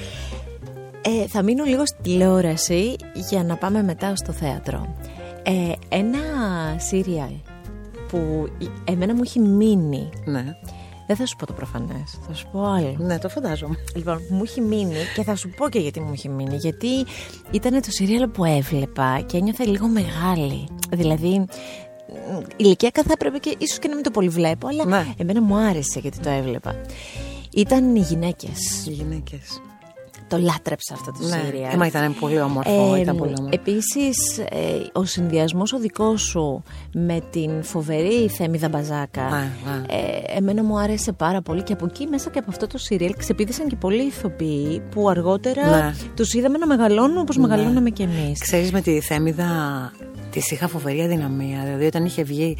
Ε, 1.01 1.27
θα 1.27 1.41
μείνω 1.43 1.63
λίγο 1.63 1.85
στη 1.85 2.01
τηλεόραση 2.01 2.95
για 3.29 3.43
να 3.43 3.55
πάμε 3.55 3.83
μετά 3.83 4.15
στο 4.15 4.31
θέατρο. 4.31 4.95
Ε, 5.43 5.71
ένα 5.89 6.19
σύριαλ 6.77 7.31
που 8.07 8.47
εμένα 8.83 9.13
μου 9.15 9.21
έχει 9.23 9.39
μείνει. 9.39 10.09
ναι. 10.25 10.43
Δεν 11.07 11.19
θα 11.19 11.25
σου 11.25 11.35
πω 11.35 11.45
το 11.45 11.53
προφανές, 11.53 12.19
θα 12.27 12.33
σου 12.33 12.47
πω 12.51 12.63
άλλο. 12.63 12.95
Ναι, 12.97 13.17
το 13.19 13.29
φαντάζομαι. 13.29 13.75
Λοιπόν, 13.95 14.17
μου 14.29 14.41
έχει 14.43 14.61
μείνει 14.61 14.93
και 15.15 15.23
θα 15.23 15.35
σου 15.35 15.49
πω 15.57 15.69
και 15.69 15.79
γιατί 15.79 15.99
μου 15.99 16.09
έχει 16.13 16.29
μείνει. 16.29 16.55
Γιατί 16.55 16.87
ήταν 17.51 17.71
το 17.81 17.91
σύριαλ 17.91 18.27
που 18.27 18.45
έβλεπα 18.45 19.21
και 19.25 19.37
ένιωθα 19.37 19.67
λίγο 19.67 19.87
μεγάλη. 19.87 20.67
Δηλαδή, 20.91 21.39
μ, 21.39 21.45
ηλικιακά 22.57 23.01
θα 23.03 23.09
έπρεπε 23.13 23.37
και 23.37 23.55
ίσως 23.57 23.79
και 23.79 23.87
να 23.87 23.95
μην 23.95 24.03
το 24.03 24.11
πολύ 24.11 24.29
βλέπω, 24.29 24.67
αλλά 24.67 24.85
Ναι. 24.85 25.05
εμένα 25.17 25.41
μου 25.41 25.55
άρεσε 25.55 25.99
γιατί 25.99 26.19
το 26.19 26.29
έβλεπα. 26.29 26.75
Ήταν 27.53 27.95
οι 27.95 27.99
γυναίκες. 27.99 28.85
Οι 28.87 28.91
γυναίκες. 28.91 29.61
Το 30.31 30.37
λάτρεψα 30.37 30.93
αυτό 30.93 31.11
το 31.11 31.27
Ναι. 31.27 31.41
σύριαλ. 31.45 31.73
Ε, 31.73 31.77
μα 31.77 31.85
ήταν 31.85 32.15
πολύ 32.19 32.41
όμορφο. 32.41 32.93
Ε, 32.95 32.99
ήταν 32.99 33.15
πολύ 33.17 33.33
όμορφο. 33.39 33.57
Επίσης, 33.61 34.37
ε, 34.37 34.89
ο 34.93 35.03
συνδυασμός 35.05 35.73
ο 35.73 35.77
δικός 35.79 36.21
σου 36.21 36.63
με 36.93 37.19
την 37.29 37.63
φοβερή 37.63 38.27
Θέμη 38.27 38.57
Δαμπαζάκα 38.57 39.21
Ναι, 39.29 39.37
ναι. 39.65 39.95
ε, 39.95 40.37
εμένα 40.37 40.63
μου 40.63 40.79
άρεσε 40.79 41.11
πάρα 41.11 41.41
πολύ 41.41 41.63
και 41.63 41.73
από 41.73 41.85
εκεί 41.85 42.07
μέσα 42.07 42.29
και 42.29 42.39
από 42.39 42.47
αυτό 42.49 42.67
το 42.67 42.77
σύριαλ 42.77 43.13
ξεπίδησαν 43.17 43.67
και 43.67 43.75
πολλοί 43.75 44.03
ηθοποιοί 44.03 44.81
που 44.91 45.09
αργότερα 45.09 45.69
Ναι. 45.69 45.93
τους 46.15 46.33
είδαμε 46.33 46.57
να 46.57 46.67
μεγαλώνουν 46.67 47.17
όπως 47.17 47.37
μεγαλώναμε 47.37 47.89
κι 47.89 48.01
εμείς. 48.01 48.39
Ξέρεις 48.39 48.71
με 48.71 48.81
τη 48.81 48.99
Θέμιδα 49.01 49.91
της 50.31 50.51
είχα 50.51 50.67
φοβερή 50.67 51.01
αδυναμία 51.01 51.61
Δηλαδή 51.63 51.85
όταν 51.85 52.05
είχε 52.05 52.23
βγει 52.23 52.57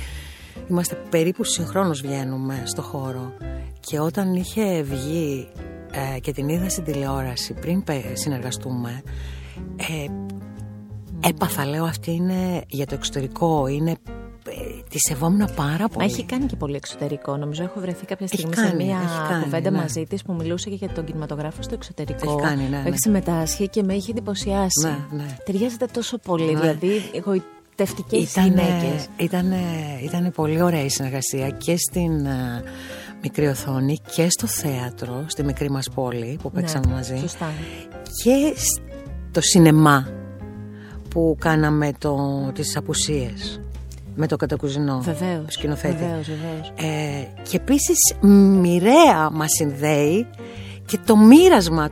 Είμαστε 0.69 0.97
περίπου 1.09 1.43
συγχρόνως 1.43 2.01
βγαίνουμε 2.01 2.61
στο 2.65 2.81
χώρο 2.81 3.33
Και 3.79 3.99
όταν 3.99 4.33
είχε 4.35 4.81
βγει 4.81 5.47
ε, 6.15 6.19
Και 6.19 6.31
την 6.33 6.49
είδα 6.49 6.69
στην 6.69 6.83
τηλεόραση 6.83 7.53
Πριν 7.53 7.83
πε- 7.83 8.17
συνεργαστούμε 8.17 9.01
ε, 9.75 10.05
Έπαθα 11.27 11.65
λέω 11.65 11.83
αυτή 11.85 12.11
είναι 12.11 12.61
για 12.67 12.85
το 12.85 12.93
εξωτερικό 12.95 13.67
Είναι 13.67 13.91
ε, 13.91 14.81
Τη 14.89 14.97
σεβόμουν 14.99 15.47
πάρα 15.55 15.81
Μα 15.81 15.87
πολύ 15.87 16.05
έχει 16.05 16.23
κάνει 16.25 16.45
και 16.45 16.55
πολύ 16.55 16.75
εξωτερικό. 16.75 17.37
Νομίζω 17.37 17.63
έχω 17.63 17.79
βρεθεί 17.79 18.05
κάποια 18.05 18.27
Έχει 18.31 18.37
στιγμή 18.37 18.55
σε 18.55 18.61
κάνει, 18.61 18.83
μια 18.83 18.97
έχει 19.03 19.29
κάνει, 19.29 19.43
κουβέντα 19.43 19.69
ναι. 19.71 19.77
μαζί 19.77 20.03
της 20.03 20.21
που 20.23 20.33
μιλούσε 20.33 20.69
και 20.69 20.75
για 20.75 20.89
τον 20.89 21.05
κινηματογράφο 21.05 21.61
στο 21.61 21.73
εξωτερικό. 21.73 22.31
Έχει 22.31 22.41
κάνει, 22.41 22.69
ναι, 22.69 22.77
Έχει 22.77 22.89
ναι. 22.89 22.95
συμμετάσχει 22.97 23.69
και 23.69 23.83
με 23.83 23.93
είχε 23.93 24.11
εντυπωσιάσει. 24.11 24.87
Ναι, 24.87 24.97
ναι. 25.17 25.25
Ταιριάζεται 25.45 25.85
τόσο 25.85 26.17
πολύ. 26.17 26.53
Ναι. 26.53 26.59
Δηλαδή, 26.59 27.01
εγωιτευτικές 27.13 28.31
Ήτανε, 28.31 28.47
γυναίκες. 28.47 29.07
ήτανε, 29.17 29.59
ήτανε 30.03 30.31
πολύ 30.31 30.61
ωραία 30.61 30.83
η 30.83 30.89
συνεργασία 30.89 31.49
και 31.49 31.77
στην 31.77 32.25
ε, 32.25 32.63
μικρή 33.21 33.47
οθόνη 33.47 33.97
και 34.15 34.27
στο 34.29 34.47
θέατρο, 34.47 35.23
στη 35.27 35.43
μικρή 35.43 35.69
μας 35.71 35.89
πόλη 35.95 36.39
που 36.41 36.51
παίξαμε 36.51 36.93
μαζί 36.93 37.13
Ναι, 37.13 37.19
Σωστά. 37.19 37.51
και 38.23 38.53
στο 39.29 39.41
σινεμά 39.41 40.07
που 41.09 41.35
κάναμε 41.39 41.91
το, 41.97 42.17
τις 42.53 42.77
απουσίες 42.77 43.61
με 44.15 44.27
το 44.27 44.35
κατακουζινό 44.35 44.99
Βεβαίως. 45.01 45.45
σκηνοθέτη. 45.47 45.95
Βεβαίως, 45.95 46.27
βεβαίως. 46.27 46.73
Ε, 46.79 47.27
και 47.49 47.55
επίσης 47.57 47.97
μοιραία 48.61 49.29
μας 49.31 49.49
συνδέει 49.57 50.27
και 50.85 50.99
το 51.05 51.17
μοίρασμα 51.17 51.89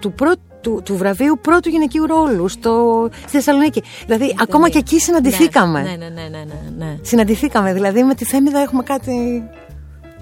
του, 0.00 0.12
πρώτου, 0.12 0.40
του, 0.60 0.80
του 0.84 0.96
βραβείου 0.96 1.38
πρώτου 1.42 1.68
γυναικείου 1.68 2.06
ρόλου 2.06 2.48
στο, 2.48 3.08
στη 3.18 3.28
Θεσσαλονίκη. 3.28 3.82
Δηλαδή 4.06 4.34
ακόμα 4.40 4.68
και 4.68 4.78
εκεί 4.78 5.00
συναντηθήκαμε. 5.00 5.82
Ναι, 5.82 5.88
ναι, 5.90 6.08
ναι, 6.08 6.28
ναι, 6.28 6.44
ναι, 6.44 6.84
ναι. 6.86 6.96
Συναντηθήκαμε, 7.02 7.72
δηλαδή 7.72 8.02
με 8.02 8.14
τη 8.14 8.24
Θέμηδα 8.24 8.58
έχουμε 8.58 8.82
κάτι... 8.82 9.42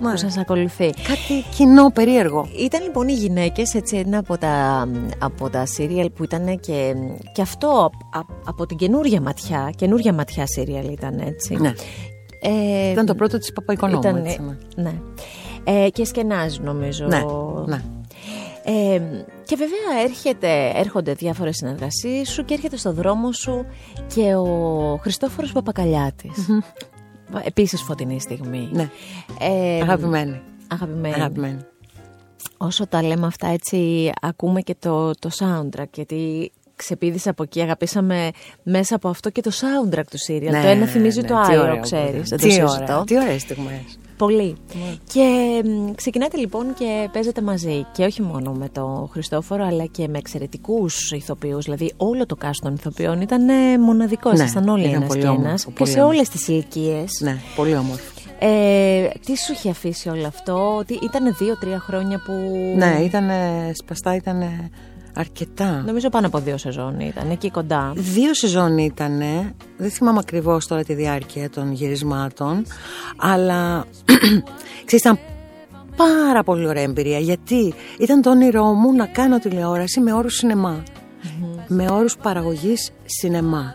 Ναι, 0.00 0.10
Που 0.10 0.16
σας 0.16 0.36
ακολουθεί. 0.38 0.90
κάτι 0.90 1.44
κοινό, 1.56 1.90
περίεργο. 1.90 2.48
Ήταν 2.58 2.82
λοιπόν 2.82 3.08
οι 3.08 3.12
γυναίκες 3.12 3.74
έτσι 3.74 3.96
ένα 3.96 4.18
από 4.18 4.38
τα, 4.38 4.86
από 5.18 5.50
τα 5.50 5.66
σύριαλ 5.66 6.10
που 6.10 6.24
ήταν 6.24 6.60
και, 6.60 6.94
και 7.34 7.42
αυτό 7.42 7.90
α- 8.12 8.20
από 8.46 8.66
την 8.66 8.76
καινούρια 8.76 9.20
ματιά. 9.20 9.72
Καινούρια 9.76 10.12
ματιά 10.12 10.46
σύριαλ 10.46 10.86
ήταν 10.92 11.18
έτσι. 11.18 11.54
Ναι. 11.56 11.72
Ε, 12.42 12.90
Ήταν 12.90 13.06
το 13.06 13.14
πρώτο 13.14 13.38
της 13.38 13.52
Παπαϊκονόμου. 13.52 13.98
ήταν, 14.00 14.16
έτσι, 14.24 14.40
ναι. 14.76 14.82
ναι. 14.82 14.92
Ε, 15.84 15.88
και 15.90 16.04
σκενάζει 16.04 16.60
νομίζω. 16.60 17.06
Ναι, 17.06 17.22
ναι. 17.66 17.82
Ε, 18.64 19.00
και 19.44 19.56
βέβαια 19.56 20.02
έρχεται, 20.04 20.72
έρχονται 20.74 21.12
διάφορες 21.12 21.56
συνεργασίες 21.56 22.28
σου 22.30 22.44
και 22.44 22.54
έρχεται 22.54 22.76
στο 22.76 22.92
δρόμο 22.92 23.32
σου 23.32 23.66
και 24.14 24.34
ο 24.34 24.96
Χριστόφορος 25.02 25.52
Παπακαλιάτης. 25.52 26.46
Επίσης 27.44 27.82
φωτεινή 27.82 28.20
στιγμή. 28.20 28.68
Ναι. 28.72 28.90
Ε, 29.40 29.80
Αγαπημένη. 29.82 30.40
αγαπημένη. 30.68 31.14
Αγαπημένη. 31.14 31.58
Όσο 32.56 32.86
τα 32.86 33.02
λέμε 33.02 33.26
αυτά 33.26 33.46
έτσι 33.48 34.10
ακούμε 34.20 34.60
και 34.60 34.76
το, 34.78 35.10
το 35.18 35.30
soundtrack 35.38 35.84
γιατί 35.94 36.52
ξεπίδησε 36.76 37.28
από 37.28 37.42
εκεί, 37.42 37.60
αγαπήσαμε 37.62 38.30
μέσα 38.62 38.94
από 38.94 39.08
αυτό 39.08 39.30
και 39.30 39.40
το 39.40 39.50
soundtrack 39.54 40.04
του 40.10 40.18
σύριαλ. 40.18 40.62
το 40.62 40.68
ένα 40.68 40.86
θυμίζει 40.86 41.20
ναι, 41.20 41.26
το 41.26 41.40
τι 41.46 41.52
άλλο, 41.52 41.62
ωραίο 41.62 41.74
που 41.74 41.80
ξέρεις. 41.80 42.06
ήταν. 42.06 42.22
Δεν 42.24 42.38
το 42.38 42.46
Τι 42.46 42.50
συζητώ. 42.50 43.04
ωραία, 43.22 43.38
τι 44.26 44.34
ωραίες 44.34 44.56
στιγμές. 44.66 44.98
Πολύ. 44.98 45.02
Και 45.12 45.62
μ, 45.64 45.94
ξεκινάτε 45.94 46.36
λοιπόν 46.36 46.74
και 46.78 47.08
παίζετε 47.12 47.42
μαζί. 47.42 47.86
Και 47.92 48.04
όχι 48.04 48.22
μόνο 48.22 48.52
με 48.52 48.68
τον 48.68 49.08
Χριστόφορο, 49.12 49.64
αλλά 49.64 49.84
και 49.84 50.08
με 50.08 50.18
εξαιρετικούς 50.18 51.12
ηθοποιούς. 51.12 51.64
Δηλαδή, 51.64 51.92
όλο 51.96 52.26
το 52.26 52.36
cast 52.42 52.60
των 52.62 52.74
ηθοποιών 52.74 53.20
ήταν 53.20 53.48
ε, 53.48 53.78
μοναδικό. 53.78 54.30
Ναι, 54.30 54.36
Ήσασταν 54.36 54.68
όλοι 54.68 54.82
ήταν 54.82 54.94
ένας 54.94 55.08
πολύ 55.08 55.20
και 55.20 55.26
όμορφο, 55.26 55.48
ένας. 55.48 55.64
Και 55.64 55.70
πολύ 55.70 55.90
σε 55.90 55.98
όμορφο. 56.00 56.16
όλες 56.16 56.28
τις 56.28 56.48
ηλικίες. 56.48 57.20
Ναι, 57.20 57.36
πολύ 57.56 57.76
όμορφο. 57.76 58.04
Ε, 58.42 59.08
τι 59.24 59.36
σου 59.38 59.52
είχε 59.52 59.70
αφήσει 59.70 60.08
όλο 60.08 60.26
αυτό, 60.26 60.76
ότι 60.76 60.94
ήταν 61.02 61.34
δύο-τρία 61.38 61.78
χρόνια 61.78 62.22
που. 62.24 62.32
Ναι, 62.76 62.98
ήταν 63.04 63.28
σπαστά, 63.72 64.14
ήταν 64.14 64.42
αρκετά. 65.14 65.82
Νομίζω 65.86 66.08
πάνω 66.08 66.26
από 66.26 66.38
δύο 66.38 66.56
σεζόν 66.56 67.00
ήταν, 67.00 67.30
εκεί 67.30 67.50
κοντά. 67.50 67.92
Δύο 67.96 68.34
σεζόν 68.34 68.78
ήταν, 68.78 69.18
δεν 69.76 69.90
θυμάμαι 69.90 70.18
ακριβώς 70.18 70.66
τώρα 70.66 70.84
τη 70.84 70.94
διάρκεια 70.94 71.50
των 71.50 71.72
γυρισμάτων, 71.72 72.66
αλλά 73.16 73.86
ξέρεις, 74.86 75.04
ήταν 75.04 75.18
πάρα 75.96 76.42
πολύ 76.42 76.66
ωραία 76.66 76.82
εμπειρία 76.82 77.18
γιατί 77.18 77.74
ήταν 77.98 78.22
το 78.22 78.30
όνειρό 78.30 78.64
μου 78.64 78.92
να 78.92 79.06
κάνω 79.06 79.38
τηλεόραση 79.38 80.00
με 80.00 80.12
όρους 80.12 80.34
σινεμά. 80.34 80.82
Με 81.68 81.90
όρους 81.90 82.16
παραγωγής 82.16 82.92
σινεμά. 83.04 83.74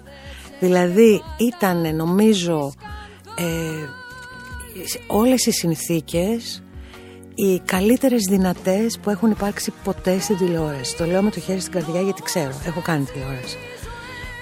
Δηλαδή 0.59 1.21
ήταν 1.37 1.95
νομίζω 1.95 2.73
ε, 3.37 3.87
όλες 5.07 5.45
οι 5.45 5.51
συνθήκες 5.51 6.63
οι 7.35 7.59
καλύτερες 7.59 8.21
δυνατές 8.29 8.99
που 8.99 9.09
έχουν 9.09 9.31
υπάρξει 9.31 9.73
ποτέ 9.83 10.19
στην 10.19 10.37
τηλεόραση. 10.37 10.97
Το 10.97 11.05
λέω 11.05 11.21
με 11.21 11.29
το 11.29 11.39
χέρι 11.39 11.59
στην 11.59 11.71
καρδιά 11.71 12.01
γιατί 12.01 12.21
ξέρω, 12.21 12.53
έχω 12.65 12.81
κάνει 12.81 13.03
τηλεόραση. 13.03 13.57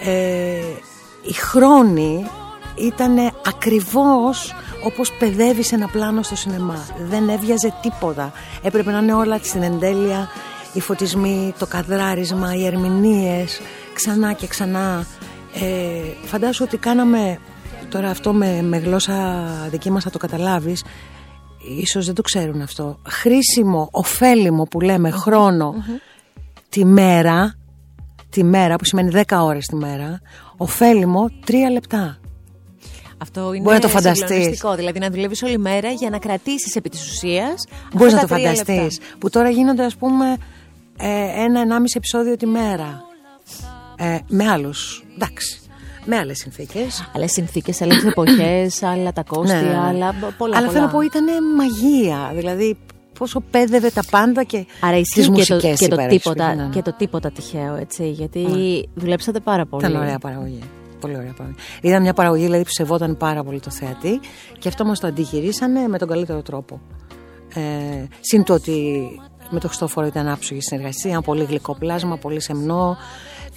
Ε, 0.05 0.61
οι 1.27 1.33
χρόνοι 1.33 2.25
ήταν 2.75 3.17
ακριβώς 3.45 4.53
όπως 4.83 5.11
παιδεύεις 5.13 5.71
ένα 5.71 5.87
πλάνο 5.87 6.23
στο 6.23 6.35
σινεμά. 6.35 6.87
Δεν 7.09 7.29
έβιαζε 7.29 7.73
τίποτα. 7.81 8.31
Έπρεπε 8.61 8.91
να 8.91 8.97
είναι 8.97 9.13
όλα 9.13 9.39
στην 9.41 9.63
εντέλεια, 9.63 10.29
οι 10.73 10.81
φωτισμοί, 10.81 11.53
το 11.59 11.65
καδράρισμα, 11.65 12.55
οι 12.55 12.65
ερμηνείες, 12.65 13.61
ξανά 13.93 14.33
και 14.33 14.47
ξανά. 14.47 15.05
Ε, 15.53 16.27
φαντάσου 16.27 16.63
ότι 16.67 16.77
κάναμε, 16.77 17.39
τώρα 17.89 18.09
αυτό 18.09 18.33
με, 18.33 18.61
με 18.61 18.77
γλώσσα 18.77 19.45
δική 19.69 19.91
μας 19.91 20.03
θα 20.03 20.09
το 20.09 20.17
καταλάβεις, 20.17 20.83
ίσως 21.79 22.05
δεν 22.05 22.15
το 22.15 22.21
ξέρουν 22.21 22.61
αυτό, 22.61 22.99
χρήσιμο, 23.07 23.87
ωφέλιμο 23.91 24.63
που 24.63 24.81
λέμε 24.81 25.09
χρόνο 25.11 25.73
τη 26.69 26.85
μέρα, 26.85 27.55
τη 28.29 28.43
μέρα 28.43 28.75
που 28.75 28.85
σημαίνει 28.85 29.11
10 29.27 29.37
ώρες 29.41 29.65
τη 29.65 29.75
μέρα, 29.75 30.21
ωφέλιμο 30.57 31.29
3 31.47 31.53
λεπτά. 31.71 32.17
Αυτό 33.17 33.53
είναι 33.53 33.63
Μπορεί 33.63 33.75
να 33.75 33.81
το 33.81 33.87
φανταστείς. 33.87 34.27
συγκλονιστικό. 34.27 34.75
Δηλαδή 34.75 34.99
να 34.99 35.09
δουλεύεις 35.09 35.41
όλη 35.43 35.57
μέρα 35.57 35.91
για 35.91 36.09
να 36.09 36.17
κρατήσεις 36.17 36.75
επί 36.75 36.89
της 36.89 37.11
ουσίας. 37.11 37.65
Μπορείς 37.93 38.13
να 38.13 38.19
το 38.19 38.27
φανταστείς. 38.27 38.99
Που 39.19 39.29
τώρα 39.29 39.49
γίνονται 39.49 39.83
ας 39.83 39.95
πούμε 39.95 40.37
ε, 40.97 41.43
ένα-ενάμιση 41.43 41.93
επεισόδιο 41.97 42.35
τη 42.35 42.45
μέρα. 42.45 43.01
Ε, 43.97 44.17
με 44.27 44.47
άλλους, 44.49 45.05
εντάξει, 45.15 45.61
με 46.05 46.17
άλλες 46.17 46.37
συνθήκες. 46.37 47.09
Άλλες 47.15 47.31
συνθήκες, 47.31 47.81
άλλες 47.81 48.03
εποχές, 48.11 48.83
άλλα 48.83 49.11
τα 49.11 49.23
κόστη, 49.23 49.53
Ναι, 49.55 49.61
ναι, 49.61 49.67
ναι. 49.67 49.77
άλλα. 49.77 50.13
Πολλά, 50.37 50.57
Αλλά 50.57 50.67
πολλά. 50.67 50.69
θέλω 50.69 50.85
να 50.85 50.91
πω 50.91 51.01
ήταν 51.01 51.25
μαγεία. 51.55 52.31
Δηλαδή 52.35 52.77
πόσο 53.19 53.39
πέδευε 53.51 53.89
τα 53.89 54.03
πάντα 54.11 54.43
και 54.43 54.65
Άρα 54.81 54.97
τις 54.97 55.15
ισχύει 55.15 55.31
και 55.31 55.45
το, 55.45 55.53
μουσικές 55.53 55.79
και, 55.79 55.87
το 55.87 55.95
υπέρ, 55.95 56.05
έτσι, 56.05 56.17
τίποτα, 56.17 56.55
ναι, 56.55 56.63
ναι. 56.63 56.69
και 56.69 56.81
το 56.81 56.93
τίποτα 56.97 57.31
τυχαίο, 57.31 57.75
έτσι. 57.75 58.09
Γιατί 58.09 58.45
δουλέψατε 58.93 59.39
πάρα 59.39 59.65
πολύ. 59.65 59.85
Ήταν 59.85 60.01
ωραία 60.01 60.17
παραγωγή. 60.19 60.59
Πολύ 60.99 61.15
ωραία 61.15 61.33
παραγωγή. 61.37 61.59
Ήταν 61.81 62.01
μια 62.01 62.13
παραγωγή 62.13 62.43
δηλαδή, 62.43 62.63
που 62.63 62.71
σεβόταν 62.71 63.17
πάρα 63.17 63.43
πολύ 63.43 63.59
το 63.59 63.69
θεατή 63.69 64.19
και 64.59 64.67
αυτό 64.67 64.85
μας 64.85 64.99
το 64.99 65.07
αντιγυρίσανε 65.07 65.87
με 65.87 65.97
τον 65.97 66.07
καλύτερο 66.07 66.41
τρόπο. 66.41 66.81
Ε, 67.53 67.61
συν 68.19 68.43
το 68.43 68.53
ότι 68.53 69.07
με 69.49 69.59
το 69.59 69.67
Χριστόφορο 69.67 70.07
ήταν 70.07 70.27
άψογη 70.27 70.61
συνεργασία, 70.61 71.21
πολύ 71.21 71.43
γλυκό 71.43 71.75
πλάσμα, 71.75 72.17
πολύ 72.17 72.41
σεμνό. 72.41 72.97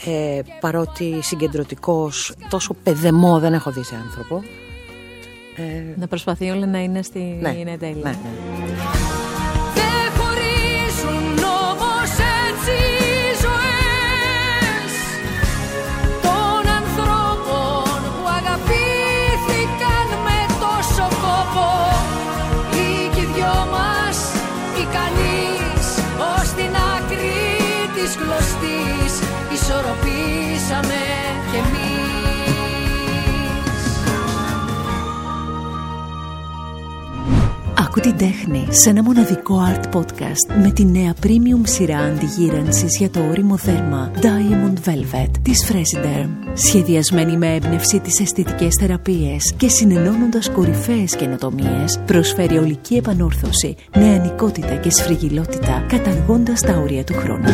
Ε, 0.04 0.40
παρότι 0.60 1.18
συγκεντρωτικός, 1.22 2.34
τόσο 2.50 2.74
παιδεμό 2.82 3.38
δεν 3.38 3.52
έχω 3.52 3.70
δει 3.70 3.84
σε 3.84 3.94
άνθρωπο. 3.94 4.42
Ε, 5.56 5.98
να 5.98 6.06
προσπαθεί 6.06 6.50
όλα 6.50 6.66
να 6.66 6.78
είναι 6.78 7.02
στη 7.02 7.18
ναι, 7.18 7.54
είναι 7.56 7.76
τέλεια. 7.76 8.02
Ναι, 8.02 8.10
ναι. 8.10 9.25
Άκου 37.98 38.08
την 38.08 38.18
τέχνη 38.18 38.66
σε 38.68 38.90
ένα 38.90 39.02
μοναδικό 39.02 39.60
art 39.68 39.96
podcast 39.96 40.62
με 40.62 40.70
τη 40.70 40.84
νέα 40.84 41.14
premium 41.22 41.60
σειρά 41.62 41.98
αντιγύρανσης 41.98 42.96
για 42.98 43.10
το 43.10 43.20
όριμο 43.28 43.56
δέρμα 43.56 44.10
Diamond 44.14 44.88
Velvet 44.88 45.30
της 45.42 45.70
Fresiderm. 45.70 46.28
Σχεδιασμένη 46.54 47.36
με 47.36 47.54
έμπνευση 47.54 48.00
τις 48.00 48.20
αισθητικές 48.20 48.74
θεραπείες 48.80 49.54
και 49.56 49.68
συνενώνοντας 49.68 50.50
κορυφαίες 50.50 51.16
καινοτομίες, 51.16 52.00
προσφέρει 52.06 52.58
ολική 52.58 52.94
επανόρθωση, 52.94 53.76
νεανικότητα 53.96 54.76
και 54.76 54.90
σφριγιλότητα, 54.90 55.86
καταργώντας 55.88 56.60
τα 56.60 56.76
όρια 56.76 57.04
του 57.04 57.14
χρόνου. 57.14 57.48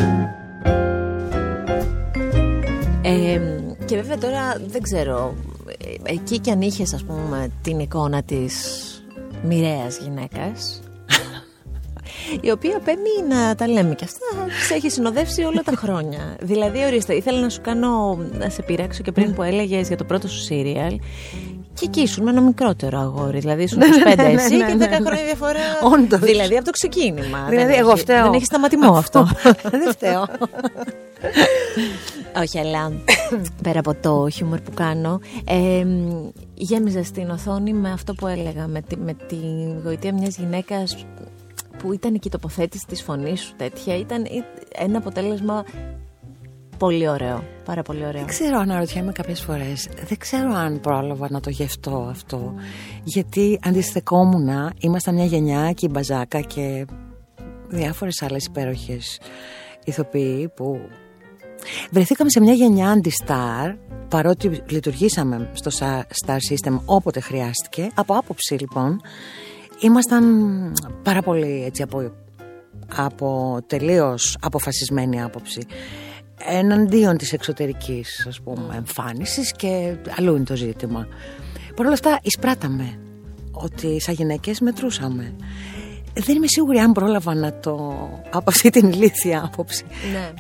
Ε, 3.03 3.41
και 3.85 3.97
βέβαια 3.97 4.19
τώρα 4.19 4.57
δεν 4.67 4.83
ξέρω, 4.83 5.35
ε, 5.67 6.13
εκεί 6.13 6.39
κι 6.39 6.51
αν 6.51 6.61
είχες 6.61 6.95
ας 6.95 7.05
πούμε 7.05 7.49
την 7.63 7.79
εικόνα 7.79 8.23
της 8.23 8.92
μοιραίας 9.43 9.99
γυναίκας. 9.99 10.81
η 12.41 12.51
οποία 12.51 12.81
παίρνει 12.85 13.35
να 13.35 13.55
τα 13.55 13.69
λέμε 13.69 13.95
και 13.95 14.05
αυτά, 14.05 14.53
σε 14.67 14.75
έχει 14.75 14.91
συνοδεύσει 14.91 15.43
όλα 15.43 15.63
τα 15.65 15.73
χρόνια. 15.77 16.37
δηλαδή, 16.41 16.85
ορίστε, 16.85 17.15
ήθελα 17.15 17.41
να 17.41 17.49
σου 17.49 17.61
κάνω, 17.61 18.19
να 18.39 18.49
σε 18.49 18.63
πειράξω 18.63 19.03
και 19.03 19.13
πριν 19.13 19.29
ναι. 19.29 19.35
που 19.35 19.43
έλεγες 19.43 19.89
για 19.89 19.97
το 19.97 20.05
πρώτο 20.05 20.29
σου 20.29 20.41
σύριαλ. 20.41 20.99
Και 21.75 21.85
εκεί 21.85 22.01
ήσουν 22.01 22.25
με 22.25 22.31
ένα 22.31 22.41
μικρότερο 22.41 22.99
αγόρι. 22.99 23.39
Δηλαδή, 23.39 23.63
ήσουν 23.63 23.81
25 23.81 24.17
ναι, 24.17 24.23
ναι, 24.23 24.43
εσύ 24.43 24.57
και 24.57 24.77
10 24.79 24.83
χρόνια 25.07 25.25
διαφορά. 25.25 25.61
Όντως. 25.83 26.21
Δηλαδή, 26.21 26.57
από 26.57 26.65
το 26.65 26.71
ξεκίνημα. 26.71 27.47
Δηλαδή, 27.49 27.75
εγώ 27.75 27.97
φταίω. 27.97 28.23
Δεν 28.23 28.33
έχει 28.33 28.45
σταματημό 28.45 28.93
αυτό. 28.93 29.29
Δεν 29.71 29.91
φταίω. 29.91 30.27
Όχι, 32.43 32.59
αλλά 32.59 32.93
πέρα 33.63 33.79
από 33.79 33.95
το 33.95 34.29
χιούμορ 34.29 34.61
που 34.61 34.71
κάνω, 34.75 35.21
ε, 35.45 35.87
γέμιζα 36.65 37.05
στην 37.05 37.31
οθόνη 37.31 37.73
με 37.73 37.91
αυτό 37.91 38.15
που 38.15 38.27
έλεγα, 38.27 38.67
με 38.67 38.81
τη, 38.81 38.97
με 38.97 39.15
τη 39.15 39.37
γοητεία 39.85 40.13
μιας 40.13 40.37
γυναίκας 40.37 41.07
που 41.79 41.93
ήταν 41.93 42.13
και 42.13 42.29
η 42.29 42.31
τοποθέτηση 42.31 42.87
της 42.87 43.03
φωνής 43.03 43.41
σου 43.41 43.55
τέτοια. 43.57 43.97
Ήταν 43.97 44.27
ένα 44.73 44.99
αποτέλεσμα 44.99 45.65
πολύ 46.79 47.09
ωραίο, 47.09 47.45
πάρα 47.65 47.83
πολύ 47.83 48.01
ωραίο. 48.01 48.21
Δεν 48.21 48.27
ξέρω, 48.27 48.59
αναρωτιέμαι 48.59 49.13
κάποιες 49.13 49.41
φορές, 49.41 49.89
δεν 50.09 50.19
ξέρω 50.19 50.53
αν 50.55 50.81
πρόλαβα 50.81 51.27
να 51.31 51.41
το 51.41 51.51
γευτώ 51.51 52.07
αυτό, 52.11 52.55
γιατί 53.05 53.59
αντιστεκόμουν, 53.63 54.49
ήμασταν 54.79 55.15
μια 55.15 55.25
γενιά 55.25 55.73
και 55.73 55.87
η 55.87 55.91
Μπαζάκα 55.93 56.41
και 56.41 56.87
διάφορες 57.69 58.23
άλλες 58.23 58.45
υπέροχες 58.45 59.21
ηθοποιοί 59.85 60.49
που 60.49 60.81
Βρεθήκαμε 61.91 62.31
σε 62.31 62.41
μια 62.41 62.53
γενιά 62.53 62.91
αντι-star, 62.91 63.75
παρότι 64.09 64.63
λειτουργήσαμε 64.69 65.51
στο 65.53 65.71
Star 66.27 66.37
System 66.51 66.81
όποτε 66.85 67.21
χρειάστηκε. 67.21 67.91
Από 67.95 68.15
άποψη 68.15 68.55
λοιπόν, 68.55 69.01
ήμασταν 69.81 70.25
πάρα 71.03 71.23
πολύ 71.23 71.65
έτσι 71.65 71.83
από, 71.83 72.13
από 72.97 73.59
τελείως 73.67 74.37
αποφασισμένη 74.41 75.23
άποψη 75.23 75.67
εναντίον 76.47 77.17
της 77.17 77.33
εξωτερικής 77.33 78.27
ας 78.29 78.41
πούμε 78.41 78.77
εμφάνισης 78.77 79.53
και 79.53 79.97
αλλού 80.19 80.35
είναι 80.35 80.45
το 80.45 80.57
ζήτημα. 80.57 81.07
Παρ' 81.77 81.85
όλα 81.85 81.95
αυτά 81.95 82.19
εισπράταμε 82.23 82.99
ότι 83.53 84.01
σαν 84.01 84.15
γυναίκες 84.15 84.61
μετρούσαμε 84.61 85.35
δεν 86.15 86.37
είμαι 86.37 86.47
σίγουρη 86.47 86.79
αν 86.79 86.93
πρόλαβα 86.93 87.35
να 87.35 87.53
το. 87.53 87.95
από 88.31 88.45
αυτή 88.51 88.71
την 88.71 88.89
ηλίθια 88.89 89.43
άποψη. 89.53 89.85
Ναι. 90.13 90.31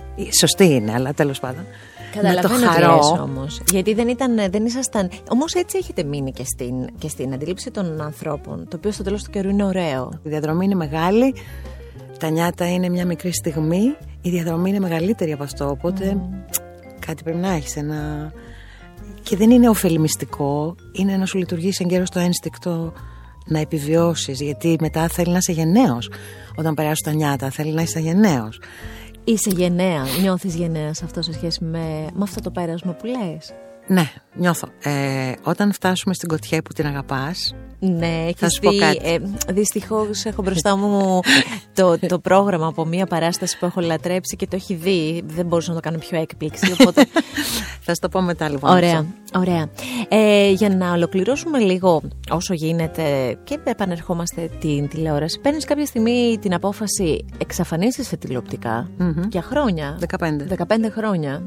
Σωστή 0.40 0.64
είναι, 0.64 0.92
αλλά 0.92 1.12
τέλος 1.12 1.40
πάντων. 1.40 1.64
Καταλαβαίνω 2.12 2.58
να 2.58 2.66
το 2.66 2.72
χαρώ. 2.72 3.22
όμως. 3.22 3.62
Γιατί 3.70 3.94
δεν, 3.94 4.08
ήταν, 4.08 4.50
δεν 4.50 4.64
ήσασταν. 4.64 5.10
Όμως 5.28 5.54
έτσι 5.54 5.78
έχετε 5.78 6.02
μείνει 6.02 6.32
και 6.32 6.44
στην, 6.44 6.98
και 6.98 7.08
στην 7.08 7.32
αντίληψη 7.32 7.70
των 7.70 8.00
ανθρώπων. 8.00 8.66
Το 8.68 8.76
οποίο 8.76 8.90
στο 8.90 9.02
τέλος 9.02 9.22
του 9.22 9.30
καιρού 9.30 9.48
είναι 9.48 9.64
ωραίο. 9.64 10.10
Η 10.22 10.28
διαδρομή 10.28 10.64
είναι 10.64 10.74
μεγάλη. 10.74 11.34
Τα 12.18 12.28
νιάτα 12.28 12.72
είναι 12.72 12.88
μια 12.88 13.06
μικρή 13.06 13.32
στιγμή. 13.32 13.96
Η 14.22 14.30
διαδρομή 14.30 14.68
είναι 14.68 14.80
μεγαλύτερη 14.80 15.32
από 15.32 15.42
αυτό. 15.42 15.70
Οπότε 15.70 16.16
mm. 16.16 16.60
κάτι 16.98 17.22
πρέπει 17.22 17.38
να 17.38 17.52
έχεις 17.52 17.76
ένα. 17.76 18.32
Και 19.22 19.36
δεν 19.36 19.50
είναι 19.50 19.68
ωφελημιστικό. 19.68 20.74
Είναι 20.92 21.16
να 21.16 21.26
σου 21.26 21.38
λειτουργήσει 21.38 21.84
εγκαίρω 21.84 22.04
το 22.12 22.18
ένστικτο 22.20 22.92
να 23.46 23.58
επιβιώσεις 23.58 24.40
γιατί 24.40 24.76
μετά 24.80 25.08
θέλει 25.08 25.30
να 25.30 25.36
είσαι 25.38 25.52
γενναίος. 25.52 26.10
Όταν 26.56 26.74
περάσουν 26.74 27.04
τα 27.04 27.12
νιάτα 27.12 27.50
θέλει 27.50 27.72
να 27.72 27.82
είσαι 27.82 28.00
γενναίος. 28.00 28.60
Είσαι 29.24 29.50
γενναία, 29.50 30.04
νιώθεις 30.20 30.54
γενναίας 30.54 30.96
σε 30.96 31.04
αυτό 31.04 31.22
σε 31.22 31.32
σχέση 31.32 31.64
με, 31.64 32.06
με 32.14 32.22
αυτό 32.22 32.40
το 32.40 32.50
πέρασμα 32.50 32.92
που 32.92 33.06
λες; 33.06 33.52
Ναι, 33.86 34.12
νιώθω 34.34 34.68
ε, 34.82 35.32
Όταν 35.42 35.72
φτάσουμε 35.72 36.14
στην 36.14 36.28
κοτιά 36.28 36.62
που 36.62 36.72
την 36.72 36.86
αγαπάς 36.86 37.54
ναι, 37.84 38.28
θα 38.36 38.50
σου 38.50 38.60
δει. 38.60 38.78
Ε, 39.02 39.16
Δυστυχώς 39.48 40.24
έχω 40.24 40.42
μπροστά 40.42 40.76
μου 40.76 41.20
το, 41.74 41.98
το 41.98 42.18
πρόγραμμα 42.18 42.66
από 42.66 42.84
μία 42.84 43.06
παράσταση 43.06 43.58
που 43.58 43.66
έχω 43.66 43.80
λατρέψει 43.80 44.36
και 44.36 44.46
το 44.46 44.56
έχει 44.56 44.74
δει. 44.74 45.22
Δεν 45.26 45.46
μπορούσα 45.46 45.68
να 45.68 45.74
το 45.74 45.80
κάνω 45.80 45.98
πιο 45.98 46.20
έκπληξη. 46.20 46.72
Οπότε... 46.80 47.06
θα 47.84 47.94
σου 47.94 48.00
το 48.00 48.08
πω 48.08 48.20
μετά 48.20 48.48
λοιπόν. 48.48 48.70
Ωραία. 48.70 49.06
ωραία. 49.36 49.68
Ε, 50.08 50.50
για 50.50 50.68
να 50.68 50.92
ολοκληρώσουμε 50.92 51.58
λίγο 51.58 52.02
όσο 52.30 52.54
γίνεται 52.54 53.38
και 53.44 53.58
επανερχόμαστε 53.64 54.50
την 54.60 54.88
τηλεόραση, 54.88 55.40
παίρνεις 55.40 55.64
κάποια 55.64 55.86
στιγμή 55.86 56.38
την 56.40 56.54
απόφαση 56.54 57.24
εξαφανίσεις 57.38 58.06
σε 58.06 58.16
τηλεοπτικά 58.16 58.90
mm-hmm. 58.98 59.28
για 59.28 59.42
χρόνια; 59.42 59.98
15. 60.18 60.26
15 60.58 60.90
χρόνια. 60.90 61.42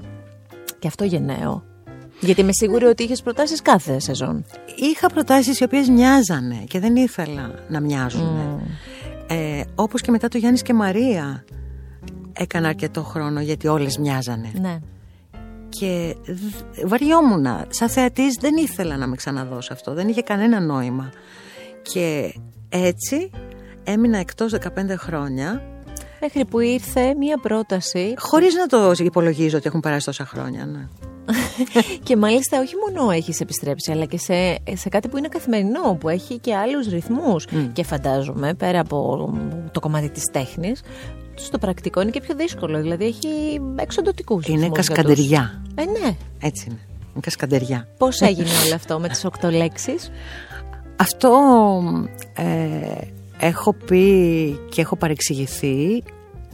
Και 0.79 0.87
αυτό 0.87 1.03
γενναίο. 1.03 1.74
Γιατί 2.19 2.41
είμαι 2.41 2.53
σίγουρη 2.53 2.85
ότι 2.85 3.03
είχες 3.03 3.21
προτάσεις 3.21 3.61
κάθε 3.61 3.99
σεζόν. 3.99 4.45
Είχα 4.75 5.07
προτάσεις 5.07 5.59
οι 5.59 5.63
οποίες 5.63 5.89
μοιάζανε 5.89 6.63
και 6.67 6.79
δεν 6.79 6.95
ήθελα 6.95 7.51
να 7.67 7.79
μοιάζουν. 7.79 8.59
Mm. 8.59 8.61
Ε, 9.27 9.63
Όπως 9.75 10.01
και 10.01 10.11
μετά 10.11 10.27
το 10.27 10.37
Γιάννης 10.37 10.61
και 10.61 10.73
Μαρία 10.73 11.45
έκανα 12.33 12.67
αρκετό 12.67 13.03
χρόνο 13.03 13.41
γιατί 13.41 13.67
όλες 13.67 13.97
μοιάζανε. 13.97 14.51
Ναι. 14.61 14.79
Και 15.69 16.15
βαριόμουν. 16.85 17.47
Σαν 17.69 17.89
θεατής 17.89 18.37
δεν 18.39 18.55
ήθελα 18.57 18.97
να 18.97 19.07
με 19.07 19.15
ξαναδώ 19.15 19.61
σε 19.61 19.73
αυτό. 19.73 19.93
Δεν 19.93 20.07
είχε 20.07 20.21
κανένα 20.21 20.59
νόημα. 20.59 21.11
Και 21.81 22.35
έτσι 22.69 23.29
έμεινα 23.83 24.17
εκτός 24.17 24.53
15 24.53 24.67
χρόνια 24.97 25.61
Μέχρι 26.21 26.45
που 26.45 26.59
ήρθε 26.59 27.15
μία 27.15 27.37
πρόταση 27.37 28.13
Χωρίς 28.17 28.53
να 28.55 28.65
το 28.67 29.03
υπολογίζω 29.03 29.57
ότι 29.57 29.67
έχουν 29.67 29.79
περάσει 29.79 30.05
τόσα 30.05 30.25
χρόνια 30.25 30.65
ναι. 30.65 30.87
και 32.07 32.17
μάλιστα 32.17 32.59
όχι 32.59 32.73
μόνο 32.75 33.11
έχεις 33.11 33.39
επιστρέψει, 33.39 33.91
αλλά 33.91 34.05
και 34.05 34.17
σε, 34.17 34.57
σε 34.73 34.89
κάτι 34.89 35.07
που 35.07 35.17
είναι 35.17 35.27
καθημερινό, 35.27 35.97
που 35.99 36.09
έχει 36.09 36.39
και 36.39 36.55
άλλους 36.55 36.87
ρυθμούς. 36.87 37.47
Και 37.73 37.83
φαντάζομαι, 37.83 38.53
πέρα 38.53 38.79
από 38.79 39.29
το 39.71 39.79
κομμάτι 39.79 40.09
της 40.09 40.23
τέχνης, 40.31 40.81
στο 41.35 41.57
πρακτικό 41.57 42.01
είναι 42.01 42.11
και 42.11 42.21
πιο 42.21 42.35
δύσκολο. 42.35 42.81
Δηλαδή 42.81 43.05
έχει 43.05 43.61
εξοντοτικούς. 43.75 44.47
Είναι 44.47 44.69
κασκαντεριά. 44.69 45.61
Ε, 45.75 45.83
ναι. 45.85 46.15
Έτσι 46.41 46.65
είναι. 46.67 46.79
Είναι 46.89 47.19
κασκαντεριά. 47.21 47.87
Πώς 47.97 48.21
έγινε 48.21 48.49
όλο 48.65 48.75
αυτό 48.75 48.99
με 48.99 49.07
τις 49.07 49.25
οκτώ 49.25 49.49
λέξεις; 49.49 50.11
Αυτό 50.95 51.31
ε, 52.35 53.07
έχω 53.39 53.73
πει 53.73 54.59
και 54.69 54.81
έχω 54.81 54.95
παρεξηγηθεί 54.95 56.03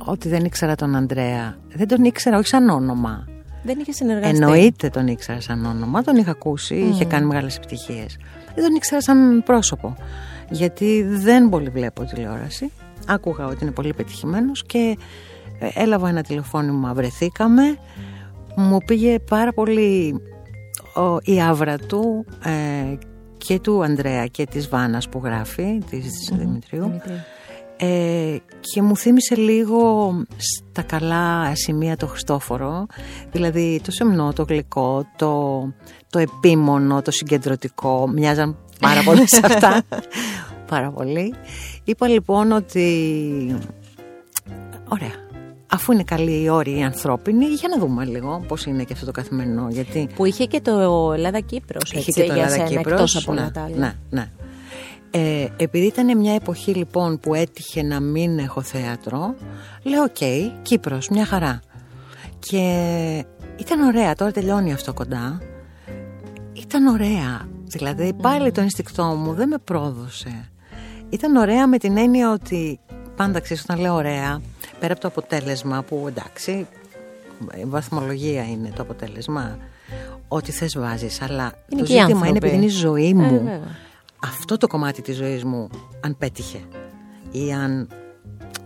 ότι 0.06 0.30
δεν 0.30 0.46
ήξερα 0.46 0.76
τον 0.76 0.96
Ανδρέα. 0.96 1.58
Δεν 1.74 1.88
τον 1.88 2.04
ήξερα 2.04 2.38
όχι 2.38 2.48
σαν 2.48 2.70
όνομα. 2.70 3.28
Δεν 3.64 3.80
είχε 3.80 3.92
συνεργαστεί. 3.92 4.36
Εννοείται 4.36 4.90
τον 4.90 5.08
ήξερα 5.08 5.42
σαν 5.42 5.66
όνομα, 5.66 6.04
τον 6.04 6.16
είχα 6.16 6.32
ακούσει, 6.32 6.76
είχε 6.76 7.06
κάνει 7.06 7.26
μεγάλες 7.26 7.56
επιτυχίες. 7.58 8.18
Δεν 8.56 8.64
τον 8.64 8.76
ήξερα 8.76 9.02
σαν 9.02 9.44
πρόσωπο. 9.46 9.96
Γιατί 10.50 11.04
δεν 11.04 11.50
πολύ 11.50 11.70
βλέπω 11.70 12.04
τηλεόραση. 12.04 12.72
Άκουγα 13.08 13.46
ότι 13.46 13.58
είναι 13.64 13.72
πολύ 13.72 13.94
πετυχημένος 13.94 14.66
και 14.66 14.98
ε, 15.60 15.68
έλαβα 15.74 16.10
ένα 16.10 16.22
τηλεφώνημα, 16.22 16.94
βρεθήκαμε. 16.94 17.78
Μου 18.56 18.78
πήγε 18.86 19.20
πάρα 19.20 19.54
πολύ 19.54 20.22
η 21.24 21.42
άβρα 21.42 21.78
του 21.78 22.26
ε, 22.44 22.98
και 23.38 23.60
του 23.60 23.84
Ανδρέα 23.84 24.26
και 24.26 24.46
της 24.46 24.70
Βάνας 24.70 25.10
που 25.10 25.22
γράφει, 25.24 25.84
της 25.90 26.32
Δημητρίου. 26.38 27.02
Ε, 27.84 28.38
και 28.60 28.82
μου 28.82 28.98
θύμισε 28.98 29.36
λίγο 29.36 30.12
στα 30.38 30.82
καλά 30.82 31.56
σημεία 31.56 31.98
το 31.98 32.08
Χριστόφορο, 32.08 32.86
δηλαδή 33.32 33.82
το 33.84 33.92
σεμνό, 33.92 34.34
το 34.34 34.44
γλυκό, 34.44 35.06
το, 35.16 35.62
το 36.10 36.20
επίμονο, 36.20 37.02
το 37.02 37.12
συγκεντρωτικό, 37.12 38.08
μοιάζαν 38.08 38.58
πάρα 38.80 39.02
πολύ 39.04 39.24
σε 39.28 39.42
αυτά, 39.44 39.84
πάρα 40.72 40.92
πολύ. 40.92 41.34
Είπα 41.84 42.08
λοιπόν 42.08 42.52
ότι, 42.52 42.86
ωραία, 44.88 45.14
αφού 45.68 45.92
είναι 45.92 46.04
καλοί 46.04 46.44
οι 46.44 46.50
όροι 46.50 46.78
οι 46.78 46.84
ανθρώπινοι, 46.84 47.46
για 47.46 47.70
να 47.70 47.78
δούμε 47.78 48.06
λίγο 48.06 48.44
πώς 48.48 48.66
είναι 48.66 48.84
και 48.84 48.94
αυτό 48.94 49.06
το 49.06 49.12
καθημερινό. 49.12 49.68
Γιατί... 49.70 50.10
Που 50.16 50.26
είχε 50.26 50.46
και 50.46 50.62
το 50.62 51.12
Ελλάδα-Κύπρος, 51.14 51.92
Είχε 51.92 52.12
και 52.12 52.24
το 52.24 52.34
για 52.34 52.44
Ελλάδα 52.44 52.56
σένα, 52.56 52.68
Κύπρος, 52.68 52.94
εκτός 52.94 53.16
από 53.16 53.32
όλα 53.32 53.44
ναι, 53.44 53.52
τα 53.52 53.62
άλλα. 53.64 53.78
ναι, 53.78 53.94
ναι. 54.10 54.32
Ε, 55.12 55.48
επειδή 55.58 55.86
ήταν 55.86 56.18
μια 56.18 56.34
εποχή 56.34 56.72
λοιπόν 56.74 57.20
που 57.20 57.34
έτυχε 57.34 57.82
να 57.84 58.00
μην 58.00 58.40
έχω 58.40 58.62
θέατρο, 58.62 59.36
λέω 59.84 60.04
οκ, 60.04 60.18
Κύπρος, 60.62 61.10
μια 61.10 61.26
χαρά. 61.26 61.60
Και 62.40 62.60
ήταν 63.58 63.82
ωραία, 63.82 64.16
τώρα 64.16 64.32
τελειώνει 64.32 64.74
αυτό 64.74 64.94
κοντά. 64.94 65.42
Ήταν 66.54 66.88
ωραία, 66.88 67.48
δηλαδή 67.64 68.14
πάλι 68.14 68.52
το 68.52 68.62
ενστικτό 68.62 69.04
μου 69.04 69.34
δεν 69.34 69.48
με 69.48 69.58
πρόδωσε. 69.64 70.50
Ήταν 71.10 71.36
ωραία 71.36 71.68
με 71.68 71.78
την 71.78 71.98
έννοια 71.98 72.32
ότι 72.32 72.80
πάντα 73.16 73.40
ξέρεις 73.40 73.64
όταν 73.64 73.80
λέω 73.80 73.94
ωραία, 73.94 74.42
πέρα 74.80 74.92
από 74.94 75.02
το 75.02 75.08
αποτέλεσμα 75.08 75.82
που 75.84 76.06
εντάξει, 76.08 76.68
η 77.62 77.66
βαθμολογία 77.66 78.44
είναι 78.44 78.72
το 78.76 78.82
αποτέλεσμα, 78.82 79.58
ό,τι 80.28 80.52
θες 80.52 80.78
βάζεις, 80.78 81.22
αλλά 81.22 81.52
Είναι 81.68 81.82
το 81.82 81.88
και 81.88 81.94
οι 81.94 81.98
ζήτημα 82.00 82.20
άνθρωποι. 82.20 82.28
είναι 82.30 82.38
επειδή 82.38 82.56
είναι 82.56 82.66
η 82.66 82.70
ζωή 82.70 83.10
Ε, 83.10 83.14
μου 83.14 83.30
βέβαια. 83.30 83.60
Αυτό 84.24 84.58
το 84.58 84.68
κομμάτι 84.68 85.02
της 85.02 85.16
ζωής 85.16 85.44
μου 85.44 85.70
αν 86.02 86.18
πέτυχε 86.18 86.60
ή 87.32 87.54
αν 87.54 87.88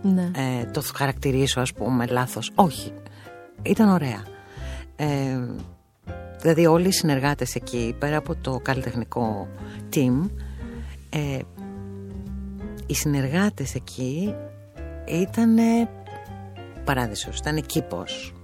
Ναι. 0.02 0.30
ε, 0.34 0.64
το 0.70 0.82
χαρακτηρίσω 0.94 1.60
ας 1.60 1.72
πούμε 1.72 2.06
λάθος. 2.06 2.50
Όχι, 2.54 2.92
ήταν 3.62 3.88
ωραία. 3.88 4.22
Ε, 4.96 5.40
δηλαδή 6.40 6.66
όλοι 6.66 6.88
οι 6.88 6.92
συνεργάτες 6.92 7.54
εκεί 7.54 7.94
πέρα 7.98 8.16
από 8.16 8.34
το 8.34 8.60
καλλιτεχνικό 8.62 9.48
team 9.94 10.30
ε, 11.10 11.38
οι 12.86 12.94
συνεργάτες 12.94 13.74
εκεί 13.74 14.34
ήταν 15.06 15.56
παράδεισος, 16.84 17.38
ήταν 17.38 17.66
κήπος 17.66 18.34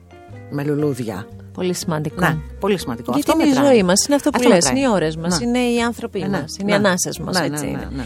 με 0.51 0.65
λουλούδια 0.65 1.27
Πολύ 1.55 1.75
σημαντικό. 1.75 2.21
ναι, 2.21 2.37
πολύ 2.61 2.79
σημαντικό. 2.79 3.13
Γιατί 3.15 3.31
Αυτό 3.31 3.41
είναι 3.43 3.51
η 3.51 3.55
μετράει. 3.55 3.75
ζωή 3.75 3.83
μας, 3.83 4.05
είναι 4.07 4.15
αυτό 4.15 4.31
που 4.31 4.37
Αυτό 4.39 4.49
λες, 4.49 4.65
μετράει. 4.65 4.81
είναι 4.83 4.89
οι 4.89 4.95
ώρες 4.95 5.17
μας, 5.17 5.39
Ναι. 5.41 5.47
είναι 5.47 5.59
οι 5.59 5.81
άνθρωποι 5.83 6.19
Ναι, 6.21 6.29
μας, 6.29 6.39
ναι, 6.41 6.47
είναι 6.61 6.65
ναι. 6.65 6.73
οι 6.73 6.75
ανάσες 6.75 7.19
μας. 7.19 7.35
Ναι, 7.41 7.47
ναι, 7.47 7.55
έτσι 7.55 7.65
ναι, 7.65 7.71
είναι. 7.71 7.89
ναι. 7.93 8.05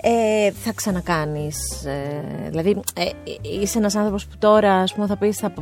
Ε, 0.00 0.52
θα 0.64 0.72
ξανακάνεις 0.74 1.56
ε, 1.84 2.48
Δηλαδή 2.48 2.80
ε, 2.96 3.04
είσαι 3.60 3.78
ένας 3.78 3.94
άνθρωπος 3.94 4.26
που 4.26 4.34
τώρα 4.38 4.74
ας 4.74 4.94
πούμε, 4.94 5.06
θα 5.06 5.16
πεις 5.16 5.36
θα, 5.36 5.52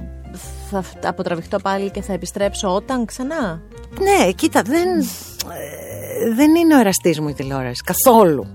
θα, 0.70 0.82
θα 1.00 1.08
αποτραβηχτώ 1.08 1.58
πάλι 1.58 1.90
και 1.90 2.02
θα 2.02 2.12
επιστρέψω 2.12 2.74
όταν 2.74 3.04
ξανά; 3.04 3.60
Ναι, 3.98 4.30
κοίτα, 4.32 4.62
δεν, 4.62 4.88
ε, 4.98 6.34
δεν 6.34 6.54
είναι 6.54 6.76
ο 6.76 6.78
εραστής 6.80 7.20
μου 7.20 7.28
η 7.28 7.32
τηλεόραση. 7.32 7.82
Καθόλου. 7.84 8.46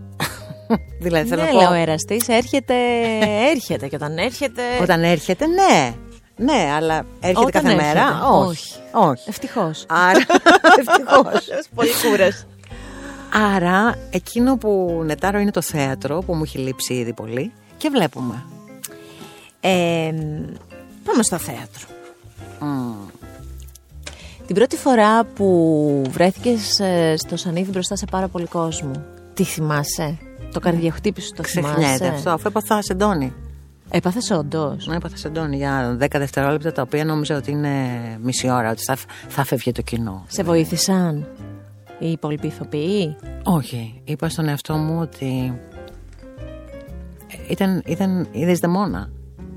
δηλαδή 1.02 1.28
θέλω 1.30 1.42
Ναι 1.42 1.48
να 1.48 1.54
πω, 1.54 1.60
λέω 1.60 1.74
εραστής 1.74 2.28
έρχεται, 2.28 2.74
έρχεται 3.52 3.88
και 3.88 3.96
όταν 3.96 4.18
έρχεται 4.18 4.62
όταν 4.82 5.04
έρχεται, 5.04 5.46
ναι. 5.46 5.94
Ναι, 6.42 6.72
αλλά 6.76 7.06
έρχεται 7.20 7.40
Όταν 7.40 7.52
κάθε 7.52 7.68
έρχεται, 7.74 7.94
μέρα. 7.94 8.26
όχι. 8.30 8.48
Όχι. 8.92 9.08
όχι. 9.10 9.30
Ευτυχώς 9.30 9.86
Άρα, 9.90 10.20
ευτυχώς. 10.80 11.68
Πολύ 11.76 11.90
κούρας 12.10 12.46
Άρα, 13.56 13.96
εκείνο 14.10 14.58
που 14.58 15.02
νετάρω 15.06 15.40
είναι 15.40 15.52
το 15.52 15.62
θέατρο, 15.62 16.20
που 16.26 16.34
μου 16.34 16.44
έχει 16.44 16.58
λείψει 16.58 16.94
ήδη 16.94 17.14
πολύ. 17.14 17.52
Και 17.78 17.90
βλέπουμε. 17.90 18.44
ε, 19.60 20.12
Πάμε 21.04 21.24
στο 21.24 21.38
θέατρο 21.38 21.88
Μμ. 22.60 22.94
Την 24.46 24.56
πρώτη 24.56 24.76
φορά 24.78 25.24
που 25.24 26.02
βρέθηκες 26.10 26.80
ε, 26.80 27.14
στο 27.18 27.38
σανίδι 27.38 27.72
μπροστά 27.72 27.96
σε 27.96 28.06
πάρα 28.12 28.28
πολύ 28.28 28.46
κόσμο 28.46 28.92
Τι 29.34 29.44
θυμάσαι; 29.44 30.18
Το 30.54 30.60
καρδιοχτύπησε 30.60 31.34
το 31.34 31.42
Ξεχνιέται 31.42 31.76
θυμάσαι 31.82 32.08
αυτό, 32.08 32.30
αφού 32.30 32.48
έπαθα 32.48 32.82
σεντόνι. 32.82 33.34
Έπαθες 33.92 34.32
όντως 34.32 34.88
Ναι, 34.88 34.96
έπαθα 34.96 35.18
σεντόνι 35.18 35.56
για 35.56 35.98
10 36.02 36.08
δευτερόλεπτα, 36.12 36.72
τα 36.72 36.82
οποία 36.82 37.06
νόμιζα 37.06 37.36
ότι 37.36 37.52
είναι 37.52 37.78
μισή 38.22 38.50
ώρα, 38.50 38.72
ότι 38.72 38.84
θα, 38.84 38.98
θα 39.28 39.44
φεύγει 39.44 39.72
το 39.72 39.82
κοινό. 39.82 40.26
Σε 40.28 40.44
βοήθησαν 40.44 41.28
οι 42.00 42.12
υπόλοιποι 42.12 42.48
ηθοποιοί; 42.48 43.16
Όχι, 43.44 44.02
είπα 44.04 44.30
στον 44.30 44.48
εαυτό 44.48 44.74
μου 44.78 45.00
ότι 45.02 45.60
ήταν, 47.50 47.84
ήταν 47.86 48.28
η 48.32 48.46
Δεσδεμόνα. 48.46 49.10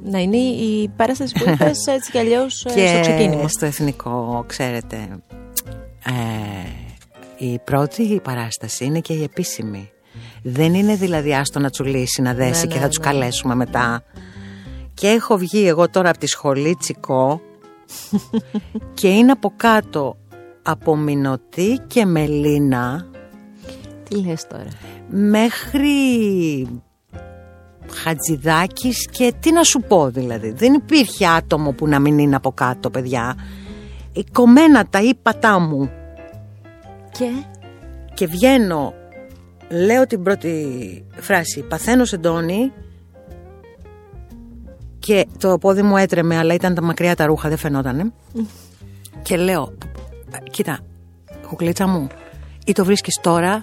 Να 0.04 0.18
είναι 0.18 0.36
η 0.36 0.88
παράσταση 0.96 1.34
που 1.38 1.50
είπες 1.50 1.86
έτσι 1.96 2.10
κι 2.10 2.18
αλλιώς 2.18 2.64
ε, 2.64 2.70
στο 2.70 2.78
και 2.78 3.00
ξεκίνημα. 3.00 3.48
στο 3.48 3.66
εθνικό, 3.66 4.44
ξέρετε, 4.46 4.96
ε, 6.04 7.44
η 7.44 7.58
πρώτη 7.58 8.20
παράσταση 8.22 8.84
είναι 8.84 9.00
και 9.00 9.12
η 9.12 9.22
επίσημη. 9.22 9.90
Δεν 10.42 10.74
είναι 10.74 10.94
δηλαδή 10.94 11.34
άστο 11.34 11.58
να 11.58 11.70
τσουλήσει, 11.70 12.22
να 12.22 12.34
δέσει 12.34 12.66
Ναι, 12.66 12.72
και 12.72 12.78
ναι, 12.78 12.82
θα 12.82 12.88
τους 12.88 12.98
ναι. 12.98 13.04
καλέσουμε 13.04 13.54
μετά. 13.54 14.02
Και 14.94 15.08
έχω 15.08 15.36
βγει 15.36 15.66
εγώ 15.66 15.88
τώρα 15.88 16.08
από 16.08 16.18
τη 16.18 16.26
σχολή 16.26 16.76
Τσικό 16.78 17.40
και 19.00 19.08
είναι 19.08 19.32
από 19.32 19.52
κάτω 19.56 20.16
από 20.62 20.96
Μινωτή 20.96 21.80
και 21.86 22.04
Μελίνα 22.04 23.06
Τι 24.08 24.24
λες 24.24 24.46
τώρα; 24.46 24.68
μέχρι 25.08 25.96
Χατζηδάκης 27.92 29.08
και 29.10 29.32
τι 29.40 29.52
να 29.52 29.62
σου 29.62 29.80
πω 29.80 30.10
δηλαδή. 30.10 30.50
Δεν 30.50 30.74
υπήρχε 30.74 31.26
άτομο 31.26 31.72
που 31.72 31.88
να 31.88 31.98
μην 31.98 32.18
είναι 32.18 32.36
από 32.36 32.52
κάτω 32.52 32.90
παιδιά. 32.90 33.36
Η 34.12 34.24
κομμένα 34.32 34.86
τα 34.86 35.02
ύπατά 35.02 35.58
μου 35.58 35.90
Και; 37.10 37.30
Και 38.14 38.26
βγαίνω, 38.26 38.94
λέω 39.72 40.06
την 40.06 40.22
πρώτη 40.22 41.04
φράση, 41.16 41.60
παθαίνω 41.62 42.04
σεντόνι 42.04 42.72
και 44.98 45.26
το 45.38 45.58
πόδι 45.58 45.82
μου 45.82 45.96
έτρεμε 45.96 46.36
αλλά 46.36 46.54
ήταν 46.54 46.74
τα 46.74 46.82
μακριά 46.82 47.16
τα 47.16 47.26
ρούχα, 47.26 47.48
δεν 47.48 47.58
φαινότανε. 47.58 48.12
και 49.22 49.36
λέω, 49.36 49.72
κοίτα, 50.50 50.78
κουκλίτσα 51.48 51.86
μου, 51.86 52.06
ή 52.66 52.72
το 52.72 52.84
βρίσκεις 52.84 53.18
τώρα 53.22 53.62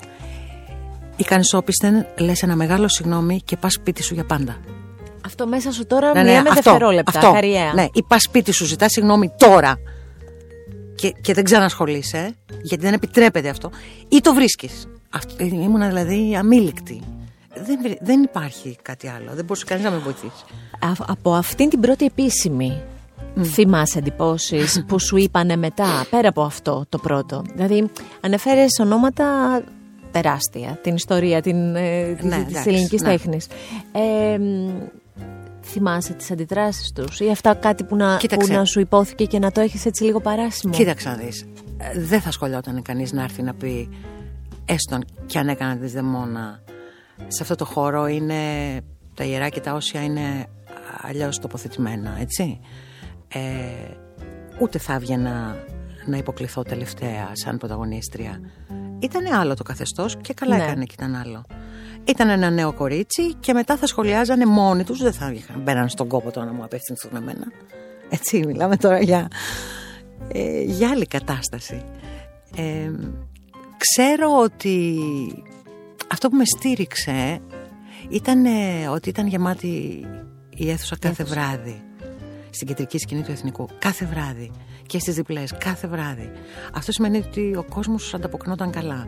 ή 1.15 1.24
κάνεις 1.24 1.54
όπισθεν, 1.54 2.06
λες 2.19 2.41
ένα 2.43 2.56
μεγάλο 2.56 2.88
συγγνώμη 2.88 3.41
και 3.45 3.58
πας 3.58 3.74
σπίτι 3.74 4.04
σου 4.04 4.13
για 4.13 4.26
πάντα. 4.26 4.58
αυτό 5.26 5.48
μέσα 5.48 5.72
σου 5.72 5.86
τώρα 5.86 6.08
Ναι, 6.13 6.22
ναι, 6.22 6.28
μιλάμε 6.30 6.50
αυτό, 6.50 6.62
δευτερόλεπτα. 6.62 7.19
αυτό. 7.19 7.32
Χαριέα. 7.32 7.74
Ναι, 7.74 7.88
ή 7.93 8.04
πας 8.08 8.22
σπίτι 8.22 8.52
σου, 8.52 8.65
ζητάς 8.65 8.91
συγγνώμη 8.91 9.32
τώρα 9.38 9.76
και, 10.95 11.10
και 11.22 11.34
δεν 11.34 11.43
ξανασχολείσαι, 11.43 12.36
γιατί 12.62 12.84
δεν 12.84 12.93
επιτρέπεται 12.93 13.50
αυτό, 13.50 13.69
ή 14.10 14.19
το 14.22 14.34
βρίσκεις. 14.34 14.88
Αυτό, 15.10 15.43
ήμουνα 15.43 15.88
δηλαδή 15.88 16.36
αμήλικτη. 16.36 17.02
Δεν, 17.65 17.80
βρε- 17.84 17.98
δεν 18.02 18.24
υπάρχει 18.24 18.78
κάτι 18.82 19.08
άλλο. 19.08 19.32
Δεν 19.34 19.45
μπορούσε 19.45 19.65
κανείς 19.65 19.84
να 19.84 19.91
με 19.91 19.98
βοηθήσει. 19.98 20.43
Α- 20.80 21.06
από 21.08 21.34
αυτήν 21.34 21.69
την 21.69 21.80
πρώτη 21.80 22.06
επίσημη 22.06 22.82
θυμάσαι 23.43 24.00
εντυπώσεις 24.00 24.84
που 24.88 25.00
σου 25.00 25.17
είπανε 25.17 25.56
μετά, 25.56 26.06
πέρα 26.10 26.30
από 26.30 26.41
αυτό 26.41 26.86
το 26.89 26.98
πρώτο; 26.98 27.41
Δηλαδή, 27.56 27.89
αναφέρες 28.22 28.80
ονόματα 28.82 29.26
τεράστια, 30.12 30.80
την 30.84 30.95
ιστορία 30.95 31.41
την, 31.41 31.76
ε, 31.76 32.13
της, 32.13 32.24
Ναι, 32.26 32.36
της 32.36 32.45
εντάξει, 32.50 32.69
ελληνικής 32.69 33.02
ναι. 33.02 33.10
τέχνης. 33.10 33.48
Ε, 33.91 34.38
μ, 34.38 34.69
θυμάσαι 35.62 36.13
τις 36.13 36.32
αντιδράσεις 36.32 36.91
τους 36.91 37.19
ή 37.19 37.30
αυτά 37.30 37.54
κάτι 37.54 37.84
που 37.84 37.95
να, 37.95 38.12
που 38.13 38.17
Κοίταξε. 38.19 38.54
να 38.54 38.65
σου 38.65 38.80
υπόθηκε 38.80 39.26
και 39.26 39.39
να 39.39 39.52
το 39.52 39.62
έχεις 39.62 39.86
έτσι 39.86 40.04
λίγο 40.04 40.19
παράσιμο. 40.19 40.74
Κοίταξε 40.74 41.10
να 41.10 41.15
δεις. 41.15 41.45
Ε, 41.78 42.00
Δεν 42.00 42.22
θα 42.22 42.32
σχολιόταν 42.32 42.82
κανείς 42.82 43.12
να 43.12 43.24
έρθει 43.24 43.41
να 43.41 43.54
πει 43.54 43.89
έστω 44.73 44.99
κι 45.25 45.38
αν 45.38 45.47
έκανα 45.47 45.77
τη 45.77 45.88
δαιμόνα 45.88 46.60
σε 47.27 47.41
αυτό 47.43 47.55
το 47.55 47.65
χώρο 47.65 48.08
είναι 48.08 48.41
τα 49.13 49.23
ιερά 49.23 49.49
και 49.49 49.60
τα 49.60 49.73
όσια 49.73 50.03
είναι 50.03 50.45
αλλιώς 51.01 51.39
τοποθετημένα, 51.39 52.17
έτσι. 52.19 52.60
Ε, 53.27 53.39
ούτε 54.60 54.77
θα 54.77 54.93
έβγαινα 54.93 55.55
να 56.05 56.17
υποκληθώ 56.17 56.63
τελευταία 56.63 57.29
σαν 57.32 57.58
πρωταγωνίστρια. 57.58 58.39
Ήταν 58.99 59.34
άλλο 59.34 59.53
το 59.53 59.63
καθεστώς 59.63 60.17
και 60.21 60.34
καλά 60.34 60.58
Ναι. 60.58 60.63
έκανε 60.63 60.84
και 60.86 60.93
ήταν 60.97 61.15
άλλο. 61.15 61.43
Ήταν 62.05 62.29
ένα 62.29 62.49
νέο 62.49 62.73
κορίτσι 62.73 63.34
και 63.34 63.53
μετά 63.53 63.77
θα 63.77 63.88
σχολιάζανε 63.88 64.45
μόνοι 64.45 64.84
τους, 64.84 65.01
δεν 65.01 65.13
θα 65.13 65.32
είχαν- 65.32 65.62
μπαίναν 65.62 65.89
στον 65.89 66.08
κόπο 66.08 66.32
τώρα 66.32 66.45
να 66.45 66.53
μου 66.53 66.63
απευθυνθούν 66.63 67.15
εμένα. 67.15 67.45
Έτσι, 68.09 68.43
μιλάμε 68.45 68.78
τώρα 68.78 68.99
για, 69.01 69.28
ε, 70.34 70.61
για 70.61 70.89
άλλη 70.89 71.05
κατάσταση. 71.05 71.84
Ε, 72.55 72.91
ξέρω 73.80 74.39
ότι 74.43 74.97
αυτό 76.11 76.30
που 76.30 76.36
με 76.36 76.45
στήριξε 76.45 77.41
ήταν 78.09 78.45
ε, 78.45 78.88
ότι 78.88 79.09
ήταν 79.09 79.27
γεμάτη 79.27 80.05
η 80.49 80.69
αίθουσα 80.69 80.97
κάθε 80.99 81.23
βράδυ 81.23 81.82
στην 82.49 82.67
κεντρική 82.67 82.97
σκηνή 82.97 83.21
του 83.21 83.32
Εθνικού. 83.32 83.69
Κάθε 83.80 84.05
βράδυ. 84.05 84.51
Και 84.86 84.99
στις 84.99 85.15
διπλές. 85.15 85.53
Κάθε 85.57 85.88
βράδυ. 85.88 86.32
Αυτό 86.73 86.91
σημαίνει 86.91 87.17
ότι 87.17 87.55
ο 87.55 87.65
κόσμος 87.69 88.13
ανταποκρινόταν 88.13 88.71
καλά. 88.71 89.05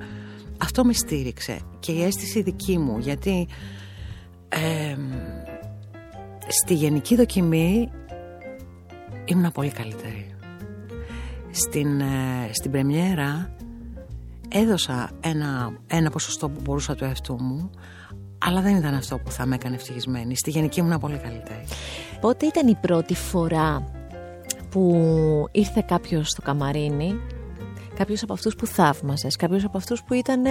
Αυτό 0.57 0.83
με 0.83 0.93
στήριξε. 0.93 1.59
Και 1.79 1.91
η 1.91 2.03
αίσθηση 2.03 2.41
δική 2.41 2.77
μου. 2.77 2.97
Γιατί 2.97 3.47
ε, 4.49 4.95
στη 6.47 6.73
γενική 6.73 7.15
δοκιμή 7.15 7.91
ήμουν 9.25 9.51
πολύ 9.51 9.69
καλύτερη. 9.69 10.35
Στην, 11.51 11.99
ε, 11.99 12.49
στην 12.51 12.71
πρεμιέρα 12.71 13.55
έδωσα 14.51 15.09
ένα, 15.19 15.79
ένα 15.87 16.09
ποσοστό 16.09 16.49
που 16.49 16.59
μπορούσα 16.63 16.95
του 16.95 17.03
εαυτού 17.03 17.41
μου 17.41 17.69
αλλά 18.45 18.61
δεν 18.61 18.75
ήταν 18.75 18.93
αυτό 18.93 19.17
που 19.17 19.31
θα 19.31 19.45
με 19.45 19.55
έκανε 19.55 19.75
ευτυχισμένη. 19.75 20.35
Στη 20.35 20.49
γενική 20.49 20.79
ήμουν 20.79 20.99
πολύ 20.99 21.17
καλύτερη. 21.17 21.63
Πότε 22.21 22.45
ήταν 22.45 22.67
η 22.67 22.75
πρώτη 22.75 23.15
φορά 23.15 23.91
που 24.69 25.05
ήρθε 25.51 25.83
κάποιος 25.87 26.29
στο 26.29 26.41
καμαρίνι, 26.41 27.19
κάποιος 27.95 28.23
από 28.23 28.33
αυτούς 28.33 28.55
που 28.55 28.65
θαύμαζες, 28.65 29.35
κάποιος 29.35 29.63
από 29.63 29.77
αυτούς 29.77 30.03
που 30.03 30.13
ήταν 30.13 30.43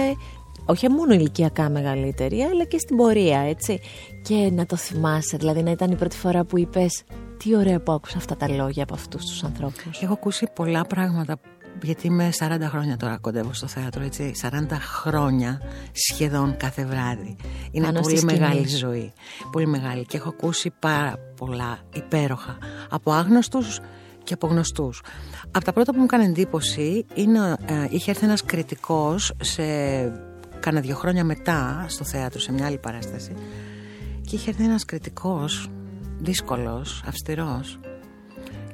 όχι 0.65 0.89
μόνο 0.89 1.13
ηλικιακά 1.13 1.69
μεγαλύτερη, 1.69 2.41
αλλά 2.41 2.63
και 2.63 2.77
στην 2.77 2.95
πορεία, 2.95 3.39
έτσι. 3.39 3.79
Και 4.23 4.49
να 4.53 4.65
το 4.65 4.75
θυμάσαι, 4.75 5.37
δηλαδή 5.37 5.63
να 5.63 5.71
ήταν 5.71 5.91
η 5.91 5.95
πρώτη 5.95 6.17
φορά 6.17 6.43
που 6.43 6.57
είπες 6.57 7.03
τι 7.37 7.55
ωραία 7.55 7.79
που 7.79 7.91
άκουσα 7.91 8.17
αυτά 8.17 8.35
τα 8.35 8.49
λόγια 8.49 8.83
από 8.83 8.93
αυτούς 8.93 9.25
τους 9.25 9.43
ανθρώπους. 9.43 10.01
Έχω 10.01 10.13
ακούσει 10.13 10.47
πολλά 10.55 10.85
πράγματα 10.85 11.39
γιατί 11.81 12.07
είμαι 12.07 12.29
40 12.39 12.57
χρόνια 12.61 12.97
τώρα 12.97 13.17
κοντεύω 13.17 13.53
στο 13.53 13.67
θέατρο, 13.67 14.03
έτσι. 14.03 14.31
40 14.41 14.49
χρόνια 14.79 15.61
σχεδόν 15.91 16.57
κάθε 16.57 16.85
βράδυ. 16.85 17.35
Είναι 17.71 17.91
πολύ 17.91 18.23
μεγάλη 18.23 18.67
ζωή. 18.67 19.13
Πολύ 19.51 19.67
μεγάλη. 19.67 20.05
Και 20.05 20.17
έχω 20.17 20.29
ακούσει 20.29 20.71
πάρα 20.79 21.15
πολλά 21.35 21.79
υπέροχα 21.93 22.57
από 22.89 23.11
άγνωστους 23.11 23.79
και 24.23 24.33
από 24.33 24.47
γνωστούς. 24.47 25.01
Από 25.51 25.65
τα 25.65 25.73
πρώτα 25.73 25.91
που 25.91 25.97
μου 25.97 26.03
έκανε 26.03 26.23
εντύπωση 26.23 27.05
είναι, 27.13 27.55
ε, 27.65 27.87
είχε 27.89 28.11
έρθει 28.11 28.25
ένας 28.25 28.43
κριτικός 28.43 29.33
σε 29.41 29.63
κάνα 30.59 30.79
δύο 30.79 30.95
χρόνια 30.95 31.23
μετά 31.23 31.85
στο 31.87 32.03
θέατρο 32.03 32.39
σε 32.39 32.51
μια 32.51 32.65
άλλη 32.65 32.77
παράσταση 32.77 33.33
και 34.21 34.35
είχε 34.35 34.49
έρθει 34.49 34.63
ένας 34.63 34.85
κριτικός 34.85 35.69
δύσκολος, 36.19 37.03
αυστηρός 37.05 37.79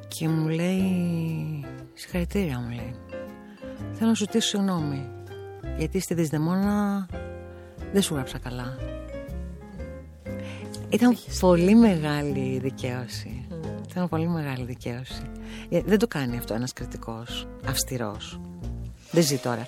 και 0.08 0.28
μου 0.28 0.47
λέει 0.47 1.66
συγχαρητήρια 1.99 2.59
μου 2.59 2.69
λέει. 2.69 2.95
Θέλω 3.93 4.09
να 4.09 4.15
σου 4.15 4.23
στήσω 4.23 4.47
συγγνώμη 4.47 5.09
γιατί 5.77 5.99
στη 5.99 6.13
Δυσδεμόνα 6.13 7.07
δεν 7.93 8.01
σου 8.01 8.13
γράψα 8.13 8.37
καλά. 8.37 8.77
Ήταν 10.89 11.17
πολύ 11.39 11.75
μεγάλη 11.75 12.59
δικαίωση. 12.59 13.47
Mm. 13.49 13.89
ήταν 13.89 14.09
πολύ 14.09 14.27
μεγάλη 14.27 14.63
δικαίωση. 14.65 15.21
Ε, 15.69 15.81
δεν 15.85 15.99
το 15.99 16.07
κάνει 16.07 16.37
αυτό 16.37 16.53
ένας 16.53 16.73
κριτικός 16.73 17.47
αυστηρός. 17.67 18.39
Δεν 19.11 19.23
ζει 19.23 19.37
τώρα. 19.37 19.65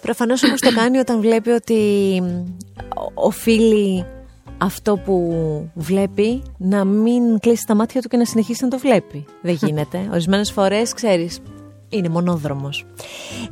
Προφανώς 0.00 0.42
όμως 0.42 0.60
το 0.60 0.72
κάνει 0.74 0.98
όταν 0.98 1.20
βλέπει 1.20 1.50
ότι 1.50 2.22
οφείλει 3.14 4.04
αυτό 4.58 4.96
που 4.96 5.70
βλέπει 5.74 6.42
να 6.58 6.84
μην 6.84 7.38
κλείσει 7.38 7.64
τα 7.66 7.74
μάτια 7.74 8.00
του 8.00 8.08
και 8.08 8.16
να 8.16 8.24
συνεχίσει 8.24 8.64
να 8.64 8.70
το 8.70 8.78
βλέπει. 8.78 9.24
Δεν 9.42 9.54
γίνεται. 9.62 10.08
Ορισμένες 10.10 10.52
φορές, 10.52 10.92
ξέρεις, 10.92 11.40
είναι 11.88 12.08
μονόδρομος. 12.08 12.84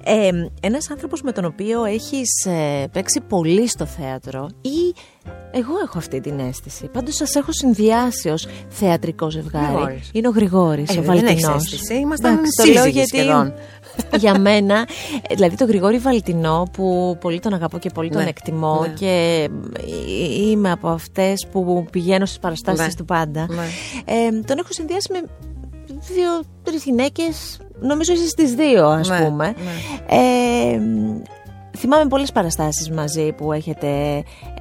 Ε, 0.04 0.30
ένας 0.60 0.90
άνθρωπος 0.90 1.22
με 1.22 1.32
τον 1.32 1.44
οποίο 1.44 1.84
έχεις 1.84 2.44
ε, 2.46 2.86
παίξει 2.92 3.20
πολύ 3.28 3.68
στο 3.68 3.86
θέατρο 3.86 4.48
ή 4.60 4.94
εγώ 5.50 5.72
έχω 5.84 5.98
αυτή 5.98 6.20
την 6.20 6.38
αίσθηση. 6.38 6.88
Πάντως 6.92 7.14
σας 7.14 7.34
έχω 7.34 7.52
συνδυάσει 7.52 8.28
ως 8.28 8.46
θεατρικό 8.68 9.30
ζευγάρι. 9.30 10.02
Είναι 10.12 10.28
ο 10.28 10.30
Γρηγόρης, 10.30 10.96
ε, 10.96 10.98
ο 10.98 11.02
Βαλτινός. 11.02 11.40
Δεν 11.42 11.52
έχεις 11.52 11.72
αίσθηση, 11.72 11.94
ήμασταν 11.94 12.40
σύζυγοι 12.62 13.04
σχεδόν. 13.04 13.54
για 14.22 14.38
μένα, 14.38 14.88
δηλαδή 15.36 15.56
τον 15.56 15.68
Γρηγόρη 15.68 15.98
Βαλτινό 15.98 16.68
που 16.72 17.16
πολύ 17.20 17.40
τον 17.40 17.54
αγαπώ 17.54 17.78
και 17.78 17.90
πολύ 17.90 18.10
τον 18.10 18.22
ναι, 18.22 18.28
εκτιμώ 18.28 18.80
ναι. 18.80 18.88
και 18.88 19.48
είμαι 20.40 20.70
από 20.70 20.88
αυτές 20.88 21.46
που 21.52 21.86
πηγαίνω 21.90 22.26
στις 22.26 22.38
παραστάσεις 22.38 22.86
ναι. 22.86 22.94
του 22.94 23.04
πάντα. 23.04 23.46
Ε, 24.04 24.40
τον 24.44 24.58
έχω 24.58 24.68
συνδυάσει 24.70 25.12
με 25.12 25.22
δύο-τρει 25.86 26.76
γυναίκες, 26.76 27.58
νομίζω 27.82 28.12
είσαι 28.12 28.28
στις 28.28 28.54
δύο, 28.54 28.86
ας 28.86 29.08
πούμε. 29.08 29.54
Ε, 30.06 30.80
θυμάμαι 31.76 32.06
πολλές 32.08 32.32
παραστάσεις 32.32 32.90
μαζί 32.90 33.32
που 33.32 33.52
έχετε 33.52 33.88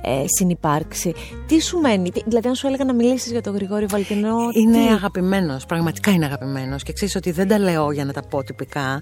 ε, 0.02 0.24
συνυπάρξει. 0.26 1.14
Τι 1.48 1.62
σου 1.62 1.78
μένει, 1.78 2.12
δηλαδή 2.26 2.48
αν 2.48 2.56
σου 2.56 2.68
έλεγα 2.68 2.84
να 2.84 2.94
μιλήσεις 2.94 3.32
για 3.32 3.42
τον 3.42 3.54
Γρηγόρη 3.54 3.86
Βαλτινό... 3.86 4.36
Είναι 4.54 4.78
τι... 4.78 4.88
αγαπημένος, 4.88 5.66
πραγματικά 5.66 6.12
είναι 6.12 6.26
αγαπημένος 6.26 6.84
και 6.84 6.94
ξέρεις 6.94 7.16
ότι 7.16 7.32
δεν 7.32 7.48
τα 7.48 7.60
λέω 7.60 7.92
για 7.92 8.06
να 8.06 8.14
τα 8.14 8.22
πω 8.22 8.44
τυπικά. 8.44 9.02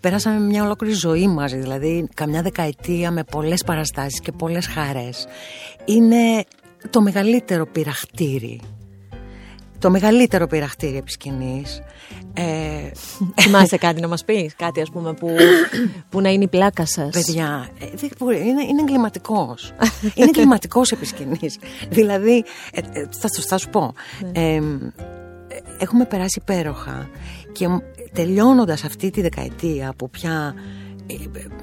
Περάσαμε 0.00 0.40
μια 0.40 0.64
ολόκληρη 0.64 0.94
ζωή 0.94 1.26
μαζί, 1.26 1.56
δηλαδή 1.56 2.08
καμιά 2.14 2.42
δεκαετία 2.42 3.10
με 3.10 3.24
πολλές 3.24 3.64
παραστάσεις 3.64 4.20
και 4.20 4.32
πολλές 4.32 4.66
χαρές. 4.66 5.26
Είναι 5.84 6.44
το 6.90 7.00
μεγαλύτερο 7.00 7.66
πειραχτήρι 7.66 8.60
το 9.78 9.90
μεγαλύτερο 9.90 10.46
πειραχτήρι 10.46 10.96
επί 10.96 11.10
σκηνής. 11.10 11.82
Ε... 12.34 12.90
Θυμάσαι 13.40 13.76
κάτι 13.76 14.00
να 14.00 14.08
μας 14.08 14.24
πεις, 14.24 14.54
κάτι 14.56 14.80
ας 14.80 14.90
πούμε 14.90 15.12
που, 15.12 15.28
που 16.10 16.20
να 16.20 16.28
είναι 16.28 16.44
η 16.44 16.48
πλάκα 16.48 16.86
σας; 16.86 17.10
Παιδιά, 17.10 17.68
ε, 17.80 17.86
είναι, 18.34 18.62
είναι 18.62 18.80
εγκληματικός. 18.80 19.72
είναι 20.14 20.26
εγκληματικός 20.28 20.90
επί 20.90 21.06
σκηνής. 21.06 21.58
δηλαδή, 21.88 22.44
ε, 22.72 22.80
ε, 22.80 23.08
θα, 23.18 23.28
θα, 23.48 23.58
σου 23.58 23.68
πω, 23.70 23.94
ναι. 24.32 24.58
έχουμε 25.78 26.04
περάσει 26.04 26.38
υπέροχα 26.42 27.08
και 27.52 27.66
τελειώνοντας 28.12 28.84
αυτή 28.84 29.10
τη 29.10 29.20
δεκαετία 29.20 29.92
που 29.96 30.10
πια 30.10 30.54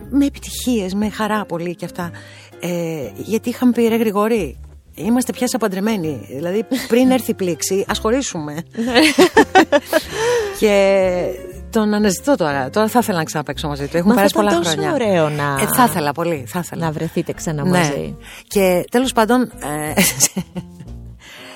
με 0.09 0.25
επιτυχίες, 0.25 0.93
με 0.93 1.09
χαρά 1.09 1.45
πολύ 1.45 1.75
και 1.75 1.85
αυτά, 1.85 2.11
γιατί 3.15 3.49
είχαμε 3.49 3.71
πει 3.71 3.87
ρε 3.87 3.95
Γρηγόρη, 3.95 4.57
Είμαστε 4.95 5.31
πια 5.31 5.47
παντρεμένοι. 5.59 6.25
Δηλαδή, 6.29 6.65
πριν 6.87 7.11
έρθει 7.11 7.31
η 7.31 7.33
πλήξη, 7.33 7.85
ας 7.87 7.99
χωρίσουμε. 7.99 8.63
και 10.59 11.25
τον 11.69 11.93
αναζητώ 11.93 12.35
τώρα. 12.35 12.69
Τώρα 12.69 12.87
θα 12.87 12.99
ήθελα 13.01 13.17
να 13.17 13.23
ξαναπέξω 13.23 13.67
μαζί 13.67 13.87
του. 13.87 13.97
Έχουμε 13.97 14.13
περάσει 14.13 14.33
πολλά 14.33 14.55
τόσο 14.57 14.69
χρόνια. 14.69 14.93
ωραίο 14.93 15.29
να. 15.29 15.57
Ε, 15.61 15.65
θα 15.75 15.83
ήθελα 15.83 16.11
πολύ. 16.11 16.43
Θα 16.47 16.59
ήθελα. 16.59 16.85
Να 16.85 16.91
βρεθείτε 16.91 17.33
ξανά 17.33 17.63
ναι. 17.63 17.69
μαζί. 17.69 18.17
Και 18.47 18.85
τέλος 18.91 19.13
πάντων. 19.13 19.41
Ε, 19.41 19.93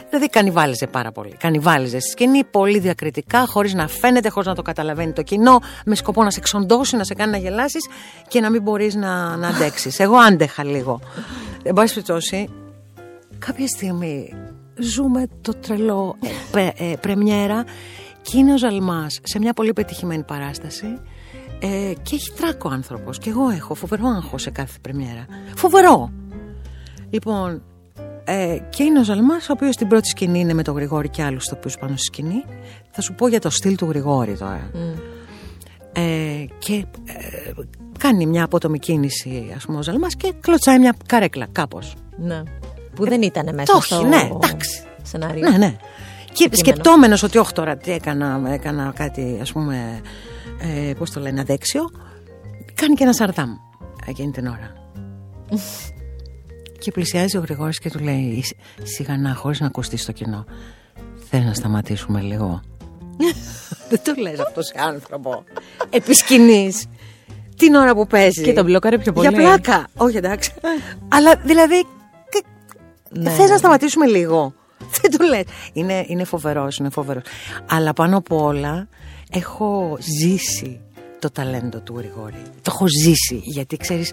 δηλαδή 0.09 0.29
κανιβάλιζε 0.29 0.87
πάρα 0.87 1.11
πολύ. 1.11 1.35
Κανιβάλιζε 1.39 1.99
στη 1.99 2.09
σκηνή 2.09 2.43
πολύ 2.43 2.79
διακριτικά, 2.79 3.45
χωρίς 3.45 3.73
να 3.73 3.87
φαίνεται, 3.87 4.29
χωρίς 4.29 4.47
να 4.47 4.55
το 4.55 4.61
καταλαβαίνει 4.61 5.11
το 5.11 5.21
κοινό, 5.21 5.59
με 5.85 5.95
σκοπό 5.95 6.23
να 6.23 6.31
σε 6.31 6.39
εξοντώσει, 6.39 6.95
να 6.95 7.03
σε 7.03 7.13
κάνει 7.13 7.31
να 7.31 7.37
γελάσεις 7.37 7.87
και 8.27 8.39
να 8.39 8.49
μην 8.49 8.61
μπορείς 8.61 8.95
να, 8.95 9.35
να 9.35 9.47
αντέξεις. 9.47 9.99
Εγώ 9.99 10.15
άντεχα 10.15 10.63
λίγο. 10.63 10.99
Εν 11.63 11.73
πάση 11.73 11.93
περιπτώσει, 11.93 12.49
κάποια 13.39 13.67
στιγμή 13.67 14.33
ζούμε 14.79 15.27
το 15.41 15.53
τρελό 15.53 16.15
ε, 16.55 16.91
ε, 16.91 16.95
πρεμιέρα 17.01 17.63
και 18.21 18.37
είναι 18.37 18.53
ο 18.53 18.57
Ζαλμάς 18.57 19.19
σε 19.23 19.39
μια 19.39 19.53
πολύ 19.53 19.73
πετυχημένη 19.73 20.23
παράσταση 20.23 20.99
ε, 21.59 21.93
και 22.01 22.15
έχει 22.15 22.31
τράκο 22.31 22.69
άνθρωπος 22.69 23.17
και 23.17 23.29
εγώ 23.29 23.49
έχω 23.49 23.73
φοβερό 23.73 24.07
άγχος 24.07 24.41
σε 24.41 24.49
κάθε 24.49 24.77
πρεμιέρα. 24.81 25.25
Φοβερό! 25.55 26.11
Λοιπόν 27.09 27.61
ε, 28.23 28.57
και 28.69 28.83
είναι 28.83 28.99
ο 28.99 29.03
Ζαλμάς 29.03 29.49
ο 29.49 29.51
οποίος 29.51 29.73
στην 29.73 29.87
πρώτη 29.87 30.07
σκηνή 30.07 30.39
είναι 30.39 30.53
με 30.53 30.63
τον 30.63 30.75
Γρηγόρη 30.75 31.09
και 31.09 31.23
άλλους 31.23 31.45
τοπίους 31.45 31.77
πάνω 31.77 31.95
στη 31.95 32.05
σκηνή. 32.05 32.43
Θα 32.91 33.01
σου 33.01 33.13
πω 33.13 33.27
για 33.27 33.39
το 33.39 33.49
στυλ 33.49 33.75
του 33.75 33.85
Γρηγόρη 33.85 34.37
τώρα. 34.37 34.71
Mm. 34.73 34.99
ε, 35.93 36.45
και 36.57 36.73
ε, 37.05 37.51
κάνει 37.99 38.25
μια 38.25 38.43
απότομη 38.43 38.79
κίνηση 38.79 39.53
ας 39.55 39.65
πούμε 39.65 39.77
ο 39.77 39.81
Ζαλμάς 39.81 40.15
και 40.15 40.33
κλωτσάει 40.39 40.79
μια 40.79 40.95
καρέκλα 41.05 41.47
κάπως. 41.51 41.95
Ναι 42.17 42.43
που 42.99 43.05
δεν 43.09 43.21
ήταν 43.21 43.55
μέσα 43.55 43.73
το 43.73 43.81
στο 43.81 44.03
ναι, 44.03 44.29
εντάξει. 44.33 44.83
σενάριο. 45.03 45.49
Ναι, 45.49 45.57
ναι. 45.57 45.75
Και 46.33 46.49
σκεπτόμενος 46.51 47.23
ότι 47.23 47.37
όχι 47.37 47.53
τώρα 47.53 47.77
τι 47.77 47.91
έκανα, 47.91 48.41
έκανα 48.47 48.93
κάτι 48.95 49.37
ας 49.41 49.51
πούμε, 49.51 50.01
ε, 50.87 50.93
πώς 50.93 51.11
το 51.11 51.19
λένε, 51.19 51.39
αδέξιο, 51.39 51.89
κάνει 52.73 52.95
και 52.95 53.03
ένα 53.03 53.13
σαρδάμ 53.13 53.49
εκείνη 54.05 54.31
την 54.31 54.47
ώρα. 54.47 54.73
και 56.79 56.91
πλησιάζει 56.91 57.37
ο 57.37 57.39
Γρηγόρης 57.39 57.79
και 57.79 57.89
του 57.89 57.99
λέει 57.99 58.43
σιγανά 58.83 59.33
χωρίς 59.33 59.59
να 59.59 59.67
ακουστείς 59.67 60.01
στο 60.01 60.11
κοινό 60.11 60.45
Θέλεις 61.29 61.45
να 61.45 61.53
σταματήσουμε 61.53 62.21
λίγο 62.21 62.61
Δεν 63.89 64.01
το 64.03 64.13
λες 64.17 64.39
αυτός 64.39 64.65
σε 64.65 64.73
άνθρωπο 64.77 65.43
Επί 65.89 66.13
σκηνής 66.13 66.85
Την 67.55 67.75
ώρα 67.75 67.95
που 67.95 68.07
παίζει 68.07 68.43
Και 68.43 68.53
τον 68.53 68.65
μπλοκάρε 68.65 68.97
πιο 68.97 69.13
πολύ 69.13 69.27
Για 69.27 69.37
πλάκα 69.37 69.87
Όχι 69.97 70.17
εντάξει 70.17 70.53
Αλλά 71.07 71.35
δηλαδή 71.35 71.85
ναι, 73.09 73.29
Θες 73.29 73.45
να 73.45 73.51
ναι. 73.51 73.57
σταματήσουμε 73.57 74.05
λίγο; 74.05 74.53
Δεν 75.01 75.17
το 75.17 75.25
λες. 75.25 75.43
Είναι, 75.73 76.05
είναι 76.07 76.23
φοβερός, 76.23 76.77
είναι 76.77 76.89
φοβερός. 76.89 77.23
Αλλά 77.69 77.93
πάνω 77.93 78.17
από 78.17 78.43
όλα 78.43 78.87
έχω 79.29 79.97
ζήσει 80.19 80.79
το 81.19 81.31
ταλέντο 81.31 81.79
του 81.79 81.97
Γρηγόρη. 81.97 82.41
Το 82.61 82.71
έχω 82.73 82.85
ζήσει 82.87 83.41
γιατί 83.43 83.77
ξέρεις, 83.77 84.11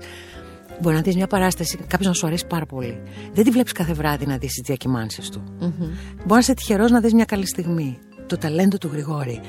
μπορεί 0.80 0.94
να 0.94 1.00
δεις 1.00 1.14
μια 1.14 1.26
παράσταση, 1.26 1.76
κάποιος 1.76 2.08
να 2.08 2.12
σου 2.12 2.26
αρέσει 2.26 2.46
πάρα 2.46 2.66
πολύ. 2.66 3.00
Δεν 3.32 3.44
τη 3.44 3.50
βλέπεις 3.50 3.72
κάθε 3.72 3.92
βράδυ 3.92 4.26
να 4.26 4.36
δεις 4.36 4.52
τις 4.52 4.62
διακυμάνσεις 4.64 5.28
του. 5.28 5.42
Mm-hmm. 5.60 5.90
Μπορεί 6.16 6.26
να 6.26 6.38
είσαι 6.38 6.54
τυχερός 6.54 6.90
να 6.90 7.00
δεις 7.00 7.12
μια 7.12 7.24
καλή 7.24 7.46
στιγμή. 7.46 7.98
Το 8.26 8.38
ταλέντο 8.38 8.78
του 8.78 8.88
Γρηγόρη 8.92 9.40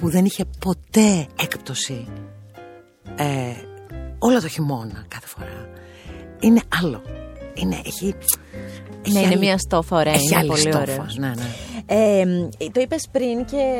που 0.00 0.10
δεν 0.10 0.24
είχε 0.24 0.44
ποτέ 0.58 1.26
έκπτωση 1.40 2.06
ε, 3.16 3.24
όλο 4.18 4.40
το 4.40 4.48
χειμώνα 4.48 5.04
κάθε 5.08 5.26
φορά. 5.26 5.68
Είναι 6.40 6.60
άλλο. 6.82 7.02
Είναι, 7.60 7.80
έχει 7.84 8.14
ναι, 9.12 9.20
είναι 9.20 9.36
μια 9.36 9.58
στόφα 9.58 9.96
ωραία. 9.96 10.12
Έχει 10.12 10.24
είναι 10.26 10.36
άλλη 10.36 10.48
πολύ 10.48 10.60
στόφα. 10.60 10.78
ωραίος. 10.80 11.16
Ναι, 11.16 11.26
ναι. 11.28 11.42
Ε, 11.90 12.24
το 12.72 12.80
είπες 12.80 13.08
πριν 13.12 13.44
και 13.44 13.72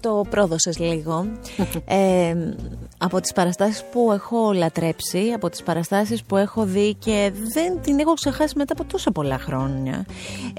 το 0.00 0.24
πρόδωσες 0.30 0.78
λίγο. 0.78 1.26
ε, 1.84 2.34
από 2.98 3.20
τις 3.20 3.32
παραστάσεις 3.32 3.84
που 3.92 4.12
έχω 4.12 4.52
λατρέψει, 4.52 5.18
από 5.34 5.48
τις 5.50 5.62
παραστάσεις 5.62 6.22
που 6.24 6.36
έχω 6.36 6.64
δει 6.64 6.94
και 6.94 7.32
δεν 7.54 7.80
την 7.82 7.98
έχω 7.98 8.14
ξεχάσει 8.14 8.54
μετά 8.56 8.72
από 8.78 8.84
τόσα 8.92 9.10
πολλά 9.12 9.38
χρόνια 9.38 10.04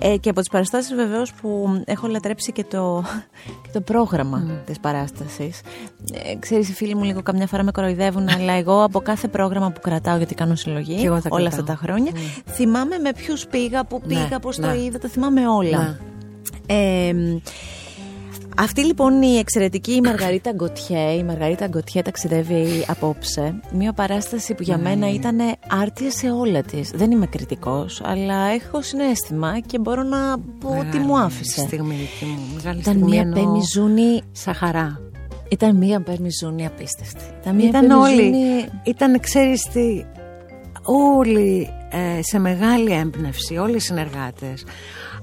ε, 0.01 0.17
και 0.17 0.29
από 0.29 0.39
τις 0.39 0.49
παραστάσεις 0.49 0.95
βεβαίως 0.95 1.33
που 1.33 1.81
έχω 1.85 2.07
λατρέψει 2.07 2.51
και 2.51 2.63
το, 2.63 3.03
και 3.63 3.69
το 3.73 3.81
πρόγραμμα 3.81 4.43
Mm. 4.47 4.61
της 4.65 4.79
παράστασης. 4.79 5.61
Ε, 6.31 6.35
ξέρεις 6.39 6.69
οι 6.69 6.73
φίλοι 6.73 6.95
μου 6.95 7.03
λίγο 7.03 7.21
καμιά 7.23 7.47
φορά 7.47 7.63
με 7.63 7.71
κοροϊδεύουν 7.71 8.29
αλλά 8.37 8.53
εγώ 8.53 8.83
από 8.83 8.99
κάθε 8.99 9.27
πρόγραμμα 9.27 9.71
που 9.71 9.79
κρατάω 9.79 10.17
γιατί 10.17 10.35
κάνω 10.35 10.55
συλλογή 10.55 10.95
Και 10.95 11.05
εγώ 11.05 11.15
τα 11.21 11.29
όλα 11.31 11.49
κρατάω. 11.49 11.59
αυτά 11.59 11.63
τα 11.63 11.75
χρόνια 11.75 12.11
θυμάμαι 12.49 12.97
με 12.97 13.11
ποιους 13.13 13.47
πήγα, 13.47 13.85
που 13.85 14.01
Ναι, 14.05 14.06
πήγα, 14.07 14.39
πώς 14.39 14.57
ναι. 14.57 14.67
το 14.67 14.73
είδα, 14.73 14.97
τα 14.99 15.07
θυμάμαι 15.07 15.47
όλα. 15.47 15.77
Ναι. 15.77 15.95
Ε, 16.75 17.13
αυτή 18.59 18.85
λοιπόν 18.85 19.21
η 19.21 19.37
εξαιρετική 19.37 19.91
η 19.93 20.01
Μαργαρίτα 20.01 20.51
Γκοτιέ, 20.51 21.11
η 21.11 21.23
Μαργαρίτα 21.23 21.67
Γκοτιέ 21.67 22.01
ταξιδεύει 22.01 22.85
απόψε. 22.87 23.59
Μια 23.73 23.93
παράσταση 23.93 24.53
που 24.53 24.63
Ναι. 24.67 24.73
για 24.73 24.77
μένα 24.77 25.09
ήταν 25.13 25.37
άρτια 25.81 26.11
σε 26.11 26.31
όλα 26.31 26.61
της. 26.61 26.91
Δεν 26.95 27.11
είμαι 27.11 27.25
κριτικός, 27.25 28.01
αλλά 28.05 28.35
έχω 28.35 28.81
συνέστημα 28.81 29.59
και 29.59 29.79
μπορώ 29.79 30.03
να 30.03 30.17
πω 30.59 30.67
ότι 30.69 30.77
Μεγάλη 30.85 31.03
μου 31.05 31.17
άφησε. 31.19 31.59
Στιγμή 31.61 31.95
δική 31.95 32.25
μου. 32.25 32.39
Μεγάλη 32.55 32.79
Ήταν 32.79 32.93
στιγμή 32.93 33.09
μια 33.11 33.21
εννοώ 33.21 33.43
πέμιζούνη, 33.43 34.21
Σαν 34.31 34.53
χαρά. 34.53 35.01
ήταν 35.49 35.75
μια 35.75 36.01
πέμιζούνη 36.01 36.65
απίστευτη. 36.65 37.23
Ήταν 37.41 37.55
μια 37.55 37.67
Ήταν 37.67 37.91
όλοι. 37.91 38.15
πεμιζούνη- 38.15 38.69
Ήταν, 38.83 39.19
ξέρεις 39.19 39.61
τι, 39.63 40.05
όλοι 40.83 41.61
ε, 41.61 41.76
σε 42.19 42.39
μεγάλη 42.39 42.91
έμπνευση, 42.91 43.57
όλοι 43.57 43.75
οι 43.75 43.79
συνεργάτες. 43.79 44.65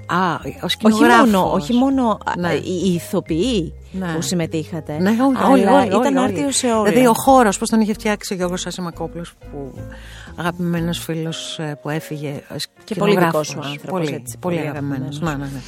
Α, 0.07 0.33
ο 0.33 0.39
Όχι 0.61 0.69
σκηνογράφος. 0.71 1.29
μόνο, 1.31 1.51
όχι 1.51 1.73
μόνο 1.73 2.09
α, 2.09 2.31
Ναι. 2.37 2.53
οι 2.53 2.93
ηθοποιοί 2.93 3.73
Ναι. 3.91 4.13
που 4.15 4.21
συμμετείχατε. 4.21 4.97
Ναι, 4.99 5.09
όλοι, 5.09 5.37
αλλά 5.37 5.47
όλοι, 5.49 5.65
όλοι, 5.65 5.85
ήταν 5.87 6.17
όλοι. 6.17 6.19
άρτιος 6.19 6.55
σε 6.55 6.67
όλα. 6.67 6.83
Δηλαδή 6.89 7.07
ο 7.07 7.13
χώρος, 7.13 7.57
πώς 7.57 7.69
τον 7.69 7.79
είχε 7.79 7.93
φτιάξει 7.93 8.33
ο 8.33 8.35
Γιώργος 8.35 8.65
Ασημακόπουλος 8.65 9.33
που 9.51 9.73
αγαπημένος 10.35 10.99
φίλος 10.99 11.59
ε, 11.59 11.79
που 11.81 11.89
έφυγε. 11.89 12.27
ε, 12.29 12.55
Και 12.83 12.95
πολύ 12.95 13.11
σκηνογράφος. 13.11 13.47
δικός 13.47 13.63
σου 13.65 13.69
άνθρωπος, 13.71 13.99
Πολύ, 14.01 14.13
έτσι, 14.21 14.37
πολύ 14.37 14.55
πολύ 14.55 14.67
αγαπημένος. 14.67 15.19
Ναι, 15.19 15.27
αγαπημένος. 15.29 15.53
ναι, 15.53 15.59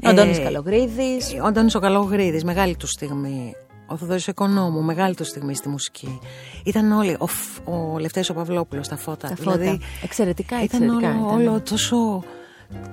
ναι. 0.00 0.06
Ο 0.06 0.10
Αντώνης 0.10 0.38
Ε, 0.38 0.42
Καλογρίδης. 0.42 1.34
Ο 1.42 1.46
Αντώνης 1.46 1.74
ο 1.74 1.78
Καλογρίδης, 1.80 2.44
μεγάλη 2.44 2.76
του 2.76 2.86
στιγμή. 2.86 3.54
Ο 3.86 3.96
Θοδωρής 3.96 4.26
Οικονόμου, 4.26 4.82
μεγάλη 4.82 5.14
του 5.14 5.24
στιγμή 5.24 5.54
στη 5.54 5.68
μουσική. 5.68 6.18
Ήταν 6.64 6.92
όλοι. 6.92 7.16
Ο, 7.18 7.26
Φ- 7.26 7.68
ο 7.68 7.98
Λευτέρης 7.98 8.30
ο 8.30 8.34
Παυλόπουλος, 8.34 8.88
τα 8.88 8.96
φώτα. 8.96 9.28
Τα 9.28 9.36
φώτα. 9.36 9.58
Δηλαδή, 9.58 9.80
Εξαιρετικά, 10.02 10.62
ήταν 10.62 10.82
εξαιρετικά. 10.82 11.08
όλο, 11.10 11.26
ήταν. 11.26 11.38
όλο 11.48 11.60
τόσο, 11.60 12.22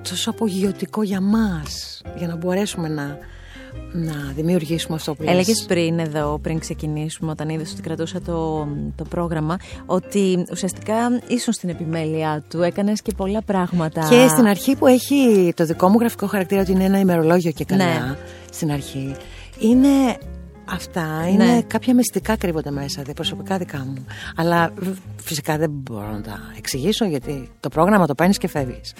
τόσο 0.08 0.30
απογειωτικό 0.30 1.02
για 1.02 1.20
μας. 1.20 2.02
Για 2.16 2.26
να 2.26 2.36
μπορέσουμε 2.36 2.88
να, 2.88 3.18
να 3.92 4.32
δημιουργήσουμε 4.34 4.96
αυτό 4.96 5.14
που 5.14 5.22
λες. 5.22 5.32
Έλεγε 5.32 5.52
πριν 5.66 5.98
εδώ, 5.98 6.38
πριν 6.42 6.58
ξεκινήσουμε, 6.58 7.30
όταν 7.30 7.48
είδες 7.48 7.72
ότι 7.72 7.82
κρατούσα 7.82 8.20
το, 8.20 8.68
το 8.96 9.04
πρόγραμμα, 9.04 9.56
ότι 9.86 10.46
ουσιαστικά 10.50 10.94
ήσουν 11.26 11.52
στην 11.52 11.68
επιμέλεια 11.68 12.44
του, 12.50 12.62
έκανες 12.62 13.02
και 13.02 13.12
πολλά 13.16 13.42
πράγματα. 13.42 14.06
Και 14.10 14.26
στην 14.28 14.46
αρχή 14.46 14.76
που 14.76 14.86
έχει 14.86 15.52
το 15.56 15.64
δικό 15.64 15.88
μου 15.88 15.98
γραφικό 15.98 16.26
χαρακτήρα 16.26 16.60
ότι 16.60 16.72
είναι 16.72 16.84
ένα 16.84 16.98
ημερολόγιο 16.98 17.50
και 17.50 17.64
καλά 17.64 17.84
Ναι. 17.84 18.16
στην 18.50 18.70
αρχή 18.72 19.14
είναι 19.58 19.88
αυτά, 20.72 21.28
είναι 21.28 21.44
Ναι. 21.44 21.62
κάποια 21.62 21.94
μυστικά 21.94 22.36
κρύβονται 22.36 22.70
μέσα, 22.70 23.02
δε, 23.02 23.12
προσωπικά 23.12 23.58
δικά 23.58 23.78
μου. 23.78 24.04
Αλλά 24.36 24.72
β- 24.76 24.98
φυσικά 25.16 25.58
δεν 25.58 25.70
μπορώ 25.70 26.10
να 26.10 26.20
τα 26.20 26.38
εξηγήσω 26.56 27.04
γιατί 27.04 27.50
το 27.60 27.68
πρόγραμμα 27.68 28.06
το 28.06 28.14
παίρνεις 28.14 28.38
και 28.38 28.48
φεύγεις. 28.48 28.94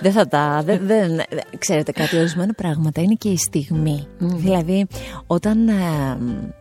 Δεν 0.00 0.12
θα 0.12 0.28
τα. 0.28 0.62
Δεν, 0.64 0.86
δεν, 0.86 1.20
ξέρετε 1.58 1.92
κάτι, 1.92 2.16
ορισμένα 2.18 2.52
πράγματα 2.54 3.00
είναι 3.00 3.14
και 3.14 3.28
η 3.28 3.36
στιγμή. 3.36 4.06
Δηλαδή, 4.18 4.86
όταν 5.26 5.68
ε, 5.68 5.72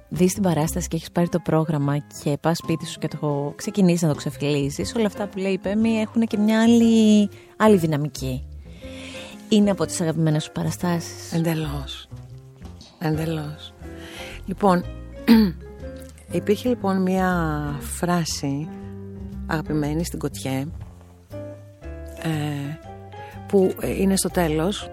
δεις 0.09 0.33
την 0.33 0.43
παράσταση 0.43 0.87
και 0.87 0.95
έχεις 0.95 1.11
πάρει 1.11 1.29
το 1.29 1.39
πρόγραμμα 1.39 1.97
και 2.23 2.37
πας 2.41 2.57
σπίτι 2.57 2.85
σου 2.87 2.99
και 2.99 3.07
το 3.07 3.53
ξεκινήσεις 3.55 4.01
να 4.01 4.07
το 4.09 4.15
ξεφυλίζεις, 4.15 4.93
όλα 4.95 5.05
αυτά 5.05 5.27
που 5.27 5.37
λέει 5.37 5.51
η 5.51 5.57
Πέμη 5.57 5.89
έχουν 5.99 6.21
και 6.27 6.37
μια 6.37 6.61
άλλη, 6.61 7.29
άλλη 7.57 7.77
δυναμική. 7.77 8.43
Είναι 9.49 9.71
από 9.71 9.85
τις 9.85 10.01
αγαπημένες 10.01 10.43
σου 10.43 10.51
παραστάσεις. 10.51 11.33
Εντελώς. 11.33 12.07
Εντελώς. 12.99 13.70
Λοιπόν, 14.45 14.83
υπήρχε 16.31 16.69
λοιπόν 16.69 17.01
μία 17.01 17.29
φράση 17.79 18.67
αγαπημένη 19.47 20.05
στην 20.05 20.19
Κοτιέ 20.19 20.65
ε, 22.21 22.29
που 23.47 23.75
είναι 23.97 24.17
στο 24.17 24.29
τέλος 24.29 24.89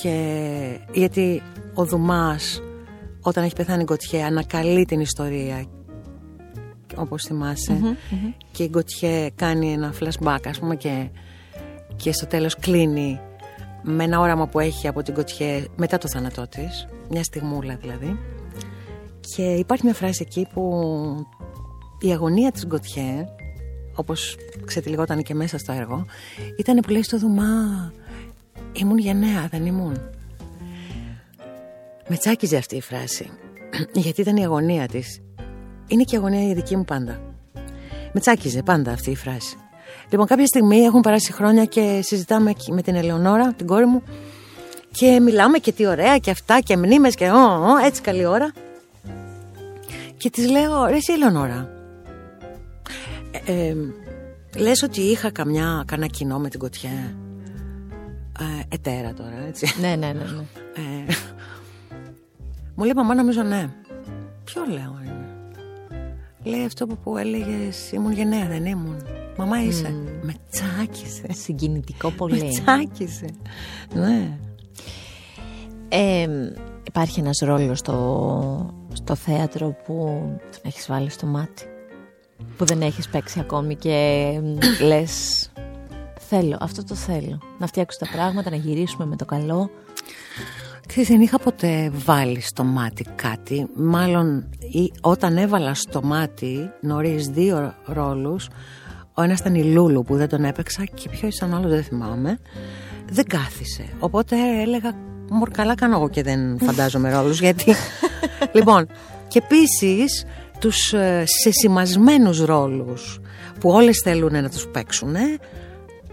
και 0.00 0.78
γιατί 0.92 1.42
ο 1.74 1.84
Δουμάς 1.84 2.62
όταν 3.20 3.44
έχει 3.44 3.54
πεθάνει 3.54 3.82
η 3.82 3.84
Κοτιέ 3.84 4.24
ανακαλεί 4.24 4.84
την 4.84 5.00
ιστορία 5.00 5.64
όπως 6.96 7.22
θυμάσαι 7.22 7.96
και 8.52 8.62
η 8.62 8.68
Γκοτιέ 8.70 9.30
κάνει 9.34 9.72
ένα 9.72 9.94
flashback 10.00 10.38
ας 10.48 10.58
πούμε 10.58 10.76
και, 10.76 11.08
και 11.96 12.12
στο 12.12 12.26
τέλος 12.26 12.56
κλείνει 12.56 13.20
με 13.82 14.04
ένα 14.04 14.20
όραμα 14.20 14.46
που 14.46 14.60
έχει 14.60 14.88
από 14.88 15.02
την 15.02 15.14
Γκοτιέ 15.14 15.64
μετά 15.76 15.98
το 15.98 16.08
θάνατό 16.08 16.46
της 16.48 16.86
μια 17.10 17.22
στιγμούλα 17.22 17.76
δηλαδή 17.76 18.18
και 19.34 19.42
υπάρχει 19.42 19.84
μια 19.84 19.94
φράση 19.94 20.24
εκεί 20.26 20.46
που 20.52 20.82
η 22.00 22.12
αγωνία 22.12 22.52
της 22.52 22.66
Γκοτιέ 22.66 23.28
όπως 23.94 24.36
ξετυλιγόταν 24.64 25.22
και 25.22 25.34
μέσα 25.34 25.58
στο 25.58 25.72
έργο 25.72 26.06
ήταν 26.58 26.76
που 26.80 26.90
λέει 26.90 27.02
στο 27.02 27.18
Δουμά 27.18 27.92
ήμουν 28.72 28.98
γενναία 28.98 29.48
δεν 29.50 29.66
ήμουν 29.66 30.00
με 32.08 32.16
τσάκιζε 32.16 32.56
αυτή 32.56 32.76
η 32.76 32.80
φράση 32.80 33.30
γιατί 34.04 34.20
ήταν 34.20 34.36
η 34.36 34.44
αγωνία 34.44 34.86
της. 34.88 35.20
Είναι 35.86 36.02
και 36.02 36.14
η 36.14 36.18
αγωνία 36.18 36.48
η 36.50 36.54
δική 36.54 36.76
μου 36.76 36.84
πάντα. 36.84 37.20
Με 38.12 38.20
τσάκιζε 38.20 38.62
πάντα 38.62 38.92
αυτή 38.92 39.10
η 39.10 39.16
φράση. 39.16 39.56
Λοιπόν 40.10 40.26
κάποια 40.26 40.46
στιγμή 40.46 40.78
έχουν 40.78 41.00
περάσει 41.00 41.32
χρόνια 41.32 41.64
και 41.64 42.00
συζητάμε 42.02 42.50
εκεί 42.50 42.72
με 42.72 42.82
την 42.82 42.94
Ελεονόρα 42.94 43.52
την 43.52 43.66
κόρη 43.66 43.86
μου 43.86 44.02
και 44.92 45.20
μιλάμε 45.20 45.58
και 45.58 45.72
τι 45.72 45.86
ωραία 45.86 46.18
και 46.18 46.30
αυτά 46.30 46.60
και 46.60 46.76
μνήμες 46.76 47.14
και 47.14 47.28
ο, 47.28 47.38
ο, 47.38 47.84
έτσι 47.84 48.02
καλή 48.02 48.24
ώρα 48.24 48.52
και 50.16 50.30
της 50.30 50.50
λέω 50.50 50.84
ρε 50.84 50.96
εσύ 50.96 51.12
Ελεονόρα 51.12 51.70
ε, 53.46 53.66
ε, 53.66 53.76
λες 54.56 54.82
ότι 54.82 55.00
είχα 55.00 55.30
καμιά, 55.30 55.82
κανένα 55.86 56.12
κοινό 56.12 56.38
με 56.38 56.48
την 56.48 56.60
Κοτιέ 56.60 57.14
ε, 58.40 58.74
ετέρα 58.74 59.14
τώρα 59.14 59.46
έτσι 59.46 59.80
ναι, 59.80 59.88
ναι, 59.88 59.96
ναι. 59.96 60.12
ναι. 60.12 60.44
ε, 60.74 61.14
μου 62.74 62.84
λέει 62.84 62.94
μαμά 62.94 63.14
νομίζω 63.14 63.42
ναι. 63.42 63.70
Ποιο 64.44 64.62
λέω 64.68 65.00
είναι. 65.04 65.26
Λέει 66.44 66.64
αυτό 66.64 66.86
που, 66.86 66.96
που 66.96 67.16
έλεγες 67.16 67.92
ήμουν 67.92 68.12
γενναία 68.12 68.46
δεν 68.46 68.64
ήμουν. 68.64 68.96
Μαμά 69.36 69.62
είσαι. 69.62 69.94
Με 70.22 70.34
τσάκισε. 70.50 71.26
Συγκινητικό 71.32 72.10
Με 72.10 72.16
πολύ. 72.16 72.48
τσάκισε. 72.48 73.26
Ναι. 73.94 74.38
Ε, 75.88 76.26
υπάρχει 76.82 77.20
ένας 77.20 77.38
ρόλος 77.38 77.78
στο, 77.78 78.74
στο 78.96 79.14
θέατρο 79.14 79.76
που 79.84 79.94
τον 80.50 80.60
έχεις 80.62 80.86
βάλει 80.86 81.10
στο 81.10 81.26
μάτι 81.26 81.64
που 82.56 82.64
δεν 82.64 82.80
έχεις 82.80 83.08
παίξει 83.08 83.40
ακόμη 83.40 83.76
και 83.76 84.28
μ, 84.42 84.58
λες 84.86 85.50
θέλω, 86.18 86.56
αυτό 86.60 86.84
το 86.84 86.94
θέλω 86.94 87.38
να 87.58 87.66
φτιάξω 87.66 87.98
τα 87.98 88.08
πράγματα, 88.12 88.50
να 88.50 88.56
γυρίσουμε 88.56 89.06
με 89.06 89.16
το 89.16 89.24
καλό 89.24 89.70
Ξέρεις, 90.86 91.08
δεν 91.08 91.20
είχα 91.20 91.38
ποτέ 91.38 91.90
βάλει 91.92 92.40
στο 92.40 92.64
μάτι 92.64 93.06
κάτι. 93.14 93.66
Μάλλον 93.74 94.48
ή, 94.58 94.92
όταν 95.00 95.36
έβαλα 95.36 95.74
στο 95.74 96.02
μάτι 96.02 96.70
νωρίς 96.80 97.28
δύο 97.28 97.74
ρόλους, 97.84 98.48
ο 99.14 99.22
ένας 99.22 99.38
ήταν 99.38 99.54
η 99.54 99.64
Λούλου 99.64 100.02
που 100.02 100.16
δεν 100.16 100.28
τον 100.28 100.44
έπαιξα 100.44 100.84
και 100.84 101.08
ποιο 101.08 101.28
ήταν 101.28 101.54
άλλος 101.54 101.70
δεν 101.70 101.82
θυμάμαι. 101.82 102.38
Δεν 103.10 103.24
κάθισε. 103.24 103.84
Οπότε 103.98 104.36
έλεγα, 104.62 104.92
μωρ 105.30 105.50
καλά 105.50 105.74
κάνω 105.74 105.96
εγώ 105.96 106.08
και 106.08 106.22
δεν 106.22 106.58
φαντάζομαι 106.64 107.12
ρόλους 107.12 107.40
γιατί... 107.40 107.74
λοιπόν, 108.56 108.88
και 109.28 109.42
επίσης 109.44 110.24
τους 110.58 110.92
ε, 110.92 111.24
σεσημασμένους 111.42 112.44
ρόλους 112.44 113.20
που 113.60 113.70
όλες 113.70 114.00
θέλουν 114.04 114.32
να 114.32 114.48
τους 114.48 114.66
παίξουν 114.68 115.14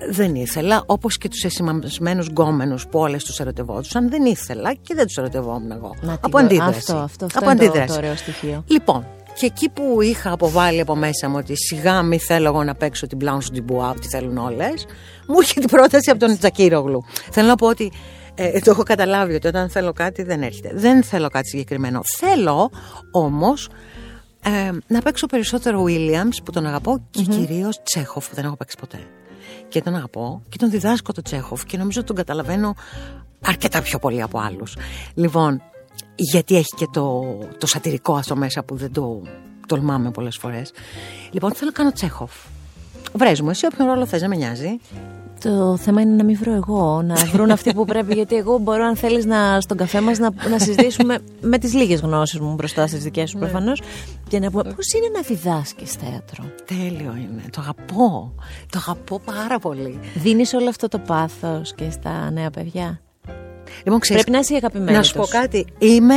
δεν 0.09 0.35
ήθελα, 0.35 0.83
όπως 0.85 1.17
και 1.17 1.29
τους 1.29 1.43
εσημασμένους 1.43 2.27
γκόμενους 2.27 2.87
που 2.87 2.99
όλες 2.99 3.23
τους 3.23 3.39
ερωτευόντουσαν, 3.39 4.09
δεν 4.09 4.25
ήθελα 4.25 4.73
και 4.73 4.95
δεν 4.95 5.05
τους 5.05 5.17
ερωτευόμουν 5.17 5.71
εγώ. 5.71 5.95
Να, 6.01 6.11
τι 6.13 6.19
από 6.21 6.37
ω- 6.37 6.41
αντίδραση. 6.41 6.77
Αυτό, 6.77 6.95
αυτό, 6.97 7.25
αυτό 7.25 7.39
από 7.39 7.49
είναι 7.49 7.59
το, 7.59 7.65
αντίδραση. 7.65 7.87
το 7.87 7.97
ωραίο 7.97 8.15
στοιχείο. 8.15 8.63
Λοιπόν, 8.67 9.05
και 9.39 9.45
εκεί 9.45 9.69
που 9.69 10.01
είχα 10.01 10.31
αποβάλει 10.31 10.79
από 10.79 10.95
μέσα 10.95 11.29
μου 11.29 11.35
ότι 11.37 11.57
σιγά 11.57 12.01
μη 12.01 12.17
θέλω 12.17 12.47
εγώ 12.47 12.63
να 12.63 12.75
παίξω 12.75 13.07
την 13.07 13.17
Blanche 13.21 13.57
Dubois, 13.57 13.89
ότι 13.97 14.07
θέλουν 14.07 14.37
όλες, 14.37 14.85
μου 15.27 15.35
έρχεται 15.39 15.65
η 15.65 15.69
πρόταση 15.69 16.09
από 16.09 16.19
τον 16.19 16.37
Τζακύρογλου. 16.37 17.03
Θέλω 17.31 17.47
να 17.47 17.55
πω 17.55 17.67
ότι 17.67 17.91
ε, 18.35 18.59
το 18.59 18.71
έχω 18.71 18.83
καταλάβει 18.83 19.33
ότι 19.33 19.47
όταν 19.47 19.69
θέλω 19.69 19.93
κάτι 19.93 20.23
δεν 20.23 20.41
έρχεται. 20.41 20.71
Δεν 20.73 21.03
θέλω 21.03 21.29
κάτι 21.29 21.47
συγκεκριμένο. 21.47 22.01
Θέλω 22.17 22.71
όμως 23.11 23.69
ε, 24.43 24.71
να 24.87 25.01
παίξω 25.01 25.25
περισσότερο 25.25 25.83
Williams 25.87 26.43
που 26.43 26.51
τον 26.51 26.65
αγαπώ 26.65 27.07
και 27.09 27.23
κυρίως 27.23 27.81
Τσέχοφ 27.83 28.29
που 28.29 28.35
δεν 28.35 28.45
έχω 28.45 28.55
παίξει 28.55 28.77
ποτέ. 28.79 28.99
και 29.67 29.81
τον 29.81 29.95
αγαπώ 29.95 30.41
και 30.49 30.57
τον 30.57 30.69
διδάσκω 30.69 31.13
το 31.13 31.21
Τσέχοφ 31.21 31.65
και 31.65 31.77
νομίζω 31.77 31.99
ότι 31.99 32.07
τον 32.07 32.15
καταλαβαίνω 32.15 32.75
αρκετά 33.45 33.81
πιο 33.81 33.99
πολύ 33.99 34.21
από 34.21 34.39
άλλους. 34.39 34.77
Λοιπόν, 35.13 35.61
γιατί 36.15 36.55
έχει 36.55 36.75
και 36.75 36.87
το, 36.91 37.37
το 37.57 37.67
σατυρικό 37.67 38.15
αυτό 38.15 38.35
μέσα 38.35 38.63
που 38.63 38.75
δεν 38.75 38.91
το 38.91 39.21
τολμάμε 39.67 40.11
πολλές 40.11 40.37
φορές. 40.37 40.71
Λοιπόν, 41.31 41.53
θέλω 41.53 41.71
να 41.73 41.77
κάνω 41.77 41.91
Τσέχοφ. 41.91 42.31
Βρες 43.13 43.41
μου, 43.41 43.49
εσύ 43.49 43.65
όποιον 43.65 43.87
ρόλο 43.87 44.05
θες, 44.05 44.21
να 44.21 44.27
με 44.27 44.35
νοιάζει. 44.35 44.79
Το 45.43 45.77
θέμα 45.77 46.01
είναι 46.01 46.15
να 46.15 46.23
μην 46.23 46.37
βρω 46.37 46.53
εγώ, 46.53 47.01
να 47.01 47.15
βρουν 47.15 47.51
αυτοί 47.51 47.73
που 47.73 47.85
πρέπει. 47.85 48.13
Γιατί 48.19 48.35
εγώ 48.35 48.57
μπορώ, 48.57 48.85
αν 48.85 48.95
θέλεις, 48.95 49.25
να, 49.25 49.61
στον 49.61 49.77
καφέ 49.77 50.01
μας 50.01 50.17
να, 50.17 50.29
να 50.49 50.59
συζητήσουμε 50.59 51.19
με 51.41 51.57
τις 51.57 51.73
λίγες 51.73 51.99
γνώσεις 51.99 52.39
μου 52.39 52.53
μπροστά 52.53 52.87
στις 52.87 53.03
δικές 53.03 53.29
σου 53.29 53.37
προφανώς. 53.37 53.81
Και 54.27 54.39
να 54.39 54.51
πούμε 54.51 54.63
πώς 54.63 54.93
είναι 54.93 55.07
να 55.13 55.21
διδάσκεις 55.21 55.91
θέατρο; 55.91 56.43
Τέλειο 56.65 57.15
είναι. 57.17 57.41
Το 57.51 57.61
αγαπώ. 57.61 58.33
Το 58.69 58.77
αγαπώ 58.77 59.19
πάρα 59.19 59.59
πολύ. 59.59 59.99
Δίνεις 60.15 60.53
όλο 60.53 60.69
αυτό 60.69 60.87
το 60.87 60.99
πάθος 60.99 61.73
και 61.75 61.89
στα 61.89 62.31
νέα 62.31 62.49
παιδιά; 62.49 63.01
Λοιπόν, 63.83 63.99
ξέρεις, 63.99 64.23
Πρέπει 64.23 64.37
να 64.37 64.43
είσαι 64.43 64.55
αγαπημένη. 64.55 64.97
να 64.97 65.03
σου 65.03 65.13
πω 65.13 65.25
κάτι. 65.25 65.65
Είμαι 65.77 66.15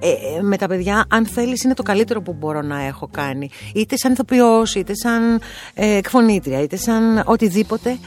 ε, 0.00 0.42
με 0.42 0.56
τα 0.56 0.66
παιδιά, 0.66 1.04
αν 1.08 1.26
θέλεις, 1.26 1.62
είναι 1.62 1.74
το 1.74 1.82
καλύτερο 1.82 2.22
που 2.22 2.32
μπορώ 2.38 2.62
να 2.62 2.82
έχω 2.82 3.08
κάνει. 3.10 3.50
Είτε 3.74 3.96
σαν 3.96 4.12
ηθοποιός, 4.12 4.74
είτε 4.74 4.92
σαν 4.94 5.40
ε, 5.74 5.96
εκφωνήτρια, 5.96 6.62
είτε 6.62 6.76
σαν 6.76 7.22
οτιδήποτε. 7.24 7.98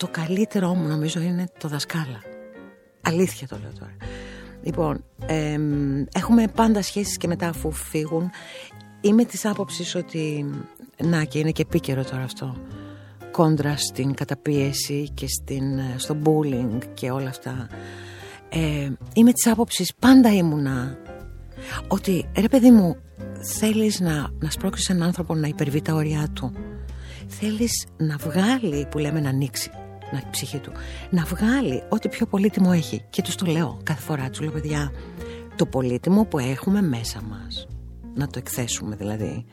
Το 0.00 0.08
καλύτερό 0.10 0.74
μου 0.74 0.88
νομίζω 0.88 1.20
είναι 1.20 1.48
το 1.58 1.68
δασκάλα. 1.68 2.22
Αλήθεια 3.00 3.48
το 3.48 3.58
λέω 3.62 3.72
τώρα. 3.78 3.96
Λοιπόν, 4.62 5.04
ε, 5.26 5.58
έχουμε 6.12 6.46
πάντα 6.54 6.82
σχέσεις 6.82 7.16
και 7.16 7.26
μετά 7.26 7.48
αφού 7.48 7.70
φύγουν. 7.72 8.30
Είμαι 9.00 9.24
της 9.24 9.44
άποψης 9.44 9.94
ότι, 9.94 10.50
να 11.02 11.24
και 11.24 11.38
είναι 11.38 11.50
και 11.50 11.62
επίκαιρο 11.62 12.04
τώρα 12.04 12.22
αυτό, 12.22 12.56
κόντρα 13.30 13.76
στην 13.76 14.14
καταπίεση 14.14 15.10
και 15.14 15.26
στην, 15.28 15.78
ε, 15.78 15.94
στο 15.96 16.16
bullying 16.24 16.78
και 16.94 17.10
όλα 17.10 17.28
αυτά. 17.28 17.68
Ε, 18.48 18.90
είμαι 19.14 19.32
της 19.32 19.46
άποψης, 19.46 19.94
πάντα 19.98 20.32
ήμουνα, 20.34 20.98
ότι 21.88 22.28
ρε 22.38 22.48
παιδί 22.48 22.70
μου, 22.70 22.96
θέλεις 23.42 24.00
να, 24.00 24.30
να 24.38 24.50
σπρώξεις 24.50 24.88
έναν 24.88 25.02
άνθρωπο 25.02 25.34
να 25.34 25.46
υπερβεί 25.46 25.82
τα 25.82 25.94
όρια 25.94 26.28
του. 26.32 26.52
Θέλεις 27.26 27.86
να 27.96 28.16
βγάλει, 28.16 28.86
που 28.90 28.98
λέμε 28.98 29.20
να 29.20 29.28
ανοίξει, 29.28 29.70
να 30.12 30.22
ψυχή 30.30 30.58
του, 30.58 30.72
να 31.10 31.24
βγάλει 31.24 31.82
ό,τι 31.88 32.08
πιο 32.08 32.26
πολύτιμο 32.26 32.70
έχει. 32.74 33.04
Και 33.10 33.22
τους 33.22 33.34
το 33.34 33.46
λέω 33.46 33.78
κάθε 33.82 34.00
φορά, 34.00 34.30
τους 34.30 34.40
λέω 34.40 34.50
παιδιά, 34.50 34.92
το 35.56 35.66
πολύτιμο 35.66 36.24
που 36.24 36.38
έχουμε 36.38 36.82
μέσα 36.82 37.22
μας, 37.22 37.66
να 38.14 38.26
το 38.26 38.38
εκθέσουμε 38.38 38.96
δηλαδή, 38.96 39.44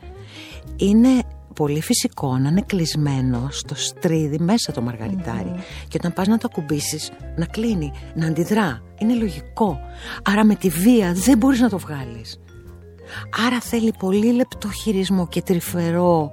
είναι 0.76 1.22
πολύ 1.54 1.82
φυσικό 1.82 2.38
να 2.38 2.48
είναι 2.48 2.62
κλεισμένο 2.66 3.48
στο 3.50 3.74
στρίδι 3.74 4.38
μέσα 4.38 4.72
το 4.72 4.82
μαργαριτάρι. 4.82 5.52
Και 5.88 5.96
όταν 5.96 6.12
πας 6.12 6.26
να 6.26 6.38
το 6.38 6.48
ακουμπήσεις 6.50 7.10
να 7.36 7.46
κλείνει, 7.46 7.92
να 8.14 8.26
αντιδρά. 8.26 8.82
Είναι 8.98 9.14
λογικό. 9.14 9.80
Άρα 10.22 10.44
με 10.44 10.54
τη 10.54 10.68
βία 10.68 11.12
δεν 11.12 11.38
μπορείς 11.38 11.60
να 11.60 11.68
το 11.68 11.78
βγάλεις. 11.78 12.40
Άρα 13.46 13.60
θέλει 13.60 13.92
πολύ 13.98 14.32
λεπτό 14.32 14.70
χειρισμό 14.70 15.28
και 15.28 15.42
τρυφερό 15.42 16.32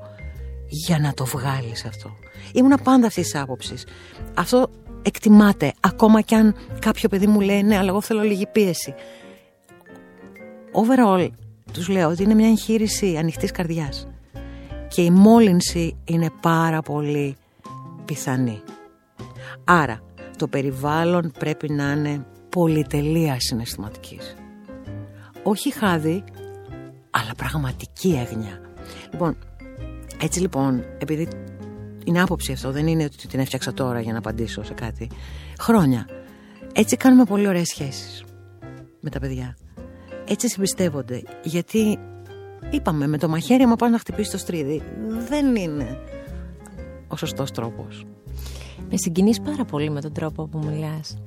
για 0.68 1.00
να 1.00 1.14
το 1.14 1.26
βγάλεις 1.26 1.86
αυτό 1.86 2.10
ήμουνα 2.56 2.78
πάντα 2.78 3.08
αυτής 3.08 3.24
της 3.24 3.42
άποψης 3.42 3.86
αυτό 4.34 4.70
εκτιμάται 5.02 5.74
ακόμα 5.80 6.22
κι 6.22 6.36
αν 6.36 6.56
κάποιο 6.80 7.10
παιδί 7.10 7.28
μου 7.28 7.40
λέει 7.40 7.64
ναι 7.64 7.78
αλλά 7.78 7.90
εγώ 7.90 8.02
θέλω 8.02 8.22
λίγη 8.22 8.48
πίεση 8.48 8.94
overall 10.72 11.30
τους 11.74 11.88
λέω 11.88 12.10
ότι 12.10 12.24
είναι 12.24 12.34
μια 12.34 12.48
εγχείρηση 12.48 13.18
ανοιχτής 13.18 13.52
καρδιάς 13.52 14.08
και 14.88 15.02
η 15.02 15.10
μόλυνση 15.10 15.98
είναι 16.06 16.30
πάρα 16.42 16.82
πολύ 16.82 17.36
πιθανή. 18.06 18.62
Άρα 19.64 20.00
το 20.38 20.48
περιβάλλον 20.48 21.32
πρέπει 21.40 21.72
να 21.72 21.92
είναι 21.92 22.26
πολυτελεία 22.50 23.36
συναισθηματικής. 23.40 24.36
Όχι 25.44 25.74
χάδι, 25.74 26.24
αλλά 27.10 27.32
πραγματική 27.38 28.26
έγνοια. 28.28 28.62
Λοιπόν, 29.12 29.38
έτσι 30.22 30.40
λοιπόν, 30.40 30.84
επειδή 30.98 31.28
είναι 32.06 32.22
άποψη 32.22 32.52
αυτό, 32.52 32.72
δεν 32.72 32.88
είναι 32.88 33.04
ότι 33.04 33.28
την 33.28 33.40
έφτιαξα 33.40 33.74
τώρα 33.74 34.00
για 34.00 34.12
να 34.12 34.18
απαντήσω 34.18 34.64
σε 34.64 34.74
κάτι. 34.74 35.10
Χρόνια. 35.60 36.08
Έτσι 36.74 36.98
κάνουμε 36.98 37.24
πολύ 37.24 37.48
ωραίες 37.48 37.68
σχέσεις 37.68 38.24
με 39.00 39.10
τα 39.10 39.20
παιδιά. 39.20 39.58
Έτσι 40.28 40.50
συμπιστεύονται. 40.50 41.22
Γιατί 41.44 42.00
Είπαμε 42.70 43.08
με 43.08 43.18
το 43.18 43.28
μαχαίρι 43.28 43.64
άμα 43.64 43.76
πας 43.76 43.92
να 43.92 44.00
χτυπήσεις 44.00 44.32
το 44.32 44.38
στρίδι 44.38 44.82
Δεν 45.30 45.56
είναι 45.56 46.00
ο 47.08 47.16
σωστός 47.16 47.52
τρόπος 47.52 48.06
Με 48.90 48.98
συγκινείς 48.98 49.42
πάρα 49.42 49.66
πολύ 49.66 49.90
με 49.90 50.02
τον 50.02 50.14
τρόπο 50.14 50.48
που 50.48 50.58
μιλάς 50.58 51.18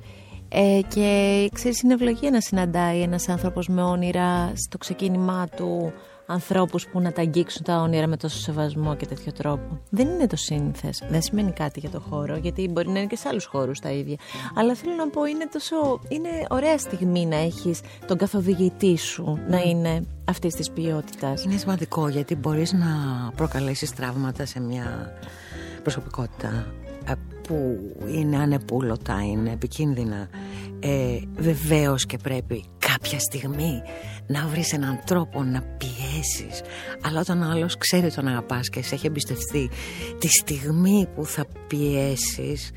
ε, 0.49 0.79
και 0.87 1.49
ξέρεις 1.53 1.81
είναι 1.81 1.93
ευλογία 1.93 2.31
να 2.31 2.41
συναντάει 2.41 3.01
ένας 3.01 3.29
άνθρωπος 3.29 3.67
με 3.67 3.81
όνειρα 3.81 4.51
στο 4.55 4.77
ξεκίνημά 4.77 5.47
του 5.55 5.93
ανθρώπους 6.29 6.87
που 6.87 6.99
να 6.99 7.11
τα 7.11 7.21
αγγίξουν 7.21 7.63
τα 7.63 7.81
όνειρα 7.81 8.07
με 8.07 8.17
τόσο 8.17 8.39
σεβασμό 8.39 8.95
και 8.95 9.05
τέτοιο 9.05 9.31
τρόπο. 9.31 9.79
Δεν 9.89 10.07
είναι 10.07 10.27
το 10.27 10.35
σύνθες, 10.35 11.03
δεν 11.09 11.21
σημαίνει 11.21 11.51
κάτι 11.51 11.79
για 11.79 11.89
το 11.89 11.99
χώρο, 11.99 12.35
γιατί 12.35 12.67
μπορεί 12.67 12.87
να 12.89 12.99
είναι 12.99 13.07
και 13.07 13.15
σε 13.15 13.27
άλλους 13.27 13.45
χώρους 13.45 13.79
τα 13.79 13.89
ίδια. 13.91 14.15
Αλλά 14.55 14.73
θέλω 14.75 14.95
να 14.95 15.09
πω, 15.09 15.25
είναι, 15.25 15.47
τόσο, 15.51 15.99
είναι 16.07 16.29
ωραία 16.49 16.77
στιγμή 16.77 17.25
να 17.25 17.35
έχεις 17.35 17.79
τον 18.07 18.17
καθοδηγητή 18.17 18.97
σου 18.97 19.39
να 19.47 19.61
είναι 19.61 20.05
αυτής 20.25 20.55
της 20.55 20.71
ποιότητας. 20.71 21.43
Είναι 21.43 21.57
σημαντικό 21.57 22.07
γιατί 22.07 22.35
μπορείς 22.35 22.73
να 22.73 22.87
προκαλέσεις 23.35 23.93
τραύματα 23.93 24.45
σε 24.45 24.59
μια 24.59 25.13
προσωπικότητα 25.83 26.65
ε, 27.05 27.13
που 27.47 27.79
είναι 28.13 28.37
ανεπούλωτα, 28.37 29.23
είναι 29.31 29.51
επικίνδυνα. 29.51 30.29
Ε, 30.79 31.19
βεβαίως 31.37 32.05
και 32.05 32.17
πρέπει 32.17 32.65
κάποια 32.77 33.19
στιγμή 33.19 33.81
να 34.31 34.47
βρεις 34.47 34.73
έναν 34.73 34.99
τρόπο 35.05 35.43
να 35.43 35.61
πιέσεις 35.61 36.61
αλλά 37.01 37.19
όταν 37.19 37.41
ο 37.41 37.49
άλλος 37.51 37.77
ξέρει 37.77 38.11
τον 38.11 38.27
αγαπάς 38.27 38.69
και 38.69 38.83
σε 38.83 38.95
έχει 38.95 39.07
εμπιστευτεί 39.07 39.69
τη 40.17 40.27
στιγμή 40.27 41.07
που 41.15 41.25
θα 41.25 41.45
πιέσεις 41.67 42.71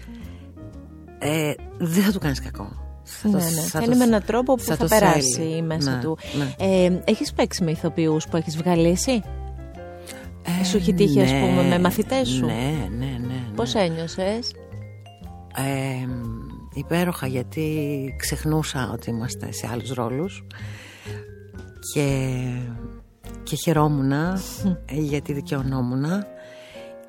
ε, 1.19 1.53
δεν 1.79 2.03
θα 2.03 2.13
του 2.13 2.19
κάνεις 2.19 2.41
κακό 2.41 2.83
θα 3.05 3.29
ναι, 3.29 3.35
ναι. 3.37 3.61
Θέλει 3.61 3.97
με 3.97 4.05
έναν 4.05 4.25
τρόπο 4.25 4.55
που 4.55 4.63
θα, 4.63 4.77
θα 4.77 4.87
περάσει 4.87 5.63
μέσα 5.67 5.95
ναι, 5.95 6.03
του. 6.03 6.19
Ναι. 6.39 6.67
Ε, 6.67 7.03
έχεις 7.05 7.33
παίξει 7.33 7.65
με 7.65 7.71
ηθοποιούς 7.71 8.29
που 8.29 8.37
έχεις 8.37 8.57
βγαλίσει; 8.57 9.23
Ε, 10.61 10.65
σου 10.65 10.77
έχει 10.77 10.95
τύχει, 10.95 11.19
ναι, 11.19 11.41
πούμε, 11.41 11.63
με 11.69 11.79
μαθητές 11.79 12.29
σου; 12.29 12.45
Ναι, 12.45 12.89
ναι, 12.99 13.05
ναι. 13.07 13.27
ναι. 13.27 13.55
Πώς 13.55 13.75
ένιωσες; 13.75 14.53
Ε, 15.57 16.09
υπέροχα 16.75 17.27
γιατί 17.27 18.15
ξεχνούσα 18.19 18.91
ότι 18.93 19.11
είμαστε 19.11 19.53
σε 19.53 19.69
άλλους 19.73 19.91
ρόλους 19.91 20.45
και, 21.95 22.39
και 23.43 23.57
χαιρόμουν 23.57 24.13
γιατί 25.11 25.33
δικαιωνόμουν 25.33 26.05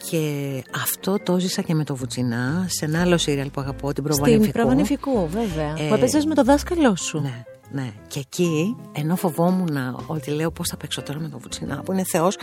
και 0.09 0.63
αυτό 0.83 1.19
το 1.23 1.39
ζήσα 1.39 1.61
και 1.61 1.73
με 1.73 1.83
το 1.83 1.95
Βουτσινά 1.95 2.65
σε 2.67 2.85
ένα 2.85 3.01
άλλο 3.01 3.17
σύριαλ 3.17 3.49
που 3.49 3.61
αγαπώ 3.61 3.93
την 3.93 4.03
Προβανιφικού 4.03 4.43
Στην 4.43 4.53
Προβανιφικού 4.53 5.27
βέβαια. 5.27 5.75
Ε, 5.77 5.87
που 5.87 5.93
έπαιζες 5.93 6.25
με 6.25 6.35
το 6.35 6.43
δάσκαλό 6.43 6.95
σου. 6.95 7.19
Ναι 7.19 7.43
ναι. 7.73 7.91
Και 8.07 8.19
εκεί, 8.19 8.75
ενώ 8.91 9.15
φοβόμουν 9.15 9.77
ότι 10.07 10.31
λέω 10.31 10.51
πώς 10.51 10.67
θα 10.69 10.77
παίξω 10.77 11.01
τώρα 11.01 11.19
με 11.19 11.27
τον 11.27 11.39
Βουτσινά, 11.39 11.81
που 11.81 11.91
είναι 11.91 12.03
Θεός, 12.03 12.37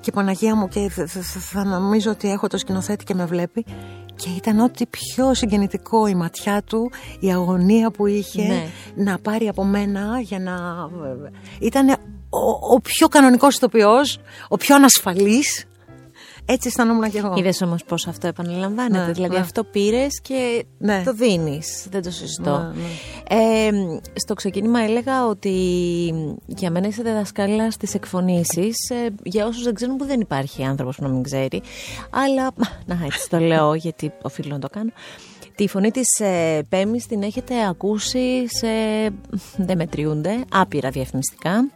και 0.00 0.10
Παναγία 0.12 0.54
μου, 0.54 0.68
και 0.68 0.90
θα 1.40 1.64
νομίζω 1.64 2.10
ότι 2.10 2.30
έχω 2.30 2.46
το 2.46 2.58
σκηνοθέτη 2.58 3.04
και 3.04 3.14
με 3.14 3.24
βλέπει. 3.24 3.64
Και 4.16 4.28
ήταν 4.36 4.60
ό,τι 4.60 4.86
πιο 4.86 5.34
συγκινητικό 5.34 6.06
η 6.06 6.14
ματιά 6.14 6.62
του, 6.62 6.90
η 7.20 7.32
αγωνία 7.32 7.90
που 7.90 8.06
είχε 8.06 8.46
ναι. 8.46 8.66
να 8.94 9.18
πάρει 9.18 9.48
από 9.48 9.64
μένα 9.64 10.20
για 10.20 10.38
να. 10.38 10.54
Ήταν 11.60 11.88
ο, 12.30 12.74
ο 12.74 12.80
πιο 12.80 13.08
κανονικός 13.08 13.56
ηθοποιός, 13.56 14.18
ο 14.48 14.56
πιο 14.56 14.74
ανασφαλής 14.74 15.64
έτσι 16.46 16.68
αισθανόμουν 16.68 17.10
και 17.10 17.18
εγώ. 17.18 17.34
Είδες 17.36 17.62
όμως 17.62 17.84
πώς 17.84 18.06
αυτό 18.06 18.26
επαναλαμβάνεται. 18.26 19.06
Ναι, 19.06 19.12
δηλαδή 19.12 19.34
ναι. 19.34 19.40
αυτό 19.40 19.64
πήρες 19.64 20.20
και 20.20 20.64
ναι. 20.78 21.02
το 21.04 21.12
δίνεις. 21.12 21.86
Δεν 21.90 22.02
το 22.02 22.10
συζητώ. 22.10 22.58
Ναι, 22.58 22.80
ναι. 23.36 23.66
Ε, 23.66 24.00
στο 24.14 24.34
ξεκίνημα 24.34 24.80
έλεγα 24.80 25.26
ότι 25.26 25.54
για 26.46 26.70
μένα 26.70 26.86
είσαι 26.86 27.02
δασκάλα 27.02 27.70
στις 27.70 27.94
εκφωνήσεις. 27.94 28.90
Ε, 28.90 29.14
για 29.22 29.46
όσους 29.46 29.62
δεν 29.62 29.74
ξέρουν, 29.74 29.96
που 29.96 30.04
δεν 30.04 30.20
υπάρχει 30.20 30.64
άνθρωπος 30.64 30.96
που 30.96 31.02
να 31.02 31.08
μην 31.08 31.22
ξέρει. 31.22 31.62
Αλλά. 32.10 32.50
Να, 32.86 32.98
έτσι 33.04 33.28
το 33.30 33.38
λέω, 33.38 33.74
γιατί 33.84 34.12
οφείλω 34.22 34.54
να 34.54 34.58
το 34.58 34.68
κάνω. 34.68 34.90
Τη 35.54 35.68
φωνή 35.68 35.90
της 35.90 36.18
ε, 36.18 36.62
Πέμης 36.68 37.06
την 37.06 37.22
έχετε 37.22 37.66
ακούσει 37.68 38.44
σε... 38.48 38.68
δεν 39.56 39.76
μετριούνται, 39.76 40.44
άπειρα 40.52 40.90
διαφημιστικά. 40.90 41.70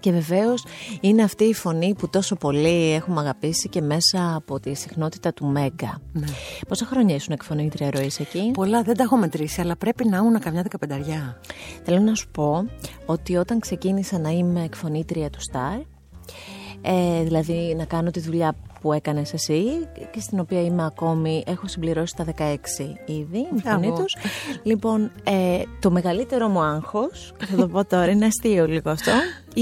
Και 0.00 0.12
βεβαίως 0.12 0.64
είναι 1.00 1.22
αυτή 1.22 1.44
η 1.44 1.54
φωνή 1.54 1.94
που 1.94 2.08
τόσο 2.08 2.36
πολύ 2.36 2.92
έχουμε 2.92 3.20
αγαπήσει 3.20 3.68
και 3.68 3.80
μέσα 3.80 4.34
από 4.34 4.60
τη 4.60 4.74
συχνότητα 4.74 5.32
του 5.32 5.46
Μέγκα. 5.46 6.00
Ναι. 6.12 6.26
Πόσα 6.68 6.86
χρόνια 6.86 7.14
ήσουν 7.14 7.32
εκφωνήτρια 7.32 7.90
ροής 7.90 8.20
εκεί, 8.20 8.50
Πολλά, 8.54 8.82
δεν 8.82 8.96
τα 8.96 9.02
έχω 9.02 9.16
μετρήσει, 9.16 9.60
αλλά 9.60 9.76
πρέπει 9.76 10.08
να 10.08 10.16
ήμουν 10.16 10.38
καμιά 10.38 10.62
δεκαπενταριά. 10.62 11.40
Θέλω 11.84 11.98
να 11.98 12.14
σου 12.14 12.28
πω 12.28 12.64
ότι 13.06 13.36
όταν 13.36 13.60
ξεκίνησα 13.60 14.18
να 14.18 14.30
είμαι 14.30 14.64
εκφωνήτρια 14.64 15.30
του 15.30 15.40
Σταρ, 15.40 15.78
ε, 16.82 17.22
δηλαδή 17.22 17.74
να 17.76 17.84
κάνω 17.84 18.10
τη 18.10 18.20
δουλειά 18.20 18.54
που 18.80 18.92
έκανες 18.92 19.32
εσύ 19.32 19.62
και 20.10 20.20
στην 20.20 20.38
οποία 20.38 20.62
είμαι 20.62 20.84
ακόμη, 20.84 21.42
έχω 21.46 21.68
συμπληρώσει 21.68 22.14
τα 22.16 22.24
16 22.24 22.54
ήδη, 23.06 23.38
η 23.56 23.60
φωνή 23.64 23.92
τους. 23.96 24.16
Λοιπόν, 24.62 25.10
ε, 25.24 25.62
το 25.80 25.90
μεγαλύτερο 25.90 26.48
μου 26.48 26.60
άγχος, 26.60 27.34
θα 27.38 27.56
το 27.56 27.68
πω 27.68 27.84
τώρα, 27.84 28.10
είναι 28.10 28.26
αστείο 28.26 28.66
λίγο 28.66 28.90
αυτό, 28.90 29.12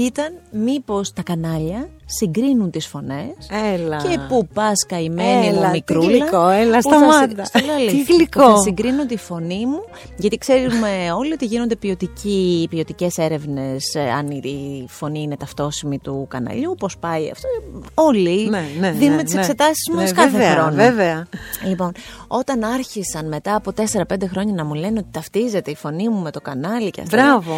ήταν 0.05 0.33
μήπως 0.51 1.13
τα 1.13 1.21
κανάλια 1.23 1.89
συγκρίνουν 2.05 2.71
τις 2.71 2.87
φωνές 2.87 3.33
Έλα. 3.73 3.97
και 3.97 4.19
που 4.29 4.47
πας 4.53 4.85
καημένη 4.87 5.47
μου 5.51 5.57
Έλα, 5.57 5.65
τι 5.65 5.71
μικρούλα 5.71 6.07
γλυκό, 6.07 6.47
έλα, 6.47 6.77
που 6.77 6.89
θα 6.89 6.97
σταμάτα. 6.97 7.45
συ- 7.45 7.55
στο 7.57 7.65
λέω 7.65 7.75
Τι 7.75 7.81
αλήθεια, 7.81 8.15
γλυκό. 8.15 8.41
που 8.43 8.49
Θα 8.55 8.57
συγκρίνω 8.61 9.05
τη 9.05 9.17
φωνή 9.17 9.65
μου 9.65 9.79
γιατί 10.17 10.37
ξέρουμε 10.37 11.11
όλοι 11.17 11.33
ότι 11.33 11.45
γίνονται 11.45 11.75
ποιοτικοί, 11.75 12.67
ποιοτικές 12.69 13.17
έρευνες 13.17 13.93
ε, 13.95 14.11
αν 14.11 14.27
η 14.31 14.85
φωνή 14.89 15.21
είναι 15.21 15.37
ταυτόσιμη 15.37 15.99
του 15.99 16.25
καναλιού, 16.29 16.75
πώς 16.79 16.97
πάει 16.97 17.29
αυτό. 17.31 17.47
Όλοι 17.93 18.49
Ναι, 18.49 18.63
ναι, 18.79 18.91
δίνουμε 18.91 19.15
ναι, 19.15 19.23
τις 19.23 19.33
ναι. 19.33 19.39
εξετάσεις 19.39 19.89
μας 19.93 20.03
Ναι, 20.03 20.11
κάθε 20.11 20.29
βέβαια, 20.37 20.51
χρόνο. 20.51 20.75
βέβαια. 20.75 21.27
Λοιπόν, 21.67 21.91
όταν 22.27 22.63
άρχισαν 22.63 23.27
μετά 23.27 23.55
από 23.55 23.71
4-5 23.71 24.27
χρόνια 24.29 24.53
να 24.53 24.65
μου 24.65 24.73
λένε 24.73 24.99
ότι 24.99 25.07
ταυτίζεται 25.11 25.71
η 25.71 25.75
φωνή 25.75 26.09
μου 26.09 26.21
με 26.21 26.31
το 26.31 26.41
κανάλι 26.41 26.89
και 26.89 27.01
αυτά. 27.01 27.17
Μπράβο. 27.17 27.53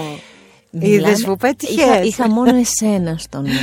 Μιλάμε- 0.72 1.08
Είδες 1.10 1.24
που 1.24 1.36
πέτυχες. 1.36 1.76
Είχα, 1.76 2.02
είχα 2.04 2.30
μόνο 2.30 2.56
εσένα 2.58 3.16
στο 3.18 3.42
νου. 3.42 3.48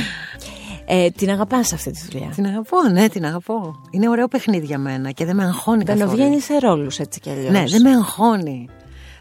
Ε, 0.89 1.09
την 1.09 1.29
αγαπάς 1.29 1.73
αυτή 1.73 1.91
τη 1.91 1.99
δουλειά. 2.11 2.27
Την 2.35 2.45
αγαπώ, 2.45 2.77
ναι, 2.91 3.09
την 3.09 3.25
αγαπώ. 3.25 3.75
Είναι 3.91 4.09
ωραίο 4.09 4.27
παιχνίδι 4.27 4.65
για 4.65 4.77
μένα 4.77 5.11
και 5.11 5.25
δεν 5.25 5.35
με 5.35 5.43
αγχώνει 5.43 5.83
καθόλου. 5.83 6.05
Μπαινοβγαίνει 6.09 6.39
σε 6.41 6.57
ρόλους 6.59 6.99
έτσι 6.99 7.19
κι 7.19 7.29
αλλιώς. 7.29 7.51
Ναι, 7.51 7.63
δεν 7.67 7.81
με 7.81 7.89
αγχώνει. 7.89 8.67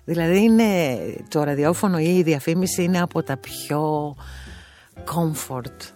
Δηλαδή 0.04 0.42
είναι 0.42 0.64
το 1.28 1.42
ραδιόφωνο 1.42 1.98
ή 1.98 2.16
η 2.16 2.22
διαφήμιση 2.22 2.82
είναι 2.82 3.00
από 3.00 3.22
τα 3.22 3.36
πιο 3.36 4.14
comfort 5.04 5.90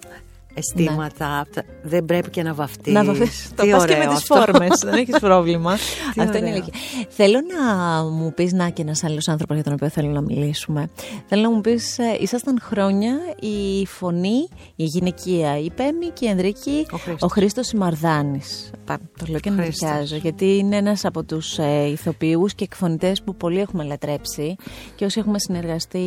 αισθήματα. 0.54 1.38
απ' 1.40 1.54
τα- 1.54 1.62
Δεν 1.82 2.04
πρέπει 2.04 2.30
και 2.30 2.42
να 2.42 2.54
βαφτείς. 2.54 2.92
Να 2.92 3.04
βαφές. 3.04 3.48
Το 3.56 3.62
Τι 3.62 3.70
πας 3.70 3.84
και 3.84 3.92
ωραίο 3.92 3.98
με 4.08 4.14
τις 4.14 4.16
αυτό. 4.30 4.34
φόρμες, 4.34 4.78
δεν 4.84 4.94
έχεις 4.94 5.18
πρόβλημα. 5.28 5.76
Τι 6.14 6.20
Αυτό 6.20 6.36
είναι 6.38 6.46
ωραίο. 6.48 6.50
αλήθεια. 6.62 6.72
Θέλω 7.08 7.38
να 7.56 8.02
μου 8.04 8.32
πεις, 8.34 8.52
να 8.52 8.68
και 8.68 8.82
ένας 8.82 9.04
άλλος 9.04 9.28
άνθρωπος 9.28 9.54
για 9.54 9.64
τον 9.64 9.72
οποίο 9.72 9.88
θέλω 9.88 10.08
να 10.10 10.20
μιλήσουμε. 10.20 10.88
Θέλω 11.26 11.42
να 11.42 11.50
μου 11.50 11.60
πεις, 11.60 11.98
ε, 11.98 12.16
ήσασταν 12.20 12.58
χρόνια 12.62 13.12
η 13.40 13.86
φωνή, 13.86 14.48
η 14.76 14.84
γυναικεία, 14.84 15.58
η 15.58 15.70
Πέμη 15.70 16.06
και 16.06 16.24
η 16.24 16.28
Ανδρική, 16.28 16.86
Ο 16.90 16.96
Χρήστος. 16.96 17.22
ο 17.22 17.26
Χρήστος 17.28 17.66
Σιμαρδάνης. 17.66 18.70
Πα- 18.84 18.98
Το 19.18 19.24
λέω 19.28 19.40
και 19.40 19.50
να 19.50 19.62
Χρήστος. 19.62 19.88
νοικιάζω, 19.90 20.16
γιατί 20.16 20.56
είναι 20.58 20.76
ένας 20.76 21.04
από 21.04 21.22
τους 21.24 21.58
ε, 21.58 21.88
ηθοποιούς 21.90 22.54
και 22.54 22.64
εκφωνητές 22.64 23.22
που 23.22 23.34
πολύ 23.36 23.60
έχουμε 23.60 23.84
λατρέψει 23.84 24.56
και 24.94 25.04
όσοι 25.04 25.18
έχουμε 25.18 25.38
συνεργαστεί, 25.38 26.00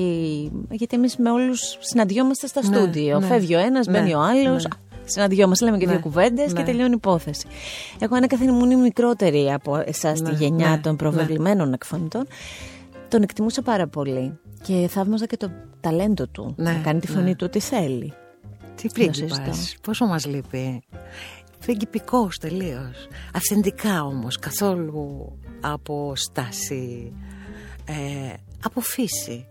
γιατί 0.72 0.96
εμείς 0.96 1.18
με 1.18 1.32
όλους 1.32 1.78
συναντιόμαστε 1.80 2.48
στα 2.48 2.62
Ναι, 2.68 2.76
στούντιο. 2.76 3.20
ναι. 3.20 3.26
Φεύγει 3.26 3.56
ο 3.56 3.60
ένας, 3.60 3.86
Ναι, 3.86 3.91
μπαίνει 4.00 4.14
ο 4.14 4.20
άλλος, 4.20 4.33
ναι. 4.34 4.58
συναντιόμαστε, 5.06 5.66
λέμε 5.66 5.78
και 5.78 5.86
Ναι, 5.86 5.92
δύο 5.92 6.02
κουβέντες 6.02 6.54
και 6.54 6.60
ναι. 6.60 6.66
τελειώνει 6.66 6.92
η 6.92 6.96
υπόθεση. 6.98 7.48
Εγώ 8.00 8.16
ανέκαθεν 8.16 8.48
ήμουν 8.48 8.80
μικρότερη 8.80 9.52
από 9.52 9.84
εσάς 9.86 10.22
Ναι, 10.22 10.30
τη 10.30 10.36
γενιά 10.36 10.70
ναι, 10.70 10.78
των 10.78 10.96
προβεβλημένων 10.96 11.74
εκφωνητών. 11.74 12.28
Τον 13.08 13.22
εκτιμούσα 13.22 13.62
πάρα 13.62 13.88
πολύ 13.88 14.40
και 14.64 14.88
θαύμαζα 14.90 15.26
και 15.26 15.38
το 15.38 15.52
ταλέντο 15.82 16.28
του 16.28 16.54
Ναι, 16.58 16.72
να 16.72 16.80
κάνει 16.80 17.00
τη 17.00 17.12
ναι. 17.12 17.18
φωνή 17.18 17.36
του 17.36 17.46
ό,τι 17.48 17.60
θέλει. 17.60 18.14
Τι 18.76 18.88
Το 18.88 18.94
συζητώ. 19.14 19.36
πρίγκιπας, 19.36 19.76
πόσο 19.82 20.06
μας 20.06 20.26
λείπει. 20.26 20.84
Πριγκιπικός 21.66 22.38
τελείως. 22.38 23.08
Αυθεντικά 23.34 24.04
όμως, 24.04 24.40
καθόλου 24.40 25.32
από 25.62 26.14
στάση, 26.16 27.14
ε, 27.86 28.34
από 28.64 28.82
φύση. 28.82 29.48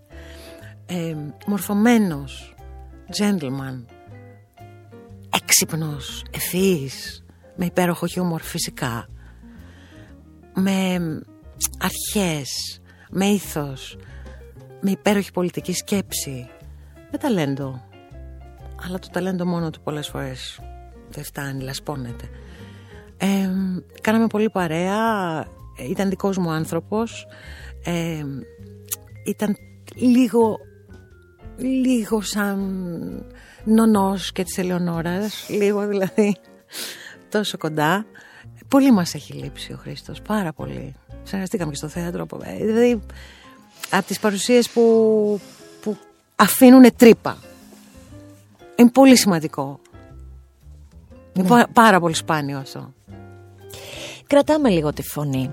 Ε, 0.87 1.17
μορφωμένος, 1.47 2.55
gentleman, 3.19 3.85
έξυπνος, 5.35 6.25
ευφυής, 6.31 7.25
με 7.57 7.65
υπέροχο 7.65 8.07
χιούμορ 8.07 8.41
φυσικά, 8.41 9.09
με 10.55 10.99
αρχές, 11.79 12.81
με 13.11 13.27
ήθος, 13.27 13.97
με 14.81 14.91
υπέροχη 14.91 15.33
πολιτική 15.33 15.73
σκέψη, 15.73 16.49
με 17.11 17.19
ταλέντο. 17.19 17.85
Αλλά 18.85 18.99
το 18.99 19.09
ταλέντο 19.13 19.47
μόνο 19.47 19.71
του 19.71 19.81
πολλές 19.81 20.09
φορές 20.09 20.61
δεν 21.11 21.25
φτάνει, 21.25 21.63
λασπώνεται. 21.63 22.29
Ε, 23.17 23.51
κάναμε 24.01 24.27
πολύ 24.27 24.51
παρέα, 24.51 25.39
ε, 25.79 25.89
ήταν 25.89 26.09
δικός 26.09 26.37
μου 26.37 26.51
άνθρωπος, 26.51 27.27
ε, 27.85 28.25
ήταν 29.25 29.57
λίγο, 29.95 30.59
λίγο 31.57 32.21
σαν 32.21 32.61
νονός 33.65 34.33
και 34.33 34.45
της 34.45 34.59
Ελεονόρας, 34.59 35.49
λίγο 35.49 35.87
δηλαδή 35.87 36.37
τόσο 37.29 37.59
κοντά. 37.59 38.05
Πολύ 38.69 38.93
μας 38.93 39.15
έχει 39.15 39.33
λείψει 39.33 39.73
ο 39.73 39.77
Χρήστος, 39.77 40.21
πάρα 40.21 40.53
πολύ. 40.53 40.95
Συνεργαστήκαμε 41.23 41.71
και 41.71 41.77
στο 41.77 41.89
θέατρο, 41.89 42.27
ε, 42.45 42.57
δηλαδή 42.65 43.01
από 43.91 44.07
τις 44.07 44.19
παρουσίες 44.19 44.69
που, 44.71 45.41
που 45.83 45.97
αφήνουν 46.37 46.97
τρύπα. 46.97 47.37
Είναι 48.77 48.91
πολύ 48.91 49.17
σημαντικό. 49.17 49.81
Είναι 51.33 51.49
πα- 51.49 51.69
πάρα 51.73 52.01
πολύ 52.01 52.15
σπάνιο 52.15 52.59
αυτό. 52.59 52.93
Κρατάμε 54.27 54.69
λίγο 54.69 54.93
τη 54.93 55.03
φωνή. 55.03 55.51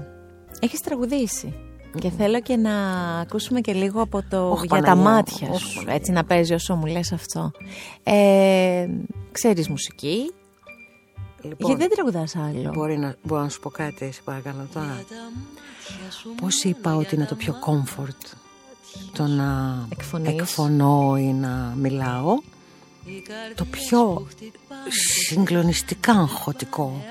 Έχεις 0.59 0.79
τραγουδήσει. 0.79 1.53
Και 1.97 2.09
θέλω 2.09 2.41
και 2.41 2.55
να 2.55 2.71
ακούσουμε 3.19 3.61
και 3.61 3.73
λίγο 3.73 4.01
από 4.01 4.23
το 4.29 4.49
Ωχ, 4.49 4.63
για 4.63 4.69
τα 4.69 4.81
Παναγία, 4.81 5.03
μάτια 5.11 5.49
ωχ, 5.49 5.59
σου. 5.59 5.73
Παναγία. 5.73 5.93
Έτσι 5.93 6.11
να 6.11 6.23
παίζει 6.23 6.53
όσο 6.53 6.75
μου 6.75 6.85
λες 6.85 7.11
αυτό. 7.11 7.51
Ε, 8.03 8.87
ξέρεις 9.31 9.69
μουσική; 9.69 10.31
Λοιπόν, 11.41 11.67
γιατί 11.67 11.81
δεν 11.81 11.89
τραγουδάς 11.89 12.35
άλλο; 12.35 12.71
μπορεί 12.73 12.97
να, 12.97 13.15
μπορώ 13.23 13.41
να 13.41 13.49
σου 13.49 13.59
πω 13.59 13.69
κάτι, 13.69 14.11
σε 14.11 14.21
παρακαλώ 14.23 14.67
τώρα. 14.73 15.03
Πώς 16.41 16.63
είπα 16.63 16.95
ότι 16.95 17.15
είναι 17.15 17.25
το 17.25 17.35
πιο 17.35 17.55
comfort 17.65 18.37
το 19.13 19.23
να 19.27 19.79
Εκφωνείς. 19.89 20.29
εκφωνώ 20.29 21.15
ή 21.17 21.33
να 21.33 21.73
μιλάω. 21.77 22.37
Το 23.55 23.65
πιο 23.65 24.27
συγκλονιστικά 25.27 26.13
αγχωτικό 26.13 27.03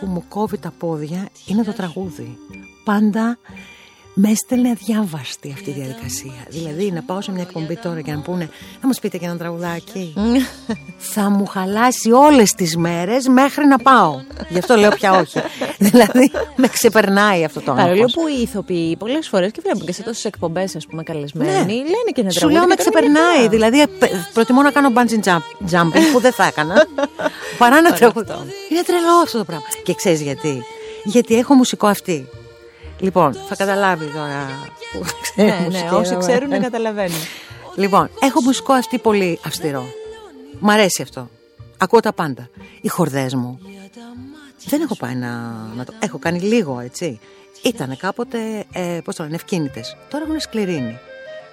που 0.00 0.06
μου 0.06 0.24
κόβει 0.28 0.58
τα 0.58 0.72
πόδια 0.78 1.28
είναι 1.46 1.62
το 1.62 1.72
τραγούδι. 1.72 2.38
Πάντα 2.84 3.38
με 4.14 4.30
έστελνε 4.30 4.70
αδιάβαστη 4.70 5.50
αυτή 5.54 5.70
η 5.70 5.72
διαδικασία. 5.72 6.32
Δηλαδή 6.48 6.90
να 6.92 7.02
πάω 7.02 7.20
σε 7.20 7.30
μια 7.32 7.42
εκπομπή 7.42 7.76
τώρα 7.76 8.00
και 8.00 8.12
να 8.12 8.20
πούνε 8.20 8.48
να 8.80 8.86
μας 8.86 9.00
πείτε 9.00 9.18
και 9.18 9.24
ένα 9.24 9.36
τραγουδάκι. 9.36 10.14
θα 11.14 11.30
μου 11.30 11.46
χαλάσει 11.46 12.10
όλες 12.12 12.52
τις 12.52 12.76
μέρες 12.76 13.26
μέχρι 13.28 13.66
να 13.66 13.78
πάω. 13.78 14.20
Γι' 14.48 14.58
αυτό 14.58 14.74
λέω 14.76 14.90
πια 14.90 15.12
όχι. 15.12 15.40
δηλαδή 15.90 16.30
με 16.56 16.66
ξεπερνάει 16.68 17.44
αυτό 17.44 17.60
το 17.60 17.72
Παρόλο 17.72 17.92
άγχος. 17.92 18.12
που 18.12 18.26
οι 18.28 18.40
ηθοποιοί 18.42 18.96
πολλές 18.96 19.28
φορές 19.28 19.50
και 19.52 19.60
βλέπουμε 19.62 19.84
και 19.84 19.92
σε 19.92 20.02
τόσες 20.02 20.24
εκπομπές, 20.24 20.76
ας 20.76 20.86
πούμε, 20.86 21.02
καλεσμένοι, 21.02 21.50
Ναι. 21.50 21.72
λένε 21.72 22.10
και 22.14 22.20
ένα 22.20 22.30
Σου 22.30 22.38
τραγούδι. 22.38 22.58
λέω 22.58 22.68
με 22.68 22.74
και 22.74 22.82
το 22.84 22.90
λένε 22.94 23.06
ξεπερνάει. 23.08 23.36
καλά. 23.36 23.48
Δηλαδή 23.48 23.86
πε- 23.98 24.12
προτιμώ 24.32 24.62
να 24.62 24.70
κάνω 24.70 24.92
bungee 24.94 25.24
jump, 25.28 25.70
jumping 25.72 26.02
που 26.12 26.20
δεν 26.20 26.32
θα 26.32 26.44
έκανα. 26.44 26.86
παρά 27.58 27.80
να 27.80 27.92
τραγουδώ. 27.92 28.44
Είναι 28.70 28.82
τρελό 28.86 29.14
αυτό 29.24 29.38
το 29.38 29.44
πράγμα. 29.44 29.64
Και 29.82 29.94
ξέρεις 29.94 30.20
γιατί; 30.20 30.62
Γιατί 31.04 31.34
έχω 31.34 31.54
μουσικό 31.54 31.86
αυτή. 31.86 32.28
Λοιπόν, 33.00 33.32
θα 33.32 33.56
καταλάβει 33.56 34.06
τώρα. 34.06 34.46
που 34.92 35.00
ξέρει 35.22 35.48
Ναι, 35.48 35.58
ναι, 35.58 35.64
μουσική, 35.64 35.94
όσοι 35.94 36.12
ε, 36.12 36.16
ξέρουν 36.16 36.52
ε. 36.52 36.56
να 36.56 36.62
καταλαβαίνουν. 36.62 37.20
Λοιπόν, 37.76 38.10
έχω 38.20 38.40
μουσικό 38.42 38.72
αυτή 38.72 38.98
πολύ 38.98 39.38
αυστηρό. 39.46 39.84
Μ' 40.58 40.70
αρέσει 40.70 41.02
αυτό. 41.02 41.28
Ακούω 41.78 42.00
τα 42.00 42.12
πάντα. 42.12 42.48
Οι 42.80 42.88
χορδές 42.88 43.34
μου. 43.34 43.58
Δεν 44.66 44.80
έχω 44.80 44.96
πάει 44.96 45.14
να, 45.14 45.28
να 45.76 45.84
το... 45.84 45.92
Έχω 45.98 46.18
κάνει 46.18 46.40
λίγο, 46.40 46.80
έτσι. 46.80 47.20
Ήτανε 47.62 47.96
κάποτε, 47.96 48.64
ε, 48.72 49.00
πώς 49.04 49.16
το 49.16 49.22
λένε, 49.22 49.34
ευκίνητες. 49.34 49.96
Τώρα 50.10 50.24
έχουν 50.24 50.40
σκληρίνει. 50.40 50.98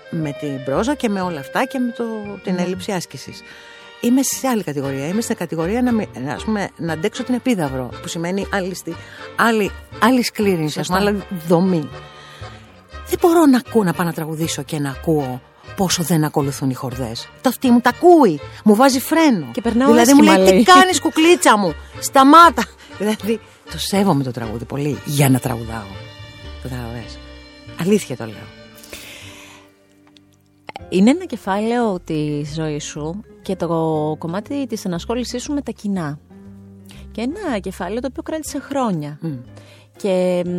Με 0.10 0.32
την 0.32 0.64
πρόζα 0.64 0.96
και 0.96 1.10
με 1.10 1.22
όλα 1.22 1.40
αυτά 1.40 1.66
και 1.66 1.80
με 1.80 1.92
το, 1.92 2.04
την 2.44 2.58
έλλειψη 2.58 2.92
άσκησης. 2.92 3.42
Είμαι 4.02 4.22
σε 4.24 4.48
άλλη 4.48 4.64
κατηγορία. 4.64 5.08
Είμαι 5.08 5.22
στην 5.22 5.36
κατηγορία 5.36 5.82
να, 5.82 5.92
μι- 5.92 6.10
ας 6.36 6.44
πούμε, 6.44 6.70
να 6.78 6.94
αντέξω 6.94 7.24
την 7.24 7.34
επίδαυρο, 7.34 7.90
που 8.02 8.08
σημαίνει 8.08 8.48
άλλη, 8.54 8.76
στη- 8.76 8.96
άλλη, 9.36 9.72
άλλη 10.00 10.24
σκλήρινση, 10.24 10.80
ας 10.80 10.88
πούμε, 10.88 11.00
άλλη 11.00 11.24
δομή. 11.48 11.90
Δεν 13.10 13.20
μπορώ 13.22 13.46
να 13.46 13.58
ακούω 13.58 13.84
να 13.84 13.94
πάω 13.94 14.06
να 14.06 14.14
τραγουδήσω 14.14 14.62
και 14.62 14.80
να 14.80 14.90
ακούω 14.90 15.42
πόσο 15.76 16.04
δεν 16.04 16.24
ακολουθούν 16.24 16.70
οι 16.70 16.74
χορδές. 16.74 17.28
Το 17.42 17.50
αυτή 17.50 17.72
μου 17.72 17.80
τα 17.80 17.90
ακούει, 17.90 18.40
μου 18.64 18.76
βάζει 18.76 19.00
φρένο. 19.00 19.48
Και 19.52 19.62
περνάω 19.62 19.92
δηλαδή 19.92 20.14
μου 20.14 20.20
άσχημα, 20.20 20.38
λέει: 20.38 20.50
λέει. 20.54 20.64
Τι 20.64 20.72
κάνεις, 20.72 21.00
κουκλίτσα 21.02 21.58
μου, 21.58 21.74
σταμάτα. 22.00 22.64
δηλαδή 22.98 23.40
το 23.72 23.78
σέβομαι 23.78 24.24
το 24.24 24.32
τραγούδι 24.32 24.66
πολύ 24.66 24.98
για 25.06 25.30
να 25.30 25.40
τραγουδάω. 25.40 25.86
Καταλαβες. 26.64 27.18
Αλήθεια 27.82 28.18
το 28.18 28.26
λέω. 28.26 28.48
Είναι 30.90 31.10
ένα 31.10 31.26
κεφάλαιο 31.26 32.00
της 32.00 32.54
ζωής 32.54 32.84
σου 32.84 33.24
και 33.48 33.56
το 33.56 34.16
κομμάτι 34.18 34.68
της 34.68 34.86
ενασχόλησής 34.86 35.44
σου 35.44 35.54
με 35.54 35.62
τα 35.62 35.72
κοινά. 35.72 36.20
Και 37.12 37.22
ένα 37.22 37.60
κεφάλαιο 37.60 38.00
το 38.00 38.08
οποίο 38.10 38.24
κράτησε 38.24 38.60
χρόνια. 38.60 39.20
Και 39.98 40.44
μ, 40.46 40.50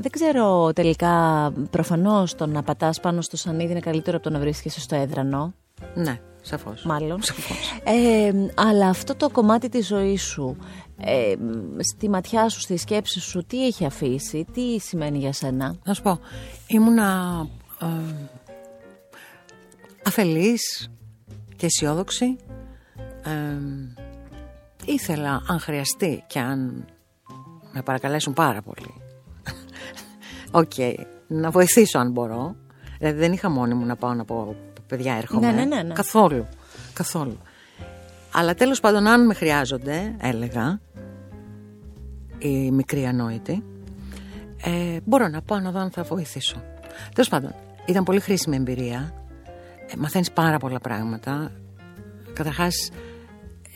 δεν 0.00 0.10
ξέρω 0.10 0.72
τελικά, 0.72 1.52
προφανώς 1.70 2.34
το 2.34 2.46
να 2.46 2.62
πατάς 2.62 3.00
πάνω 3.00 3.20
στο 3.20 3.36
σανίδι 3.36 3.70
είναι 3.70 3.80
καλύτερο 3.80 4.16
από 4.16 4.26
το 4.26 4.32
να 4.32 4.38
βρίσκεσαι 4.38 4.80
στο 4.80 4.94
έδρανο. 4.94 5.54
Ναι, 5.94 6.20
σαφώς. 6.42 6.84
μάλλον. 6.84 7.22
Σαφώς. 7.22 7.80
Ε, 7.84 8.32
αλλά 8.54 8.88
αυτό 8.88 9.14
το 9.14 9.30
κομμάτι 9.30 9.68
της 9.68 9.86
ζωής 9.86 10.22
σου, 10.22 10.56
ε, 11.00 11.34
στη 11.92 12.08
ματιά 12.08 12.48
σου, 12.48 12.60
στη 12.60 12.76
σκέψη 12.76 13.20
σου, 13.20 13.44
τι 13.46 13.66
έχει 13.66 13.84
αφήσει, 13.84 14.46
τι 14.52 14.78
σημαίνει 14.78 15.18
για 15.18 15.32
σένα; 15.32 15.74
Να 15.84 15.94
σου 15.94 16.02
πω, 16.02 16.18
ήμουνα 16.66 17.46
ε, 17.82 17.86
αφελής 20.04 20.90
και 21.58 21.66
αισιόδοξη. 21.66 22.36
Ε, 23.24 23.56
ήθελα, 24.84 25.42
αν 25.46 25.60
χρειαστεί 25.60 26.24
και 26.26 26.38
αν 26.38 26.84
με 27.72 27.82
παρακαλέσουν 27.82 28.32
πάρα 28.32 28.62
πολύ, 28.62 28.94
οκ, 30.60 30.72
να 31.26 31.50
βοηθήσω 31.50 31.98
αν 31.98 32.10
μπορώ. 32.10 32.56
Δηλαδή 32.98 33.18
δεν 33.18 33.32
είχα 33.32 33.50
μόνη 33.50 33.74
μου 33.74 33.84
να 33.84 33.96
πάω 33.96 34.14
να 34.14 34.24
πω 34.24 34.56
παιδιά 34.86 35.14
έρχομαι. 35.14 35.46
Ναι, 35.46 35.52
ναι, 35.52 35.64
ναι, 35.64 35.82
ναι. 35.82 35.94
Καθόλου, 35.94 36.46
καθόλου. 36.92 37.38
Αλλά 38.32 38.54
τέλος 38.54 38.80
πάντων 38.80 39.06
αν 39.06 39.26
με 39.26 39.34
χρειάζονται, 39.34 40.14
έλεγα, 40.20 40.80
οι 42.38 42.70
μικροί 42.70 43.06
ανόητοι, 43.06 43.64
ε, 44.64 44.98
μπορώ 45.04 45.28
να 45.28 45.42
πάω 45.42 45.58
να 45.58 45.70
δω 45.70 45.78
αν 45.78 45.90
θα 45.90 46.02
βοηθήσω. 46.02 46.62
Τέλος 47.14 47.28
πάντων, 47.28 47.54
ήταν 47.86 48.04
πολύ 48.04 48.20
χρήσιμη 48.20 48.56
εμπειρία. 48.56 49.12
Ε, 49.88 49.96
μαθαίνεις 49.98 50.30
πάρα 50.32 50.58
πολλά 50.58 50.78
πράγματα. 50.78 51.52
Καταρχάς, 52.32 52.90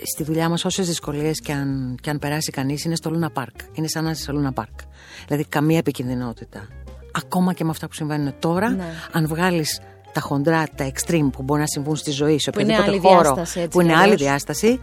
στη 0.02 0.24
δουλειά 0.24 0.48
μας 0.48 0.64
όσες 0.64 0.86
δυσκολίες 0.86 1.40
και 1.40 1.52
αν, 1.52 1.96
και 2.02 2.10
αν 2.10 2.18
περάσει 2.18 2.50
κανείς 2.50 2.84
είναι 2.84 2.96
στο 2.96 3.10
Λούνα 3.10 3.30
Πάρκ. 3.30 3.54
Είναι 3.72 3.88
σαν 3.88 4.04
να 4.04 4.10
είσαι 4.10 4.22
στο 4.22 4.32
Λούνα 4.32 4.52
Πάρκ. 4.52 4.78
Δηλαδή 5.26 5.44
καμία 5.44 5.78
επικινδυνότητα. 5.78 6.68
Ακόμα 7.12 7.52
και 7.52 7.64
με 7.64 7.70
αυτά 7.70 7.86
που 7.86 7.94
συμβαίνουν 7.94 8.34
τώρα, 8.38 8.70
Ναι. 8.70 8.84
αν 9.12 9.26
βγάλεις 9.26 9.80
τα 10.12 10.20
χοντρά, 10.20 10.64
τα 10.76 10.90
extreme 10.92 11.28
που 11.32 11.42
μπορεί 11.42 11.60
να 11.60 11.66
συμβούν 11.66 11.96
στη 11.96 12.10
ζωή 12.10 12.38
σε 12.38 12.50
Που 12.50 12.60
είναι 12.60 12.72
οποιοδήποτε 12.78 13.08
άλλη 13.08 13.16
χώρο, 13.16 13.34
διάσταση, 13.34 13.58
έτσι 13.60 13.70
που 13.70 13.80
είναι 13.80 13.88
κι 13.92 13.94
άλλη 13.98 14.04
αλλιώς. 14.04 14.20
διάσταση, 14.20 14.80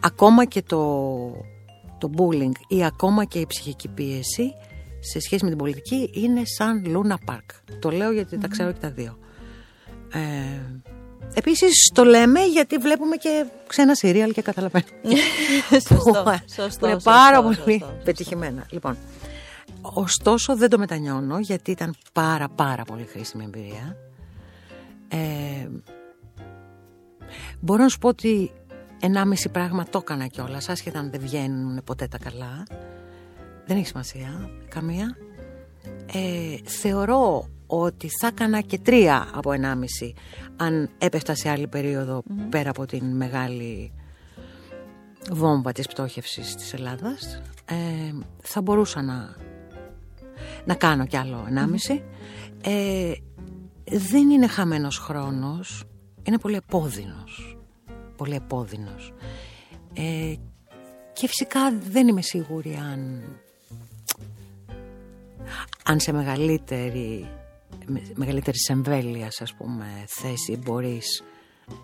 ακόμα 0.00 0.44
και 0.44 0.62
το, 0.62 0.78
το 1.98 2.10
bullying 2.16 2.52
ή 2.68 2.84
ακόμα 2.84 3.24
και 3.24 3.38
η 3.38 3.46
ψυχική 3.46 3.88
πίεση 3.88 4.52
σε 5.00 5.20
σχέση 5.20 5.42
με 5.44 5.48
την 5.50 5.58
πολιτική 5.58 6.10
είναι 6.14 6.42
σαν 6.44 6.84
Λούνα 6.86 7.18
Πάρκ. 7.24 7.50
Το 7.80 7.90
λέω 7.90 8.12
γιατί 8.12 8.38
τα 8.38 8.48
ξέρω 8.48 8.72
και 8.72 8.78
τα 8.80 8.90
δύο. 8.90 9.18
Ε, 10.12 10.80
επίσης 11.34 11.90
το 11.94 12.04
λέμε 12.04 12.40
γιατί 12.40 12.76
βλέπουμε 12.76 13.16
και 13.16 13.46
ξένα 13.66 13.94
σιρίαλ 13.94 14.32
και 14.32 14.42
καταλαβαίνουμε. 14.42 14.92
σωστό, 15.70 15.94
που, 15.94 16.12
σωστό, 16.54 16.78
που 16.78 16.86
είναι 16.86 16.94
σωστό, 16.94 17.10
πάρα 17.10 17.36
σωστό, 17.42 17.62
πολύ 17.64 17.78
σωστό. 17.78 17.96
πετυχημένα. 18.04 18.66
Λοιπόν, 18.70 18.96
ωστόσο 19.80 20.56
δεν 20.56 20.70
το 20.70 20.78
μετανιώνω 20.78 21.38
γιατί 21.38 21.70
ήταν 21.70 21.94
πάρα 22.12 22.48
πάρα 22.48 22.84
πολύ 22.84 23.08
χρήσιμη 23.10 23.44
εμπειρία. 23.44 23.96
Ε, 25.08 25.68
μπορώ 27.60 27.82
να 27.82 27.88
σου 27.88 27.98
πω 27.98 28.08
ότι 28.08 28.50
ενάμιση 29.00 29.48
πράγμα 29.48 29.84
το 29.90 29.98
έκανα 29.98 30.26
κιόλας, 30.26 30.68
άσχετα 30.68 30.98
αν 30.98 31.10
δεν 31.10 31.20
βγαίνουν 31.20 31.80
ποτέ 31.84 32.06
τα 32.06 32.18
καλά. 32.18 32.62
Δεν 33.66 33.76
έχει 33.76 33.86
σημασία, 33.86 34.50
καμία. 34.68 35.16
Ε, 36.12 36.56
θεωρώ 36.64 37.48
ότι 37.70 38.08
θα 38.20 38.26
έκανα 38.26 38.60
και 38.60 38.78
τρία 38.78 39.28
από 39.34 39.52
ενάμιση 39.52 40.14
αν 40.56 40.90
έπεφτα 40.98 41.34
σε 41.34 41.48
άλλη 41.48 41.66
περίοδο 41.66 42.22
πέρα 42.48 42.70
από 42.70 42.86
την 42.86 43.16
μεγάλη 43.16 43.92
βόμβα 45.30 45.72
της 45.72 45.86
πτώχευσης 45.86 46.54
της 46.54 46.72
Ελλάδας 46.72 47.42
ε, 47.64 47.74
θα 48.42 48.62
μπορούσα 48.62 49.02
να, 49.02 49.36
να 50.64 50.74
κάνω 50.74 51.06
κι 51.06 51.16
άλλο 51.16 51.44
ενάμιση. 51.48 52.02
Ε, 52.62 53.12
δεν 53.90 54.30
είναι 54.30 54.46
χαμένος 54.46 54.98
χρόνος 54.98 55.84
είναι 56.22 56.38
πολύ 56.38 56.56
επώδυνος 56.56 57.58
πολύ 58.18 58.34
επώδυνος. 58.34 59.12
Ε, 59.94 60.34
και 61.12 61.26
φυσικά 61.26 61.72
δεν 61.90 62.08
είμαι 62.08 62.22
σίγουρη 62.22 62.74
αν 62.74 63.22
αν 65.84 66.00
σε 66.00 66.12
μεγαλύτερη 66.12 67.28
με- 67.86 68.02
μεγαλύτερης 68.14 68.68
εμβέλειας 68.68 69.40
ας 69.40 69.54
πούμε 69.54 69.84
θέση 70.06 70.58
μπορείς 70.64 71.22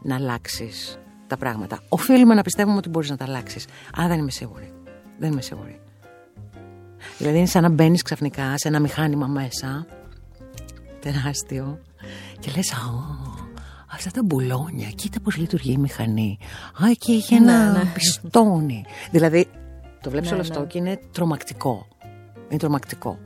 να 0.02 0.14
αλλάξεις 0.14 0.98
τα 1.26 1.36
πράγματα. 1.36 1.82
Οφείλουμε 1.88 2.34
να 2.34 2.42
πιστεύουμε 2.42 2.76
ότι 2.76 2.88
μπορείς 2.88 3.10
να 3.10 3.16
τα 3.16 3.24
αλλάξεις. 3.24 3.66
Αλλά 3.94 4.08
δεν 4.08 4.18
είμαι 4.18 4.30
σίγουρη. 4.30 4.72
Δεν 5.18 5.32
είμαι 5.32 5.40
σίγουρη. 5.42 5.80
Δηλαδή 7.18 7.36
είναι 7.38 7.46
σαν 7.46 7.62
να 7.62 7.68
μπαίνεις 7.68 8.02
ξαφνικά 8.02 8.58
σε 8.58 8.68
ένα 8.68 8.80
μηχάνημα 8.80 9.26
μέσα, 9.26 9.86
τεράστιο, 11.00 11.80
και 12.38 12.50
λες 12.56 12.72
«Α, 12.72 12.76
αυτά 13.92 14.10
τα 14.10 14.22
μπουλόνια, 14.24 14.88
κοίτα 14.90 15.20
πώς 15.20 15.36
λειτουργεί 15.36 15.72
η 15.72 15.76
μηχανή. 15.78 16.38
Α, 16.84 16.88
εκεί 16.90 17.12
έχει 17.12 17.34
ένα 17.34 17.72
Ναι, 17.72 17.78
ναι. 17.78 17.84
πιστόνι». 17.94 18.84
Δηλαδή 19.10 19.46
το 20.00 20.10
βλέπεις 20.10 20.28
Ναι, 20.28 20.34
όλο 20.34 20.44
αυτό 20.44 20.60
ναι. 20.60 20.66
και 20.66 20.78
είναι 20.78 21.00
τρομακτικό. 21.12 21.86
Είναι 22.48 22.58
τρομακτικό. 22.58 23.18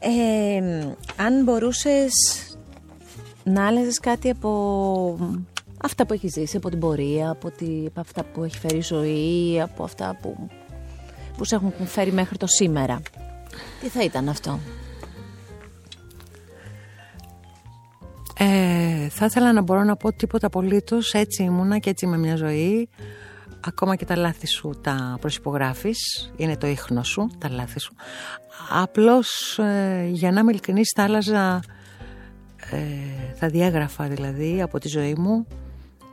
Ε, 0.00 0.86
αν 1.16 1.42
μπορούσες 1.44 2.12
να 3.44 3.66
άλλαζες 3.66 3.98
κάτι 3.98 4.30
από 4.30 5.18
αυτά 5.82 6.06
που 6.06 6.12
έχεις 6.12 6.32
ζήσει, 6.32 6.56
από 6.56 6.68
την 6.68 6.78
πορεία, 6.78 7.30
από, 7.30 7.50
τη, 7.50 7.84
από 7.86 8.00
αυτά 8.00 8.24
που 8.24 8.44
έχει 8.44 8.58
φέρει 8.58 8.76
η 8.76 8.82
ζωή, 8.82 9.60
από 9.60 9.84
αυτά 9.84 10.18
που, 10.22 10.48
που 11.36 11.44
σε 11.44 11.54
έχουν 11.54 11.86
φέρει 11.86 12.12
μέχρι 12.12 12.36
το 12.36 12.46
σήμερα. 12.46 13.00
Τι 13.80 13.88
θα 13.88 14.02
ήταν 14.02 14.28
αυτό; 14.28 14.58
Ε, 18.38 19.08
θα 19.08 19.24
ήθελα 19.24 19.52
να 19.52 19.62
μπορώ 19.62 19.82
να 19.82 19.96
πω 19.96 20.12
τίποτα 20.12 20.46
απολύτως 20.46 21.14
Έτσι 21.14 21.42
ήμουνα 21.42 21.78
και 21.78 21.90
έτσι 21.90 22.04
είμαι 22.04 22.18
μια 22.18 22.36
ζωή 22.36 22.88
Ακόμα 23.66 23.96
και 23.96 24.04
τα 24.04 24.16
λάθη 24.16 24.46
σου 24.46 24.74
τα 24.82 25.16
προσυπογράφεις 25.20 26.32
Είναι 26.36 26.56
το 26.56 26.66
ίχνος 26.66 27.08
σου, 27.08 27.30
τα 27.38 27.48
λάθη 27.48 27.80
σου 27.80 27.94
Απλώς 28.70 29.58
ε, 29.58 30.08
για 30.12 30.32
να 30.32 30.40
είμαι 30.40 30.50
ειλικρινής 30.50 30.92
θα 30.96 31.02
άλλαζα 31.02 31.62
ε, 32.70 33.34
Θα 33.34 33.48
διέγραφα 33.48 34.08
δηλαδή 34.08 34.62
από 34.62 34.78
τη 34.78 34.88
ζωή 34.88 35.14
μου 35.14 35.46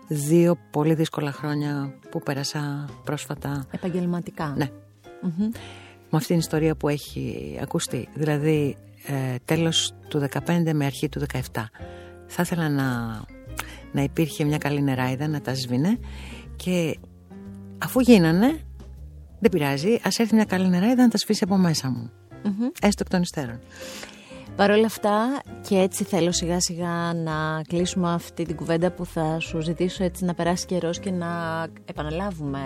Δύο 0.07 0.57
πολύ 0.71 0.93
δύσκολα 0.93 1.31
χρόνια 1.31 1.93
που 2.09 2.21
πέρασα 2.21 2.89
πρόσφατα 3.03 3.65
Επαγγελματικά. 3.71 4.53
Ναι 4.57 4.69
με 6.09 6.21
αυτήν 6.21 6.27
την 6.27 6.37
ιστορία 6.37 6.75
που 6.75 6.89
έχει 6.89 7.57
ακουστεί. 7.61 8.07
Δηλαδή 8.13 8.77
ε, 9.05 9.35
τέλος 9.45 9.93
του 10.07 10.27
15 10.47 10.71
με 10.73 10.85
αρχή 10.85 11.09
του 11.09 11.21
17. 11.33 11.39
Θα 12.27 12.41
ήθελα 12.41 12.69
να, 12.69 13.21
να 13.91 14.01
υπήρχε 14.01 14.43
μια 14.43 14.57
καλή 14.57 14.81
νεράιδα 14.81 15.27
να 15.27 15.41
τα 15.41 15.53
σβήνε 15.53 15.99
και 16.55 16.97
αφού 17.77 17.99
γίνανε 17.99 18.59
δεν 19.39 19.51
πειράζει, 19.51 19.99
ας 20.03 20.19
έρθει 20.19 20.35
μια 20.35 20.45
καλή 20.45 20.69
νεράιδα 20.69 21.01
να 21.01 21.09
τα 21.09 21.17
σβήσει 21.17 21.43
από 21.43 21.57
μέσα 21.57 21.89
μου. 21.89 22.11
Έστω 22.81 23.03
εκ 23.05 23.09
των 23.09 23.21
υστέρων. 23.21 23.59
Παρ' 24.55 24.71
όλα 24.71 24.85
αυτά 24.85 25.41
και 25.67 25.77
έτσι 25.77 26.03
θέλω 26.03 26.31
σιγά 26.31 26.59
σιγά 26.59 27.13
να 27.13 27.61
κλείσουμε 27.67 28.13
αυτή 28.13 28.43
την 28.43 28.55
κουβέντα 28.55 28.91
που 28.91 29.05
θα 29.05 29.39
σου 29.39 29.61
ζητήσω 29.61 30.03
έτσι 30.03 30.25
να 30.25 30.33
περάσει 30.33 30.65
καιρός 30.65 30.99
και 30.99 31.11
να 31.11 31.27
επαναλάβουμε 31.85 32.59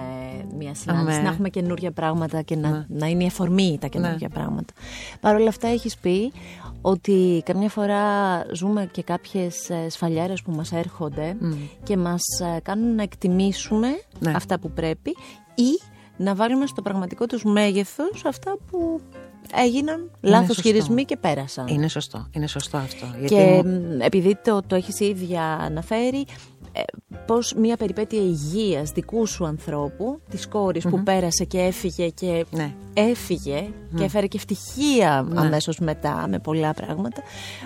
μια 0.57 0.76
συνάντηση, 0.76 1.16
Αμέ. 1.16 1.24
να 1.24 1.30
έχουμε 1.30 1.49
καινούργια 1.49 1.91
πράγματα 1.91 2.41
και 2.41 2.55
να, 2.55 2.86
να 2.89 3.07
είναι 3.07 3.24
η 3.24 3.28
αφορμή 3.28 3.78
τα 3.82 3.88
καινούργια 3.88 4.30
πράγματα. 4.30 4.74
Παρ' 5.20 5.36
όλα 5.36 5.49
αυτά 5.49 5.68
έχεις 5.68 5.97
πει 5.97 6.32
ότι 6.82 7.41
καμιά 7.45 7.69
φορά 7.69 8.01
ζούμε 8.53 8.89
και 8.91 9.03
κάποιες 9.03 9.69
ε, 9.69 9.89
σφαλιάρες 9.89 10.41
που 10.41 10.51
μας 10.51 10.71
έρχονται 10.71 11.38
και 11.84 11.97
μας 11.97 12.21
ε, 12.55 12.59
κάνουν 12.63 12.95
να 12.95 13.03
εκτιμήσουμε 13.03 13.88
Ναι. 14.19 14.32
αυτά 14.36 14.59
που 14.59 14.71
πρέπει 14.71 15.09
ή 15.55 15.80
να 16.17 16.36
βάλουμε 16.36 16.65
στο 16.65 16.82
πραγματικό 16.82 17.25
τους 17.25 17.43
μέγεθος 17.43 18.25
αυτά 18.25 18.57
που 18.71 19.01
έγιναν 19.55 20.11
λάθος 20.21 20.45
σωστό. 20.55 20.61
χειρισμοί 20.61 21.05
και 21.05 21.17
πέρασαν. 21.17 21.67
Είναι 21.67 21.88
σωστό, 21.88 22.27
είναι 22.32 22.47
σωστό 22.47 22.77
αυτό. 22.77 23.05
Και 23.27 23.61
μου- 23.65 23.95
μ, 23.97 24.01
επειδή 24.01 24.38
το, 24.43 24.61
το 24.67 24.75
έχεις 24.75 24.99
ίδια 24.99 25.43
αναφέρει, 25.43 26.25
ε, 26.72 26.82
πως 27.26 27.53
μια 27.53 27.78
περιπέτεια 27.78 28.22
υγείας 28.22 28.91
δικού 28.91 29.26
σου 29.26 29.45
ανθρώπου, 29.45 30.22
της 30.30 30.47
κορης 30.47 30.84
που 30.88 31.03
πέρασε 31.03 31.43
και 31.43 31.59
έφυγε 31.59 32.09
και 32.09 32.45
Ναι. 32.51 32.74
έφυγε 32.93 33.70
και 33.97 34.03
έφερε 34.03 34.28
και 34.28 34.38
ευτυχία 34.38 35.28
αμέσως 35.36 35.80
μετά 35.80 36.26
με 36.30 36.39
πολλά 36.39 36.74
πράγματα, 36.74 37.22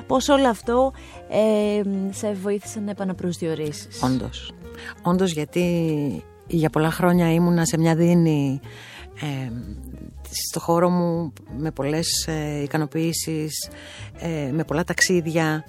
πως 0.08 0.30
όλο 0.30 0.48
αυτό 0.48 0.94
ε, 1.30 1.82
σε 2.12 2.34
βοήθησε 2.34 2.80
να 2.80 2.92
επαναπροσδιορίσεις; 2.92 4.02
Όντως. 4.04 4.52
Όντως 5.02 5.32
γιατί 5.32 6.24
για 6.48 6.70
πολλά 6.70 6.92
χρόνια 6.92 7.34
ήμουνα 7.34 7.66
σε 7.66 7.78
μια 7.78 7.96
δίνη 7.96 8.60
ε, 9.22 9.52
στο 10.50 10.60
χώρο 10.60 10.90
μου 10.90 11.34
με 11.58 11.72
πολλές 11.72 12.28
ε, 12.28 12.62
ικανοποιήσεις, 12.62 13.70
ε, 14.20 14.52
με 14.52 14.64
πολλά 14.64 14.84
ταξίδια 14.84 15.64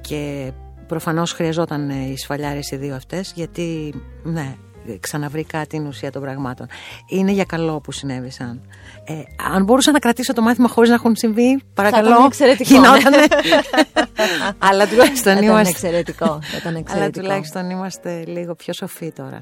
και 0.00 0.52
προφανώς 0.92 1.32
χρειαζόταν 1.32 1.90
ε, 1.90 1.94
οι 1.94 2.16
σφαλιάρες 2.16 2.70
οι 2.70 2.76
δύο 2.76 2.94
αυτές 2.94 3.32
γιατί 3.34 3.94
ναι, 4.22 4.54
ξαναβρει 5.00 5.44
κάτι 5.44 5.66
την 5.66 5.86
ουσία 5.86 6.12
των 6.12 6.22
πραγμάτων. 6.22 6.66
Είναι 7.08 7.30
για 7.32 7.44
καλό 7.44 7.80
που 7.80 7.92
συνέβησαν. 7.92 8.60
Ε, 9.04 9.12
αν 9.54 9.64
μπορούσα 9.64 9.92
να 9.92 9.98
κρατήσω 9.98 10.32
το 10.32 10.42
μάθημα 10.42 10.68
χωρίς 10.68 10.88
να 10.88 10.94
έχουν 10.94 11.16
συμβεί, 11.16 11.62
παρακαλώ. 11.74 12.08
Θα 12.08 12.14
ήταν 12.14 12.24
εξαιρετικό. 12.24 12.80
Αλλά 14.68 14.86
τουλάχιστον 14.86 15.32
ήταν 15.32 15.44
είμαστε. 15.44 15.68
Εξαιρετικό. 15.68 16.38
Ήταν 16.60 16.74
εξαιρετικό. 16.82 16.96
Αλλά 16.96 17.10
τουλάχιστον 17.10 17.70
είμαστε 17.70 18.24
λίγο 18.26 18.54
πιο 18.54 18.72
σοφοί 18.72 19.12
τώρα. 19.12 19.40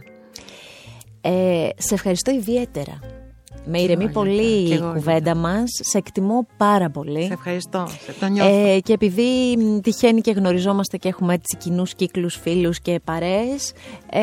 Ε, 1.21 1.69
σε 1.77 1.95
ευχαριστώ 1.95 2.31
ιδιαίτερα. 2.31 3.20
Με 3.65 3.81
ηρεμεί 3.81 4.09
πολύ 4.11 4.75
η 4.75 4.79
κουβέντα 4.79 5.35
μας. 5.35 5.65
Σε 5.83 5.99
εκτιμώ 5.99 6.47
πάρα 6.57 6.91
πολύ. 6.91 7.25
Σε 7.25 7.33
ευχαριστώ. 7.33 7.87
Σε 8.05 8.13
το 8.21 8.27
νιώθω. 8.27 8.69
Ε, 8.69 8.79
και 8.81 8.93
επειδή 8.93 9.57
τυχαίνει 9.83 10.21
και 10.21 10.31
γνωριζόμαστε 10.31 10.97
και 10.97 11.09
έχουμε 11.09 11.35
έτσι 11.35 11.57
κοινούς 11.57 11.95
κύκλους, 11.95 12.37
φίλους 12.37 12.81
και 12.81 13.01
παρέες, 13.05 13.73
ε, 14.11 14.21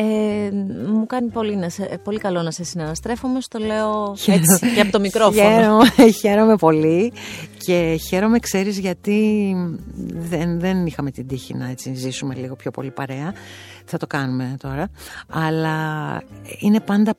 μου 0.86 1.06
κάνει 1.06 1.30
πολύ, 1.30 1.56
να 1.56 1.68
σε, 1.68 2.00
πολύ 2.04 2.18
καλό 2.18 2.42
να 2.42 2.50
σε 2.50 2.64
συναναστρέφομαι. 2.64 3.40
Στο 3.40 3.58
λέω 3.58 4.16
έτσι 4.26 4.74
και 4.74 4.80
από 4.80 4.92
το 4.92 5.00
μικρόφωνο. 5.00 5.48
Χαίρομαι, 5.48 6.10
χαίρομαι 6.20 6.56
πολύ 6.56 7.12
και 7.58 8.00
χαίρομαι, 8.08 8.38
ξέρεις, 8.38 8.78
γιατί 8.78 9.54
δεν, 10.14 10.60
δεν 10.60 10.86
είχαμε 10.86 11.10
την 11.10 11.26
τύχη 11.26 11.54
να 11.54 11.68
έτσι 11.70 11.94
ζήσουμε 11.94 12.34
λίγο 12.34 12.56
πιο 12.56 12.70
πολύ 12.70 12.90
παρέα. 12.90 13.32
Θα 13.84 13.98
το 13.98 14.06
κάνουμε 14.06 14.56
τώρα. 14.60 14.90
Αλλά 15.28 15.76
είναι 16.58 16.80
πάντα 16.80 17.14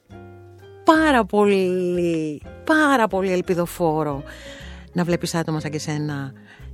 πάρα 0.94 1.26
πολύ, 1.26 2.42
πάρα 2.64 3.08
πολύ 3.08 3.32
ελπιδοφόρο 3.32 4.24
να 4.94 5.04
βλέπεις 5.04 5.36
άτομα 5.36 5.60
σαν 5.60 5.72
και 5.72 5.80
σένα 5.80 6.34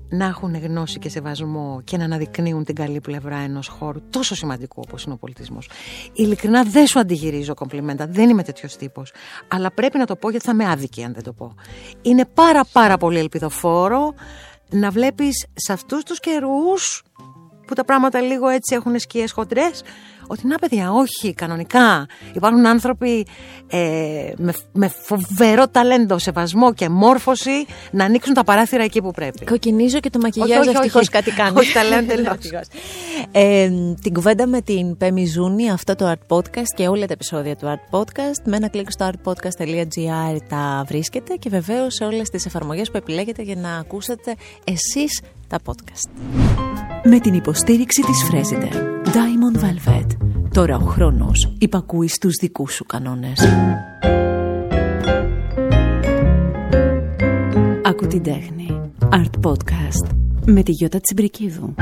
να 0.09 0.25
έχουν 0.25 0.55
γνώση 0.55 0.99
και 0.99 1.09
σεβασμό 1.09 1.81
και 1.83 1.97
να 1.97 2.03
αναδεικνύουν 2.03 2.63
την 2.63 2.75
καλή 2.75 3.01
πλευρά 3.01 3.37
ενός 3.37 3.67
χώρου 3.67 3.99
τόσο 4.09 4.35
σημαντικού 4.35 4.81
όπως 4.85 5.03
είναι 5.03 5.13
ο 5.13 5.17
πολιτισμός. 5.17 5.69
Ειλικρινά 6.13 6.63
δεν 6.63 6.87
σου 6.87 6.99
αντιγυρίζω 6.99 7.53
κομπλιμέντα, 7.53 8.07
δεν 8.07 8.29
είμαι 8.29 8.43
τέτοιος 8.43 8.75
τύπος. 8.75 9.13
Αλλά 9.47 9.71
πρέπει 9.71 9.97
να 9.97 10.05
το 10.05 10.15
πω 10.15 10.29
γιατί 10.29 10.45
θα 10.45 10.51
είμαι 10.51 10.69
άδικη 10.69 11.03
αν 11.03 11.13
δεν 11.13 11.23
το 11.23 11.33
πω. 11.33 11.55
Είναι 12.01 12.25
πάρα 12.33 12.65
πάρα 12.71 12.97
πολύ 12.97 13.17
ελπιδοφόρο 13.19 14.13
να 14.69 14.89
βλέπεις 14.89 15.45
σε 15.53 15.73
αυτούς 15.73 16.03
τους 16.03 16.19
καιρούς 16.19 17.03
που 17.67 17.73
τα 17.73 17.85
πράγματα 17.85 18.21
λίγο 18.21 18.47
έτσι 18.47 18.75
έχουν 18.75 18.99
σκιές 18.99 19.31
χοντρές 19.31 19.83
ότι 20.27 20.47
να 20.47 20.57
παιδιά 20.57 20.91
όχι 20.91 21.33
κανονικά 21.33 22.07
υπάρχουν 22.33 22.65
άνθρωποι 22.65 23.25
ε, 23.67 24.31
με, 24.37 24.53
με 24.71 24.87
φοβερό 24.87 25.67
ταλέντο, 25.67 26.17
σεβασμό 26.17 26.73
και 26.73 26.89
μόρφωση 26.89 27.65
να 27.91 28.05
ανοίξουν 28.05 28.33
τα 28.33 28.43
παράθυρα 28.43 28.83
εκεί 28.83 29.01
που 29.01 29.11
πρέπει. 29.11 29.45
Κοκκινίζω 29.45 29.99
και 29.99 30.09
το 30.09 30.19
μακιγιάζ 30.19 30.67
ευτυχώς 30.67 31.09
κάτι 31.09 31.31
κάνει. 31.31 31.57
Όχι 31.57 31.73
τα 31.73 31.83
λέω 31.83 31.99
ε, 33.31 33.69
την 34.01 34.13
κουβέντα 34.13 34.47
με 34.47 34.61
την 34.61 34.97
Πέμι 34.97 35.25
Ζούνη, 35.25 35.71
αυτό 35.71 35.95
το 35.95 36.11
Art 36.11 36.35
Podcast 36.35 36.67
και 36.75 36.87
όλα 36.87 37.05
τα 37.05 37.13
επεισόδια 37.13 37.55
του 37.55 37.65
Art 37.67 37.99
Podcast 37.99 38.41
με 38.43 38.55
ένα 38.55 38.67
κλικ 38.67 38.91
στο 38.91 39.09
artpodcast.gr 39.11 40.37
τα 40.49 40.85
βρίσκεται 40.87 41.35
και 41.35 41.49
βεβαίως 41.49 41.93
σε 41.93 42.03
όλες 42.03 42.29
τις 42.29 42.45
εφαρμογές 42.45 42.91
που 42.91 42.97
επιλέγετε 42.97 43.41
για 43.41 43.55
να 43.55 43.75
ακούσετε 43.77 44.35
εσείς 44.63 45.21
τα 45.47 45.59
podcast. 45.65 46.09
Με 47.03 47.19
την 47.19 47.33
υποστήριξη 47.33 48.01
της 48.01 48.23
Φρέζιντερ 48.23 48.71
Diamond 49.05 49.59
Velvet. 49.63 50.07
Τώρα 50.53 50.75
ο 50.75 50.85
χρόνος 50.85 51.55
υπακούει 51.57 52.07
στους 52.07 52.35
δικούς 52.41 52.73
σου 52.73 52.85
κανόνες. 52.85 53.39
Ακού 57.83 58.07
την 58.07 58.23
τέχνη. 58.23 58.91
Art 59.09 59.49
Podcast. 59.49 60.09
Με 60.45 60.63
τη 60.63 60.71
Γιώτα 60.71 60.99
Τσιμπρικίδου 60.99 61.73